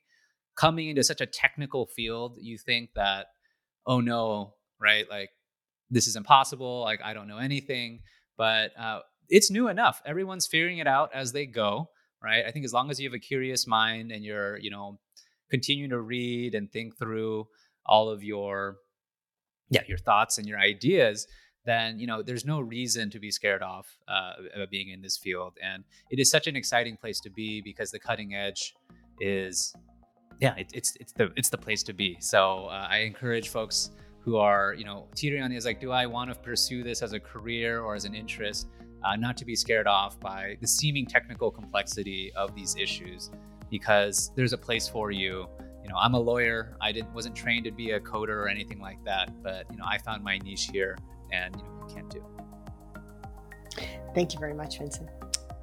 coming 0.56 0.88
into 0.88 1.04
such 1.04 1.20
a 1.20 1.26
technical 1.26 1.86
field, 1.86 2.36
you 2.40 2.58
think 2.58 2.90
that, 2.94 3.26
oh 3.86 4.00
no, 4.00 4.54
right? 4.80 5.08
Like 5.08 5.30
this 5.90 6.06
is 6.06 6.16
impossible. 6.16 6.80
Like 6.80 7.00
I 7.02 7.14
don't 7.14 7.28
know 7.28 7.38
anything. 7.38 8.00
But 8.36 8.70
uh, 8.78 9.00
it's 9.28 9.50
new 9.50 9.68
enough. 9.68 10.00
Everyone's 10.06 10.46
figuring 10.46 10.78
it 10.78 10.86
out 10.86 11.10
as 11.12 11.32
they 11.32 11.46
go, 11.46 11.90
right? 12.22 12.44
I 12.46 12.50
think 12.52 12.64
as 12.64 12.72
long 12.72 12.90
as 12.90 13.00
you 13.00 13.08
have 13.08 13.14
a 13.14 13.18
curious 13.18 13.66
mind 13.66 14.12
and 14.12 14.24
you're, 14.24 14.58
you 14.58 14.70
know, 14.70 14.98
continuing 15.50 15.90
to 15.90 16.00
read 16.00 16.54
and 16.54 16.70
think 16.70 16.98
through 16.98 17.48
all 17.86 18.10
of 18.10 18.22
your 18.22 18.76
yeah 19.70 19.82
your 19.88 19.98
thoughts 19.98 20.38
and 20.38 20.46
your 20.46 20.58
ideas 20.58 21.26
then 21.68 21.98
you 21.98 22.06
know 22.06 22.22
there's 22.22 22.44
no 22.44 22.60
reason 22.60 23.10
to 23.10 23.18
be 23.18 23.30
scared 23.30 23.62
off 23.62 23.98
uh, 24.08 24.32
of 24.54 24.70
being 24.70 24.88
in 24.90 25.02
this 25.02 25.16
field. 25.16 25.54
And 25.62 25.84
it 26.10 26.18
is 26.18 26.30
such 26.30 26.46
an 26.46 26.56
exciting 26.56 26.96
place 26.96 27.20
to 27.20 27.30
be 27.30 27.60
because 27.60 27.90
the 27.90 27.98
cutting 27.98 28.34
edge 28.34 28.74
is 29.20 29.74
yeah 30.40 30.54
it, 30.56 30.70
it's 30.72 30.96
it's 31.00 31.12
the 31.12 31.30
it's 31.36 31.50
the 31.50 31.58
place 31.58 31.82
to 31.84 31.92
be. 31.92 32.16
So 32.20 32.66
uh, 32.66 32.86
i 32.88 32.98
encourage 32.98 33.48
folks 33.48 33.90
who 34.20 34.36
are 34.36 34.74
you 34.74 34.84
know 34.84 35.06
teetering 35.14 35.42
on 35.42 35.52
is 35.52 35.64
like 35.64 35.80
do 35.80 35.90
i 35.90 36.04
want 36.04 36.30
to 36.30 36.38
pursue 36.38 36.82
this 36.82 37.02
as 37.02 37.12
a 37.12 37.20
career 37.20 37.80
or 37.80 37.94
as 37.94 38.04
an 38.04 38.14
interest 38.14 38.68
uh, 39.04 39.16
not 39.16 39.36
to 39.36 39.44
be 39.44 39.54
scared 39.54 39.86
off 39.86 40.18
by 40.20 40.56
the 40.60 40.66
seeming 40.66 41.06
technical 41.06 41.50
complexity 41.50 42.32
of 42.34 42.54
these 42.54 42.76
issues 42.76 43.30
because 43.70 44.32
there's 44.34 44.52
a 44.52 44.58
place 44.58 44.88
for 44.88 45.10
you. 45.10 45.46
You 45.82 45.88
know, 45.90 45.96
I'm 45.96 46.14
a 46.14 46.18
lawyer. 46.18 46.76
I 46.80 46.92
didn't 46.92 47.14
wasn't 47.14 47.34
trained 47.34 47.64
to 47.64 47.70
be 47.70 47.92
a 47.92 48.00
coder 48.00 48.30
or 48.30 48.48
anything 48.48 48.80
like 48.80 49.02
that, 49.04 49.42
but 49.42 49.66
you 49.70 49.76
know, 49.76 49.84
I 49.86 49.98
found 49.98 50.22
my 50.22 50.38
niche 50.38 50.68
here, 50.72 50.98
and 51.32 51.56
you 51.56 51.62
know, 51.62 51.86
you 51.88 51.94
can't 51.94 52.10
do. 52.10 52.24
Thank 54.14 54.34
you 54.34 54.40
very 54.40 54.54
much, 54.54 54.78
Vinhcent. 54.80 55.08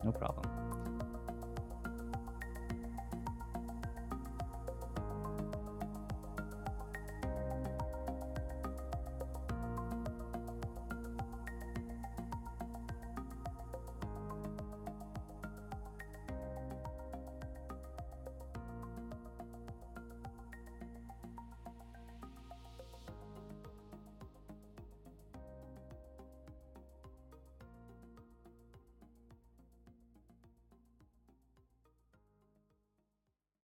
No 0.03 0.11
problem. 0.11 0.54